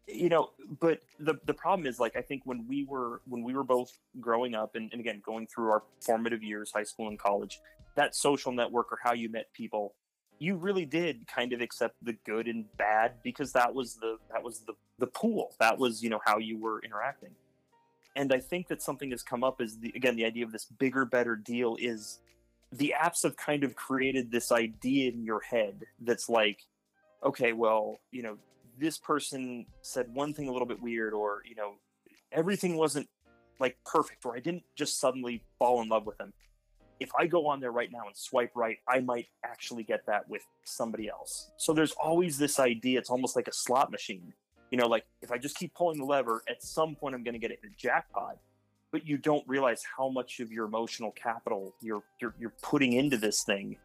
You 0.07 0.29
know, 0.29 0.51
but 0.79 0.99
the 1.19 1.35
the 1.45 1.53
problem 1.53 1.87
is 1.87 1.99
like 1.99 2.15
I 2.15 2.21
think 2.21 2.43
when 2.45 2.67
we 2.67 2.85
were 2.85 3.21
when 3.27 3.43
we 3.43 3.55
were 3.55 3.63
both 3.63 3.91
growing 4.19 4.53
up 4.53 4.75
and, 4.75 4.91
and 4.91 5.01
again 5.01 5.21
going 5.25 5.47
through 5.47 5.69
our 5.69 5.83
formative 5.99 6.43
years, 6.43 6.71
high 6.71 6.83
school 6.83 7.07
and 7.07 7.17
college, 7.17 7.59
that 7.95 8.15
social 8.15 8.51
network 8.51 8.91
or 8.91 8.99
how 9.01 9.13
you 9.13 9.29
met 9.29 9.51
people 9.53 9.95
you 10.39 10.55
really 10.55 10.85
did 10.85 11.25
kind 11.27 11.53
of 11.53 11.61
accept 11.61 11.95
the 12.01 12.13
good 12.25 12.47
and 12.47 12.65
bad 12.77 13.13
because 13.23 13.53
that 13.53 13.73
was 13.73 13.95
the 13.95 14.17
that 14.31 14.43
was 14.43 14.59
the 14.61 14.73
the 14.99 15.07
pool. 15.07 15.55
That 15.59 15.77
was 15.77 16.03
you 16.03 16.09
know 16.09 16.19
how 16.25 16.37
you 16.37 16.57
were 16.57 16.81
interacting. 16.83 17.31
And 18.17 18.31
i 18.33 18.39
think 18.39 18.69
that 18.69 18.81
something 18.81 19.11
has 19.11 19.21
come 19.21 19.43
up 19.43 19.59
is 19.59 19.77
the 19.79 19.91
again 19.95 20.15
the 20.15 20.25
idea 20.25 20.45
of 20.45 20.51
this 20.51 20.65
bigger 20.65 21.05
better 21.05 21.35
deal 21.35 21.75
is 21.79 22.19
the 22.71 22.93
apps 22.97 23.23
have 23.23 23.35
kind 23.35 23.63
of 23.63 23.75
created 23.75 24.31
this 24.31 24.51
idea 24.51 25.11
in 25.11 25.23
your 25.23 25.41
head 25.41 25.83
that's 25.99 26.29
like 26.29 26.59
okay 27.23 27.51
well 27.51 27.97
you 28.11 28.23
know 28.23 28.37
this 28.79 28.97
person 28.97 29.65
said 29.81 30.07
one 30.13 30.33
thing 30.33 30.47
a 30.47 30.51
little 30.51 30.67
bit 30.67 30.81
weird 30.81 31.13
or 31.13 31.41
you 31.47 31.55
know 31.55 31.75
everything 32.31 32.75
wasn't 32.77 33.07
like 33.59 33.77
perfect 33.85 34.25
or 34.25 34.35
i 34.35 34.39
didn't 34.39 34.63
just 34.75 34.99
suddenly 34.99 35.41
fall 35.59 35.81
in 35.81 35.89
love 35.89 36.05
with 36.05 36.17
them 36.17 36.33
if 36.99 37.09
I 37.17 37.27
go 37.27 37.47
on 37.47 37.59
there 37.59 37.71
right 37.71 37.91
now 37.91 38.07
and 38.07 38.15
swipe 38.15 38.51
right, 38.55 38.77
I 38.87 38.99
might 38.99 39.27
actually 39.43 39.83
get 39.83 40.05
that 40.07 40.29
with 40.29 40.43
somebody 40.63 41.09
else. 41.09 41.51
So 41.57 41.73
there's 41.73 41.91
always 41.91 42.37
this 42.37 42.59
idea. 42.59 42.99
It's 42.99 43.09
almost 43.09 43.35
like 43.35 43.47
a 43.47 43.53
slot 43.53 43.91
machine. 43.91 44.33
You 44.71 44.77
know, 44.77 44.87
like 44.87 45.05
if 45.21 45.31
I 45.31 45.37
just 45.37 45.57
keep 45.57 45.73
pulling 45.73 45.97
the 45.97 46.05
lever, 46.05 46.43
at 46.49 46.63
some 46.63 46.95
point 46.95 47.15
I'm 47.15 47.23
going 47.23 47.33
to 47.33 47.39
get 47.39 47.51
it 47.51 47.59
in 47.63 47.69
a 47.69 47.75
jackpot. 47.77 48.37
But 48.91 49.05
you 49.05 49.17
don't 49.17 49.43
realize 49.47 49.83
how 49.97 50.09
much 50.09 50.39
of 50.39 50.51
your 50.51 50.65
emotional 50.65 51.11
capital 51.11 51.75
you're 51.81 52.03
you're 52.21 52.33
you're 52.39 52.53
putting 52.61 52.93
into 52.93 53.17
this 53.17 53.43
thing, 53.43 53.75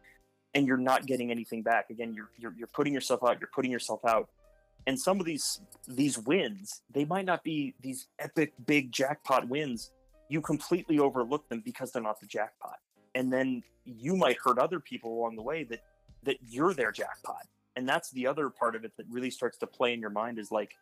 and 0.53 0.65
you're 0.65 0.77
not 0.77 1.05
getting 1.05 1.31
anything 1.31 1.63
back. 1.63 1.89
Again, 1.89 2.13
you're 2.13 2.29
you're 2.37 2.53
you're 2.57 2.67
putting 2.67 2.93
yourself 2.93 3.21
out. 3.23 3.39
You're 3.41 3.49
putting 3.53 3.71
yourself 3.71 4.05
out. 4.05 4.29
And 4.87 4.99
some 4.99 5.19
of 5.19 5.25
these 5.25 5.61
these 5.87 6.17
wins, 6.17 6.81
they 6.91 7.05
might 7.05 7.25
not 7.25 7.43
be 7.43 7.75
these 7.81 8.07
epic 8.19 8.53
big 8.65 8.91
jackpot 8.91 9.47
wins. 9.47 9.91
You 10.29 10.41
completely 10.41 10.99
overlook 10.99 11.47
them 11.49 11.61
because 11.63 11.91
they're 11.91 12.01
not 12.01 12.19
the 12.19 12.27
jackpot. 12.27 12.77
And 13.15 13.31
then 13.31 13.63
you 13.85 14.15
might 14.15 14.37
hurt 14.43 14.57
other 14.57 14.79
people 14.79 15.13
along 15.19 15.35
the 15.35 15.41
way 15.41 15.63
that 15.65 15.83
that 16.23 16.37
you're 16.47 16.73
their 16.73 16.91
jackpot. 16.91 17.47
And 17.75 17.87
that's 17.87 18.11
the 18.11 18.27
other 18.27 18.49
part 18.49 18.75
of 18.75 18.83
it 18.83 18.95
that 18.97 19.05
really 19.09 19.31
starts 19.31 19.57
to 19.59 19.67
play 19.67 19.93
in 19.93 19.99
your 19.99 20.09
mind 20.09 20.39
is 20.39 20.51
like 20.51 20.75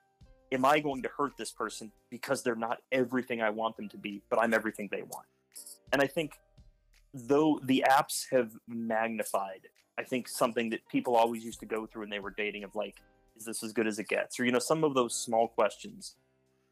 am 0.52 0.66
i 0.66 0.80
going 0.80 1.02
to 1.04 1.10
hurt 1.16 1.38
this 1.38 1.52
person 1.52 1.91
because 2.10 2.41
they're 2.43 2.56
not 2.56 2.80
everything 2.91 3.41
i 3.41 3.50
want 3.50 3.76
them 3.78 3.89
to 3.89 3.97
be 3.97 4.22
but 4.30 4.39
i'm 4.39 4.54
everything 4.54 4.88
they 4.91 5.04
want? 5.04 5.26
And 5.91 6.02
i 6.02 6.08
think 6.08 6.34
though 7.14 7.60
the 7.64 7.86
apps 7.89 8.26
have 8.32 8.52
magnified 8.68 9.68
i 9.97 10.04
think 10.04 10.28
something 10.28 10.70
that 10.70 10.88
people 10.88 11.16
always 11.16 11.43
used 11.43 11.60
to 11.60 11.66
go 11.66 11.86
through 11.86 12.02
when 12.02 12.10
they 12.10 12.20
were 12.20 12.34
dating 12.36 12.64
of 12.64 12.76
like 12.76 12.95
is 13.40 13.46
this 13.46 13.64
as 13.64 13.74
good 13.74 13.88
as 13.88 13.98
it 14.00 14.08
gets 14.08 14.40
or 14.40 14.46
you 14.46 14.52
know 14.52 14.60
some 14.60 14.84
of 14.84 14.94
those 14.94 15.16
small 15.16 15.48
questions 15.48 16.16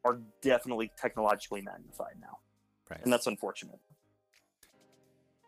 are 0.05 0.19
definitely 0.41 0.91
technologically 1.01 1.61
magnified 1.61 2.15
now 2.21 2.37
right. 2.89 3.01
and 3.03 3.11
that's 3.11 3.27
unfortunate 3.27 3.79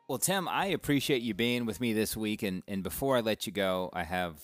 well, 0.10 0.18
Tim, 0.18 0.48
I 0.48 0.66
appreciate 0.66 1.22
you 1.22 1.36
being 1.36 1.68
with 1.68 1.80
me 1.80 1.94
this 1.94 2.18
week. 2.18 2.42
And, 2.42 2.64
and 2.68 2.82
before 2.82 3.16
I 3.16 3.20
let 3.20 3.46
you 3.46 3.54
go, 3.54 3.92
I 3.94 4.02
have 4.02 4.42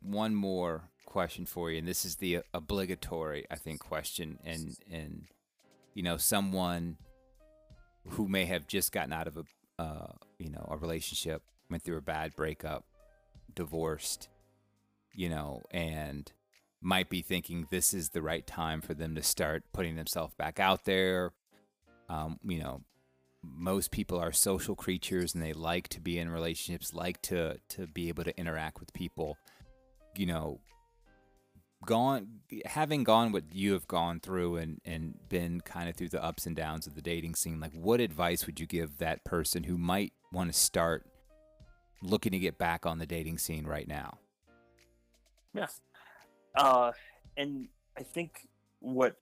one 0.00 0.32
more 0.32 0.90
question 1.06 1.44
for 1.44 1.72
you. 1.72 1.78
And 1.78 1.88
this 1.88 2.04
is 2.04 2.14
the 2.16 2.42
obligatory, 2.54 3.44
I 3.50 3.56
think, 3.56 3.80
question. 3.80 4.38
And, 4.44 4.76
and 4.88 5.26
you 5.92 6.04
know, 6.04 6.18
someone 6.18 6.98
who 8.10 8.28
may 8.28 8.44
have 8.44 8.68
just 8.68 8.92
gotten 8.92 9.12
out 9.12 9.26
of 9.26 9.38
a, 9.38 9.82
uh, 9.82 10.12
you 10.38 10.50
know, 10.50 10.64
a 10.70 10.76
relationship, 10.76 11.42
went 11.68 11.82
through 11.82 11.98
a 11.98 12.02
bad 12.02 12.36
breakup, 12.36 12.84
divorced, 13.56 14.28
you 15.18 15.28
know, 15.28 15.62
and 15.72 16.30
might 16.80 17.10
be 17.10 17.22
thinking 17.22 17.66
this 17.70 17.92
is 17.92 18.10
the 18.10 18.22
right 18.22 18.46
time 18.46 18.80
for 18.80 18.94
them 18.94 19.16
to 19.16 19.22
start 19.22 19.64
putting 19.72 19.96
themselves 19.96 20.32
back 20.34 20.60
out 20.60 20.84
there. 20.84 21.32
Um, 22.08 22.38
you 22.44 22.60
know, 22.60 22.82
most 23.42 23.90
people 23.90 24.16
are 24.16 24.30
social 24.30 24.76
creatures 24.76 25.34
and 25.34 25.42
they 25.42 25.52
like 25.52 25.88
to 25.88 26.00
be 26.00 26.20
in 26.20 26.30
relationships, 26.30 26.94
like 26.94 27.20
to 27.22 27.58
to 27.70 27.88
be 27.88 28.06
able 28.06 28.22
to 28.22 28.38
interact 28.38 28.78
with 28.78 28.92
people. 28.92 29.36
You 30.16 30.26
know, 30.26 30.60
gone 31.84 32.28
having 32.64 33.02
gone 33.02 33.32
what 33.32 33.52
you 33.52 33.72
have 33.72 33.88
gone 33.88 34.20
through 34.20 34.58
and 34.58 34.80
and 34.84 35.14
been 35.28 35.62
kind 35.62 35.88
of 35.88 35.96
through 35.96 36.10
the 36.10 36.22
ups 36.22 36.46
and 36.46 36.54
downs 36.54 36.86
of 36.86 36.94
the 36.94 37.02
dating 37.02 37.34
scene, 37.34 37.58
like 37.58 37.74
what 37.74 38.00
advice 38.00 38.46
would 38.46 38.60
you 38.60 38.66
give 38.66 38.98
that 38.98 39.24
person 39.24 39.64
who 39.64 39.78
might 39.78 40.12
want 40.32 40.52
to 40.52 40.56
start 40.56 41.08
looking 42.04 42.30
to 42.30 42.38
get 42.38 42.56
back 42.56 42.86
on 42.86 42.98
the 42.98 43.06
dating 43.06 43.38
scene 43.38 43.66
right 43.66 43.88
now? 43.88 44.18
Yeah. 45.54 45.66
Uh 46.56 46.92
and 47.36 47.68
I 47.96 48.02
think 48.02 48.48
what 48.80 49.16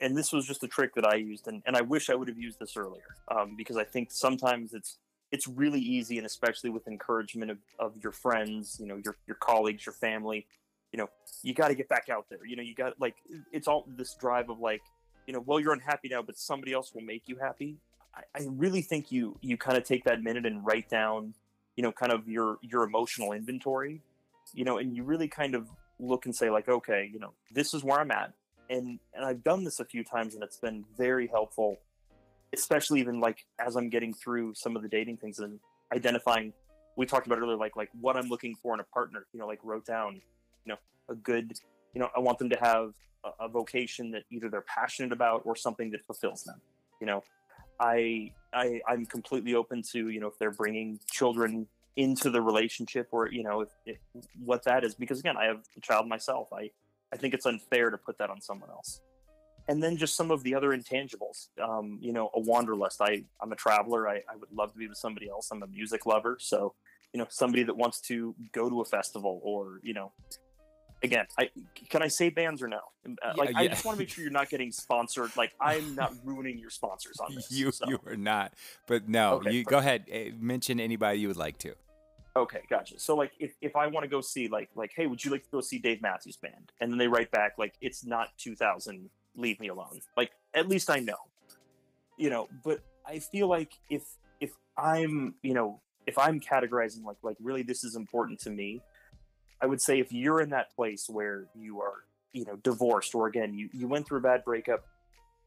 and 0.00 0.16
this 0.16 0.32
was 0.32 0.46
just 0.46 0.62
a 0.62 0.68
trick 0.68 0.94
that 0.94 1.04
I 1.04 1.16
used, 1.16 1.48
and, 1.48 1.60
and 1.66 1.76
I 1.76 1.80
wish 1.80 2.08
I 2.08 2.14
would 2.14 2.28
have 2.28 2.38
used 2.38 2.60
this 2.60 2.76
earlier 2.76 3.16
um, 3.36 3.56
because 3.56 3.76
I 3.76 3.82
think 3.82 4.12
sometimes 4.12 4.72
it's 4.72 4.98
it's 5.30 5.46
really 5.46 5.80
easy 5.80 6.16
and 6.16 6.26
especially 6.26 6.70
with 6.70 6.86
encouragement 6.88 7.50
of, 7.50 7.58
of 7.78 7.92
your 8.02 8.12
friends 8.12 8.78
you 8.80 8.86
know 8.86 8.98
your, 9.04 9.16
your 9.26 9.36
colleagues 9.36 9.84
your 9.84 9.92
family 9.92 10.46
you 10.92 10.98
know 10.98 11.06
you 11.42 11.52
got 11.52 11.68
to 11.68 11.74
get 11.74 11.88
back 11.88 12.08
out 12.10 12.26
there 12.30 12.46
you 12.46 12.56
know 12.56 12.62
you 12.62 12.74
got 12.74 12.98
like 12.98 13.14
it's 13.52 13.68
all 13.68 13.84
this 13.96 14.14
drive 14.14 14.48
of 14.48 14.58
like 14.58 14.80
you 15.26 15.34
know 15.34 15.40
well 15.40 15.60
you're 15.60 15.74
unhappy 15.74 16.08
now 16.08 16.22
but 16.22 16.38
somebody 16.38 16.72
else 16.72 16.94
will 16.94 17.02
make 17.02 17.24
you 17.26 17.36
happy 17.36 17.76
i, 18.14 18.22
I 18.34 18.46
really 18.48 18.80
think 18.80 19.12
you 19.12 19.36
you 19.42 19.58
kind 19.58 19.76
of 19.76 19.84
take 19.84 20.04
that 20.04 20.22
minute 20.22 20.46
and 20.46 20.64
write 20.64 20.88
down 20.88 21.34
you 21.76 21.82
know 21.82 21.92
kind 21.92 22.12
of 22.12 22.26
your 22.26 22.58
your 22.62 22.84
emotional 22.84 23.32
inventory 23.32 24.00
you 24.54 24.64
know 24.64 24.78
and 24.78 24.96
you 24.96 25.02
really 25.04 25.28
kind 25.28 25.54
of 25.54 25.68
look 25.98 26.26
and 26.26 26.34
say 26.34 26.50
like 26.50 26.68
okay 26.68 27.08
you 27.12 27.18
know 27.18 27.32
this 27.52 27.74
is 27.74 27.82
where 27.82 28.00
i'm 28.00 28.10
at. 28.10 28.32
And 28.70 28.98
and 29.14 29.24
i've 29.24 29.42
done 29.42 29.64
this 29.64 29.80
a 29.80 29.84
few 29.84 30.04
times 30.04 30.34
and 30.34 30.42
it's 30.42 30.58
been 30.58 30.84
very 30.96 31.26
helpful 31.26 31.78
especially 32.54 33.00
even 33.00 33.20
like 33.20 33.44
as 33.58 33.76
i'm 33.76 33.88
getting 33.88 34.12
through 34.12 34.54
some 34.54 34.76
of 34.76 34.82
the 34.82 34.88
dating 34.88 35.16
things 35.16 35.38
and 35.38 35.58
identifying 35.92 36.52
we 36.96 37.06
talked 37.06 37.26
about 37.26 37.38
earlier 37.38 37.56
like 37.56 37.76
like 37.76 37.90
what 38.00 38.16
i'm 38.16 38.28
looking 38.28 38.54
for 38.54 38.74
in 38.74 38.80
a 38.80 38.84
partner 38.84 39.26
you 39.32 39.40
know 39.40 39.46
like 39.46 39.60
wrote 39.62 39.86
down 39.86 40.20
you 40.64 40.72
know 40.72 40.76
a 41.08 41.14
good 41.14 41.52
you 41.94 42.00
know 42.00 42.08
i 42.16 42.20
want 42.20 42.38
them 42.38 42.50
to 42.50 42.58
have 42.58 42.92
a, 43.24 43.44
a 43.44 43.48
vocation 43.48 44.10
that 44.10 44.22
either 44.30 44.48
they're 44.48 44.62
passionate 44.62 45.12
about 45.12 45.42
or 45.44 45.56
something 45.56 45.90
that 45.90 46.04
fulfills 46.04 46.44
them 46.44 46.60
you 47.00 47.06
know? 47.06 47.22
I 47.80 48.32
i 48.52 48.80
i'm 48.88 49.06
completely 49.06 49.54
open 49.54 49.82
to 49.92 50.08
you 50.08 50.20
know 50.20 50.26
if 50.26 50.38
they're 50.38 50.50
bringing 50.50 50.98
children 51.10 51.66
into 52.04 52.30
the 52.30 52.40
relationship 52.40 53.08
or 53.10 53.22
you 53.36 53.42
know 53.42 53.56
if, 53.62 53.70
if 53.92 53.98
what 54.50 54.62
that 54.64 54.84
is 54.84 54.94
because 54.94 55.18
again 55.18 55.36
i 55.36 55.44
have 55.50 55.60
a 55.76 55.80
child 55.80 56.04
myself 56.08 56.46
i 56.52 56.70
i 57.12 57.16
think 57.16 57.34
it's 57.34 57.44
unfair 57.44 57.90
to 57.90 57.98
put 57.98 58.16
that 58.18 58.30
on 58.30 58.40
someone 58.40 58.70
else 58.70 59.00
and 59.70 59.82
then 59.82 59.96
just 59.96 60.14
some 60.20 60.30
of 60.30 60.40
the 60.44 60.54
other 60.54 60.70
intangibles 60.78 61.48
um, 61.68 61.98
you 62.00 62.12
know 62.12 62.30
a 62.34 62.40
wanderlust 62.40 63.00
i 63.02 63.12
i'm 63.42 63.50
a 63.50 63.56
traveler 63.56 64.08
I, 64.08 64.16
I 64.32 64.36
would 64.40 64.52
love 64.52 64.70
to 64.74 64.78
be 64.78 64.86
with 64.86 64.96
somebody 65.06 65.28
else 65.28 65.50
i'm 65.50 65.62
a 65.64 65.66
music 65.66 66.06
lover 66.06 66.36
so 66.40 66.74
you 67.12 67.18
know 67.18 67.26
somebody 67.30 67.64
that 67.64 67.76
wants 67.76 68.00
to 68.02 68.34
go 68.52 68.70
to 68.70 68.80
a 68.80 68.84
festival 68.84 69.40
or 69.42 69.80
you 69.82 69.94
know 69.94 70.12
again 71.02 71.26
i 71.38 71.50
can 71.88 72.00
i 72.02 72.08
say 72.08 72.28
bands 72.28 72.62
or 72.62 72.68
no 72.68 72.80
Uh, 73.06 73.32
like 73.36 73.50
i 73.56 73.62
yeah. 73.62 73.70
just 73.74 73.84
want 73.84 73.96
to 73.96 74.00
make 74.02 74.08
sure 74.12 74.22
you're 74.22 74.32
not 74.42 74.48
getting 74.54 74.70
sponsored 74.70 75.30
like 75.36 75.52
i'm 75.60 75.94
not 75.96 76.12
ruining 76.24 76.58
your 76.58 76.70
sponsors 76.70 77.18
on 77.18 77.34
this 77.34 77.50
You 77.50 77.72
so. 77.72 77.88
you 77.88 77.98
are 78.06 78.16
not. 78.16 78.52
But 78.86 79.08
no, 79.08 79.26
Okay, 79.38 79.50
you 79.52 79.64
go 79.64 79.78
ahead. 79.78 80.04
eh, 80.10 80.30
Mention 80.38 80.78
anybody 80.78 81.18
you 81.20 81.28
would 81.28 81.36
like 81.48 81.58
to. 81.66 81.74
Okay, 82.38 82.60
gotcha. 82.70 83.00
So 83.00 83.16
like 83.16 83.32
if, 83.40 83.52
if 83.60 83.74
I 83.74 83.88
want 83.88 84.04
to 84.04 84.08
go 84.08 84.20
see 84.20 84.46
like 84.46 84.70
like 84.76 84.92
hey, 84.94 85.06
would 85.08 85.24
you 85.24 85.32
like 85.32 85.42
to 85.42 85.50
go 85.50 85.60
see 85.60 85.78
Dave 85.80 86.00
Matthews 86.00 86.36
Band? 86.36 86.72
And 86.80 86.90
then 86.90 86.98
they 86.98 87.08
write 87.08 87.32
back 87.32 87.54
like 87.58 87.74
it's 87.80 88.06
not 88.06 88.28
2000, 88.38 89.10
leave 89.36 89.58
me 89.58 89.68
alone. 89.68 90.00
Like 90.16 90.30
at 90.54 90.68
least 90.68 90.88
I 90.88 91.00
know. 91.00 91.16
You 92.16 92.30
know, 92.30 92.48
but 92.64 92.80
I 93.04 93.18
feel 93.18 93.48
like 93.48 93.72
if 93.90 94.02
if 94.40 94.52
I'm, 94.76 95.34
you 95.42 95.52
know, 95.52 95.80
if 96.06 96.16
I'm 96.16 96.38
categorizing 96.38 97.04
like 97.04 97.16
like 97.22 97.36
really 97.40 97.62
this 97.62 97.82
is 97.82 97.96
important 97.96 98.38
to 98.40 98.50
me, 98.50 98.82
I 99.60 99.66
would 99.66 99.80
say 99.80 99.98
if 99.98 100.12
you're 100.12 100.40
in 100.40 100.50
that 100.50 100.72
place 100.76 101.08
where 101.08 101.46
you 101.56 101.80
are, 101.80 102.04
you 102.32 102.44
know, 102.44 102.54
divorced 102.56 103.16
or 103.16 103.26
again, 103.26 103.52
you 103.52 103.68
you 103.72 103.88
went 103.88 104.06
through 104.06 104.18
a 104.18 104.22
bad 104.22 104.44
breakup, 104.44 104.84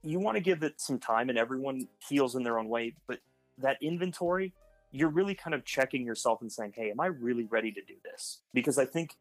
you 0.04 0.20
want 0.20 0.36
to 0.36 0.42
give 0.42 0.62
it 0.62 0.82
some 0.82 1.00
time 1.00 1.30
and 1.30 1.38
everyone 1.38 1.88
heals 2.10 2.36
in 2.36 2.44
their 2.44 2.60
own 2.60 2.68
way, 2.68 2.96
but 3.08 3.20
that 3.60 3.78
inventory 3.82 4.52
you're 4.92 5.10
really 5.10 5.36
kind 5.36 5.54
of 5.54 5.66
checking 5.66 6.06
yourself 6.06 6.42
and 6.42 6.52
saying, 6.52 6.74
"Hey, 6.76 6.92
am 6.92 7.00
I 7.00 7.08
really 7.08 7.46
ready 7.46 7.72
to 7.72 7.82
do 7.82 7.96
this?" 8.04 8.40
Because 8.54 8.78
I 8.78 8.86
think, 8.86 9.18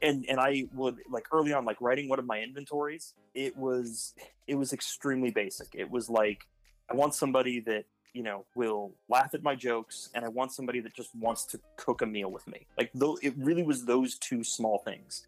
and 0.00 0.24
and 0.28 0.38
I 0.40 0.68
would 0.74 0.98
like 1.10 1.26
early 1.32 1.52
on, 1.52 1.64
like 1.64 1.80
writing 1.80 2.08
one 2.08 2.18
of 2.18 2.26
my 2.26 2.40
inventories. 2.40 3.14
It 3.34 3.56
was 3.56 4.14
it 4.46 4.54
was 4.54 4.72
extremely 4.72 5.30
basic. 5.30 5.68
It 5.74 5.90
was 5.90 6.08
like 6.08 6.46
I 6.90 6.94
want 6.94 7.14
somebody 7.14 7.60
that 7.60 7.84
you 8.12 8.22
know 8.22 8.44
will 8.54 8.92
laugh 9.08 9.34
at 9.34 9.42
my 9.42 9.54
jokes, 9.54 10.10
and 10.14 10.24
I 10.24 10.28
want 10.28 10.52
somebody 10.52 10.80
that 10.80 10.94
just 10.94 11.14
wants 11.14 11.44
to 11.46 11.60
cook 11.76 12.02
a 12.02 12.06
meal 12.06 12.30
with 12.30 12.46
me. 12.46 12.66
Like 12.78 12.90
though, 12.94 13.18
it 13.22 13.34
really 13.36 13.62
was 13.62 13.84
those 13.84 14.18
two 14.18 14.44
small 14.44 14.78
things. 14.78 15.26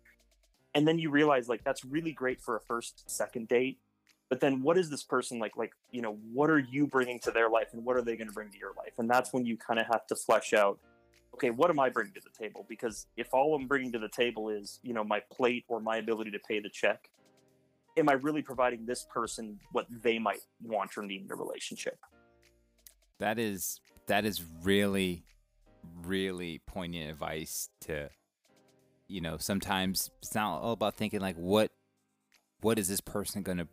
And 0.75 0.87
then 0.87 0.99
you 0.99 1.11
realize 1.11 1.49
like 1.49 1.65
that's 1.65 1.85
really 1.85 2.13
great 2.13 2.41
for 2.41 2.55
a 2.55 2.61
first 2.61 3.11
second 3.11 3.49
date 3.49 3.79
but 4.29 4.41
then 4.41 4.63
what 4.63 4.77
is 4.77 4.91
this 4.91 5.03
person 5.03 5.39
like 5.39 5.57
like 5.57 5.73
you 5.91 6.03
know 6.03 6.19
what 6.33 6.51
are 6.51 6.59
you 6.59 6.87
bringing 6.87 7.19
to 7.21 7.31
their 7.31 7.49
life 7.49 7.69
and 7.73 7.85
what 7.85 7.97
are 7.97 8.03
they 8.03 8.17
going 8.17 8.29
to 8.29 8.35
bring 8.35 8.51
to 8.51 8.59
your 8.59 8.73
life? 8.77 8.93
And 8.99 9.09
that's 9.09 9.33
when 9.33 9.47
you 9.47 9.57
kind 9.57 9.79
of 9.79 9.87
have 9.87 10.07
to 10.09 10.17
flesh 10.17 10.53
out 10.53 10.79
okay 11.35 11.51
what 11.51 11.69
am 11.71 11.79
i 11.79 11.89
bringing 11.89 12.15
to 12.15 12.21
the 12.21 12.45
table? 12.45 12.65
Because 12.69 13.07
if 13.17 13.33
all 13.33 13.55
i'm 13.55 13.67
bringing 13.67 13.93
to 13.93 13.99
the 13.99 14.09
table 14.09 14.49
is 14.49 14.81
you 14.83 14.95
know 14.95 15.05
my 15.05 15.21
plate 15.33 15.65
or 15.69 15.81
my 15.81 15.99
ability 15.99 16.31
to 16.33 16.39
pay 16.39 16.61
the 16.61 16.71
check 16.71 17.11
am 17.97 18.09
i 18.09 18.13
really 18.13 18.43
providing 18.43 18.87
this 18.87 19.07
person 19.13 19.59
what 19.73 19.87
they 19.91 20.19
might 20.19 20.41
want 20.63 20.97
or 20.97 21.03
need 21.03 21.25
in 21.25 21.33
a 21.33 21.37
relationship? 21.37 21.99
That 23.19 23.39
is 23.39 23.81
that 24.07 24.25
is 24.25 24.43
really 24.63 25.25
really 26.05 26.61
poignant 26.67 27.11
advice 27.11 27.69
to 27.81 28.11
you 29.09 29.21
know, 29.21 29.37
sometimes 29.39 30.11
it's 30.21 30.35
not 30.35 30.61
all 30.61 30.73
about 30.73 30.97
thinking 30.97 31.21
like 31.21 31.37
what 31.37 31.71
what 32.61 32.79
is 32.79 32.89
this 32.89 33.01
person 33.01 33.43
going 33.43 33.59
to 33.59 33.69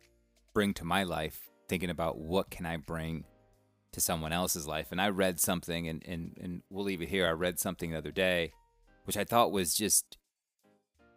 bring 0.54 0.74
to 0.76 0.86
my 0.86 1.04
life, 1.04 1.49
thinking 1.68 1.89
about 1.89 2.18
what 2.18 2.49
can 2.49 2.66
I 2.66 2.78
bring 2.78 3.26
to 3.91 4.01
someone 4.01 4.34
else's 4.34 4.68
life. 4.68 4.88
And 4.91 5.01
I 5.01 5.10
read 5.10 5.39
something 5.39 5.88
and 5.88 6.04
and 6.06 6.38
and 6.41 6.62
we'll 6.70 6.86
leave 6.86 7.01
it 7.01 7.10
here. 7.10 7.28
I 7.28 7.32
read 7.32 7.60
something 7.60 7.91
the 7.91 7.97
other 7.97 8.12
day 8.12 8.54
which 9.06 9.18
I 9.18 9.24
thought 9.24 9.51
was 9.51 9.76
just 9.76 10.18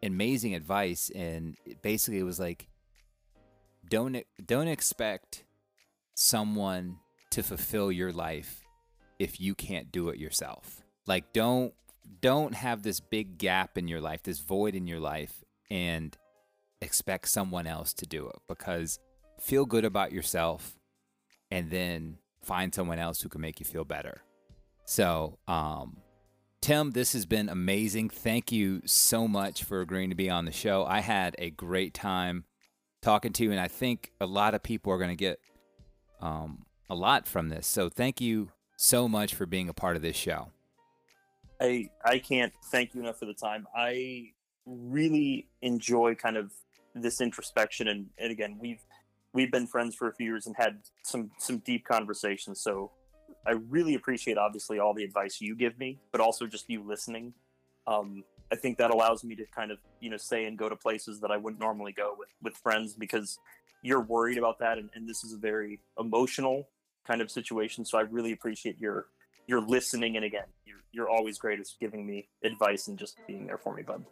amazing 0.03 0.55
advice 0.55 1.11
and 1.14 1.57
basically 1.82 2.18
it 2.18 2.24
was 2.24 2.39
like 2.39 2.68
don't 3.89 4.22
don't 4.45 4.68
expect 4.68 5.45
someone 6.14 6.99
to 7.30 7.43
fulfill 7.43 7.91
your 7.91 8.12
life 8.12 8.62
if 9.18 9.41
you 9.41 9.55
can't 9.55 9.91
do 9.91 10.09
it 10.11 10.18
yourself. 10.18 10.82
Like 11.07 11.32
don't 11.32 11.72
don't 12.20 12.55
have 12.55 12.82
this 12.82 13.01
big 13.01 13.39
gap 13.39 13.78
in 13.78 13.89
your 13.89 14.01
life, 14.01 14.22
this 14.22 14.41
void 14.41 14.74
in 14.74 14.87
your 14.87 15.01
life 15.01 15.45
and 15.70 16.16
expect 16.80 17.28
someone 17.28 17.66
else 17.66 17.93
to 17.95 18.07
do 18.07 18.28
it 18.28 18.37
because 18.49 18.99
feel 19.41 19.66
good 19.66 19.84
about 19.84 20.12
yourself 20.12 20.78
and 21.51 21.70
then 21.70 22.18
find 22.43 22.74
someone 22.74 22.99
else 22.99 23.20
who 23.20 23.28
can 23.28 23.41
make 23.41 23.61
you 23.61 23.66
feel 23.66 23.84
better. 23.84 24.22
So, 24.84 25.39
um 25.49 25.99
Tim, 26.62 26.91
this 26.93 27.12
has 27.12 27.26
been 27.26 27.49
amazing. 27.49 28.09
Thank 28.11 28.51
you 28.51 28.82
so 28.87 29.28
much 29.28 29.62
for 29.62 29.80
agreeing 29.80 30.11
to 30.11 30.16
be 30.16 30.28
on 30.28 30.47
the 30.47 30.53
show. 30.53 30.84
I 30.84 30.99
had 30.99 31.37
a 31.39 31.51
great 31.51 31.95
time 31.95 32.45
talking 33.03 33.32
to 33.34 33.45
you, 33.45 33.53
and 33.53 33.61
I 33.61 33.68
think 33.68 34.11
a 34.20 34.26
lot 34.26 34.55
of 34.55 34.64
people 34.64 34.93
are 34.93 34.99
going 34.99 35.11
to 35.11 35.16
get 35.16 35.39
um, 36.20 36.66
a 36.91 36.95
lot 36.97 37.28
from 37.28 37.51
this. 37.51 37.68
So 37.68 37.89
thank 37.89 38.20
you 38.20 38.51
so 38.76 39.09
much 39.09 39.34
for 39.34 39.47
being 39.47 39.68
a 39.68 39.72
part 39.72 39.95
of 39.95 40.03
this 40.03 40.16
show. 40.16 40.49
I 41.61 41.91
I 42.05 42.18
can't 42.18 42.53
thank 42.70 42.95
you 42.95 43.01
enough 43.01 43.18
for 43.18 43.26
the 43.26 43.34
time. 43.34 43.66
I 43.74 44.32
really 44.66 45.47
enjoy 45.62 46.14
kind 46.14 46.37
of 46.37 46.53
this 46.95 47.20
introspection 47.20 47.89
and, 47.89 48.07
and 48.18 48.32
again 48.32 48.59
we've 48.61 48.84
we've 49.37 49.53
been 49.53 49.66
friends 49.66 49.95
for 49.95 50.09
a 50.09 50.14
few 50.14 50.26
years 50.26 50.47
and 50.47 50.57
had 50.57 50.78
some 51.05 51.30
some 51.39 51.59
deep 51.59 51.84
conversations. 51.84 52.61
So 52.61 52.91
I 53.47 53.53
really 53.53 53.95
appreciate 53.95 54.39
obviously 54.39 54.78
all 54.80 54.95
the 54.95 55.05
advice 55.05 55.41
you 55.41 55.55
give 55.55 55.78
me, 55.78 56.01
but 56.11 56.20
also 56.20 56.47
just 56.47 56.68
you 56.68 56.82
listening. 56.82 57.34
Um, 57.87 58.24
I 58.51 58.57
think 58.57 58.78
that 58.78 58.91
allows 58.91 59.22
me 59.22 59.37
to 59.37 59.45
kind 59.55 59.70
of 59.70 59.78
you 60.01 60.11
know 60.11 60.16
say 60.16 60.47
and 60.47 60.59
go 60.59 60.68
to 60.68 60.74
places 60.74 61.20
that 61.20 61.30
I 61.30 61.37
wouldn't 61.37 61.61
normally 61.61 61.93
go 61.93 62.14
with 62.18 62.30
with 62.43 62.57
friends 62.57 62.95
because 62.95 63.39
you're 63.82 64.01
worried 64.01 64.39
about 64.39 64.59
that 64.61 64.78
and, 64.78 64.89
and 64.95 65.07
this 65.09 65.22
is 65.22 65.34
a 65.34 65.37
very 65.37 65.80
emotional 66.01 66.68
kind 67.07 67.20
of 67.20 67.30
situation. 67.30 67.84
So 67.84 67.99
I 67.99 68.03
really 68.03 68.32
appreciate 68.32 68.80
your 68.80 69.07
your 69.47 69.61
listening 69.61 70.16
and 70.16 70.24
again 70.24 70.49
you're 70.64 70.82
you're 70.93 71.11
always 71.11 71.39
great 71.39 71.61
at 71.61 71.66
giving 71.78 72.07
me 72.07 72.28
advice 72.43 72.89
and 72.89 72.99
just 72.99 73.18
being 73.26 73.47
there 73.47 73.59
for 73.59 73.74
me, 73.74 73.82
bud. 73.82 74.03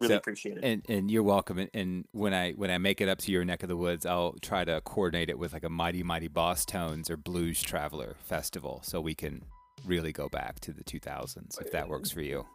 Really 0.00 0.14
So- 0.14 0.18
appreciate 0.18 0.58
it. 0.58 0.64
And 0.64 0.82
and 0.88 1.10
you're 1.10 1.22
welcome. 1.22 1.58
And, 1.58 1.70
and 1.74 2.04
when 2.12 2.34
I 2.34 2.52
when 2.52 2.70
I 2.70 2.78
make 2.78 3.00
it 3.00 3.08
up 3.08 3.18
to 3.18 3.32
your 3.32 3.44
neck 3.44 3.62
of 3.62 3.68
the 3.68 3.76
woods, 3.76 4.04
I'll 4.06 4.34
try 4.42 4.64
to 4.64 4.80
coordinate 4.82 5.30
it 5.30 5.38
with 5.38 5.52
like 5.52 5.64
a 5.64 5.68
mighty 5.70 6.02
mighty 6.02 6.28
Bosstones 6.28 7.10
or 7.10 7.16
blues 7.16 7.62
traveler 7.62 8.16
festival, 8.24 8.80
so 8.82 9.00
we 9.00 9.14
can 9.14 9.44
really 9.86 10.12
go 10.12 10.28
back 10.28 10.60
to 10.60 10.72
the 10.72 10.82
2000s 10.82 11.60
if 11.60 11.70
that 11.72 11.88
works 11.88 12.10
for 12.10 12.22
you. 12.22 12.46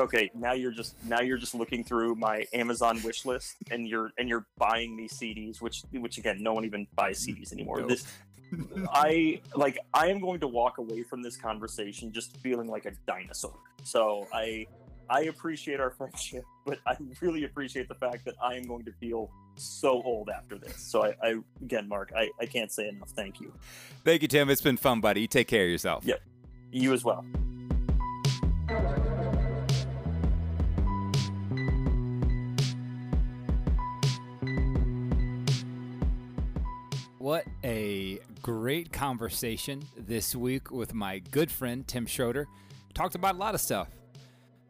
okay 0.00 0.30
now 0.34 0.52
you're 0.52 0.72
just 0.72 0.96
now 1.04 1.20
you're 1.20 1.38
just 1.38 1.54
looking 1.54 1.84
through 1.84 2.14
my 2.16 2.44
amazon 2.54 2.98
wish 3.04 3.24
list 3.24 3.54
and 3.70 3.86
you're 3.86 4.10
and 4.18 4.28
you're 4.28 4.46
buying 4.58 4.96
me 4.96 5.06
cds 5.06 5.60
which 5.60 5.82
which 5.92 6.16
again 6.18 6.42
no 6.42 6.52
one 6.52 6.64
even 6.64 6.86
buys 6.96 7.24
cds 7.24 7.52
anymore 7.52 7.80
No. 7.80 7.86
this 7.88 8.04
i 8.92 9.40
like 9.54 9.78
i 9.94 10.08
am 10.08 10.18
going 10.18 10.40
to 10.40 10.48
walk 10.48 10.78
away 10.78 11.02
from 11.04 11.22
this 11.22 11.36
conversation 11.36 12.10
just 12.12 12.36
feeling 12.38 12.66
like 12.68 12.84
a 12.86 12.92
dinosaur 13.06 13.54
so 13.84 14.26
i 14.32 14.66
i 15.10 15.22
appreciate 15.22 15.80
our 15.80 15.90
friendship 15.90 16.44
but 16.64 16.78
i 16.86 16.96
really 17.20 17.44
appreciate 17.44 17.88
the 17.88 17.94
fact 17.94 18.24
that 18.24 18.34
i 18.42 18.54
am 18.54 18.62
going 18.64 18.84
to 18.84 18.92
feel 18.92 19.30
so 19.56 20.02
old 20.02 20.30
after 20.30 20.56
this 20.58 20.80
so 20.80 21.04
i, 21.04 21.14
I 21.22 21.36
again 21.62 21.88
mark 21.88 22.12
I, 22.16 22.30
I 22.40 22.46
can't 22.46 22.72
say 22.72 22.88
enough 22.88 23.10
thank 23.10 23.40
you 23.40 23.52
Thank 24.04 24.22
you, 24.22 24.28
Tim. 24.28 24.48
It's 24.50 24.62
been 24.62 24.76
fun, 24.76 25.00
buddy. 25.00 25.22
You 25.22 25.26
take 25.26 25.48
care 25.48 25.64
of 25.64 25.70
yourself. 25.70 26.04
Yeah. 26.04 26.14
you 26.72 26.92
as 26.92 27.04
Well, 27.04 27.24
what 37.18 37.44
a 37.62 38.18
great 38.40 38.92
conversation 38.92 39.82
this 39.96 40.34
week 40.34 40.70
with 40.70 40.94
my 40.94 41.18
good 41.18 41.50
friend 41.50 41.86
Tim 41.86 42.06
Schroeder. 42.06 42.48
Talked 42.94 43.14
about 43.14 43.34
a 43.34 43.38
lot 43.38 43.54
of 43.54 43.60
stuff. 43.60 43.88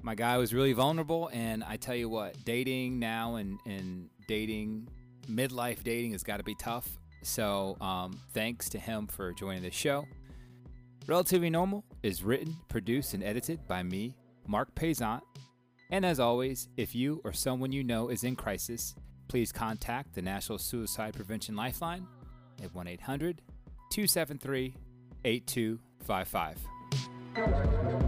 My 0.02 0.14
guy 0.14 0.38
was 0.38 0.54
really 0.54 0.72
vulnerable, 0.72 1.28
and 1.32 1.62
I 1.62 1.76
tell 1.76 1.94
you 1.94 2.08
what, 2.08 2.42
dating 2.44 2.98
now 2.98 3.36
and, 3.36 3.58
and 3.66 4.08
dating, 4.26 4.88
midlife 5.30 5.82
dating 5.82 6.12
has 6.12 6.22
got 6.22 6.38
to 6.38 6.42
be 6.42 6.54
tough. 6.54 6.88
So, 7.22 7.76
um, 7.82 8.18
thanks 8.32 8.70
to 8.70 8.78
him 8.78 9.06
for 9.06 9.32
joining 9.32 9.62
the 9.62 9.70
show. 9.70 10.06
Relatively 11.06 11.50
Normal 11.50 11.84
is 12.02 12.22
written, 12.22 12.56
produced, 12.68 13.14
and 13.14 13.22
edited 13.22 13.66
by 13.66 13.82
me, 13.82 14.16
Mark 14.46 14.74
Payzant. 14.74 15.20
And 15.90 16.06
as 16.06 16.20
always, 16.20 16.68
if 16.76 16.94
you 16.94 17.20
or 17.24 17.32
someone 17.32 17.72
you 17.72 17.84
know 17.84 18.08
is 18.08 18.24
in 18.24 18.36
crisis, 18.36 18.94
please 19.28 19.52
contact 19.52 20.14
the 20.14 20.22
National 20.22 20.58
Suicide 20.58 21.14
Prevention 21.14 21.56
Lifeline 21.56 22.06
at 22.62 22.74
1 22.74 22.88
800 22.88 23.42
273 23.90 24.74
8255. 25.24 27.99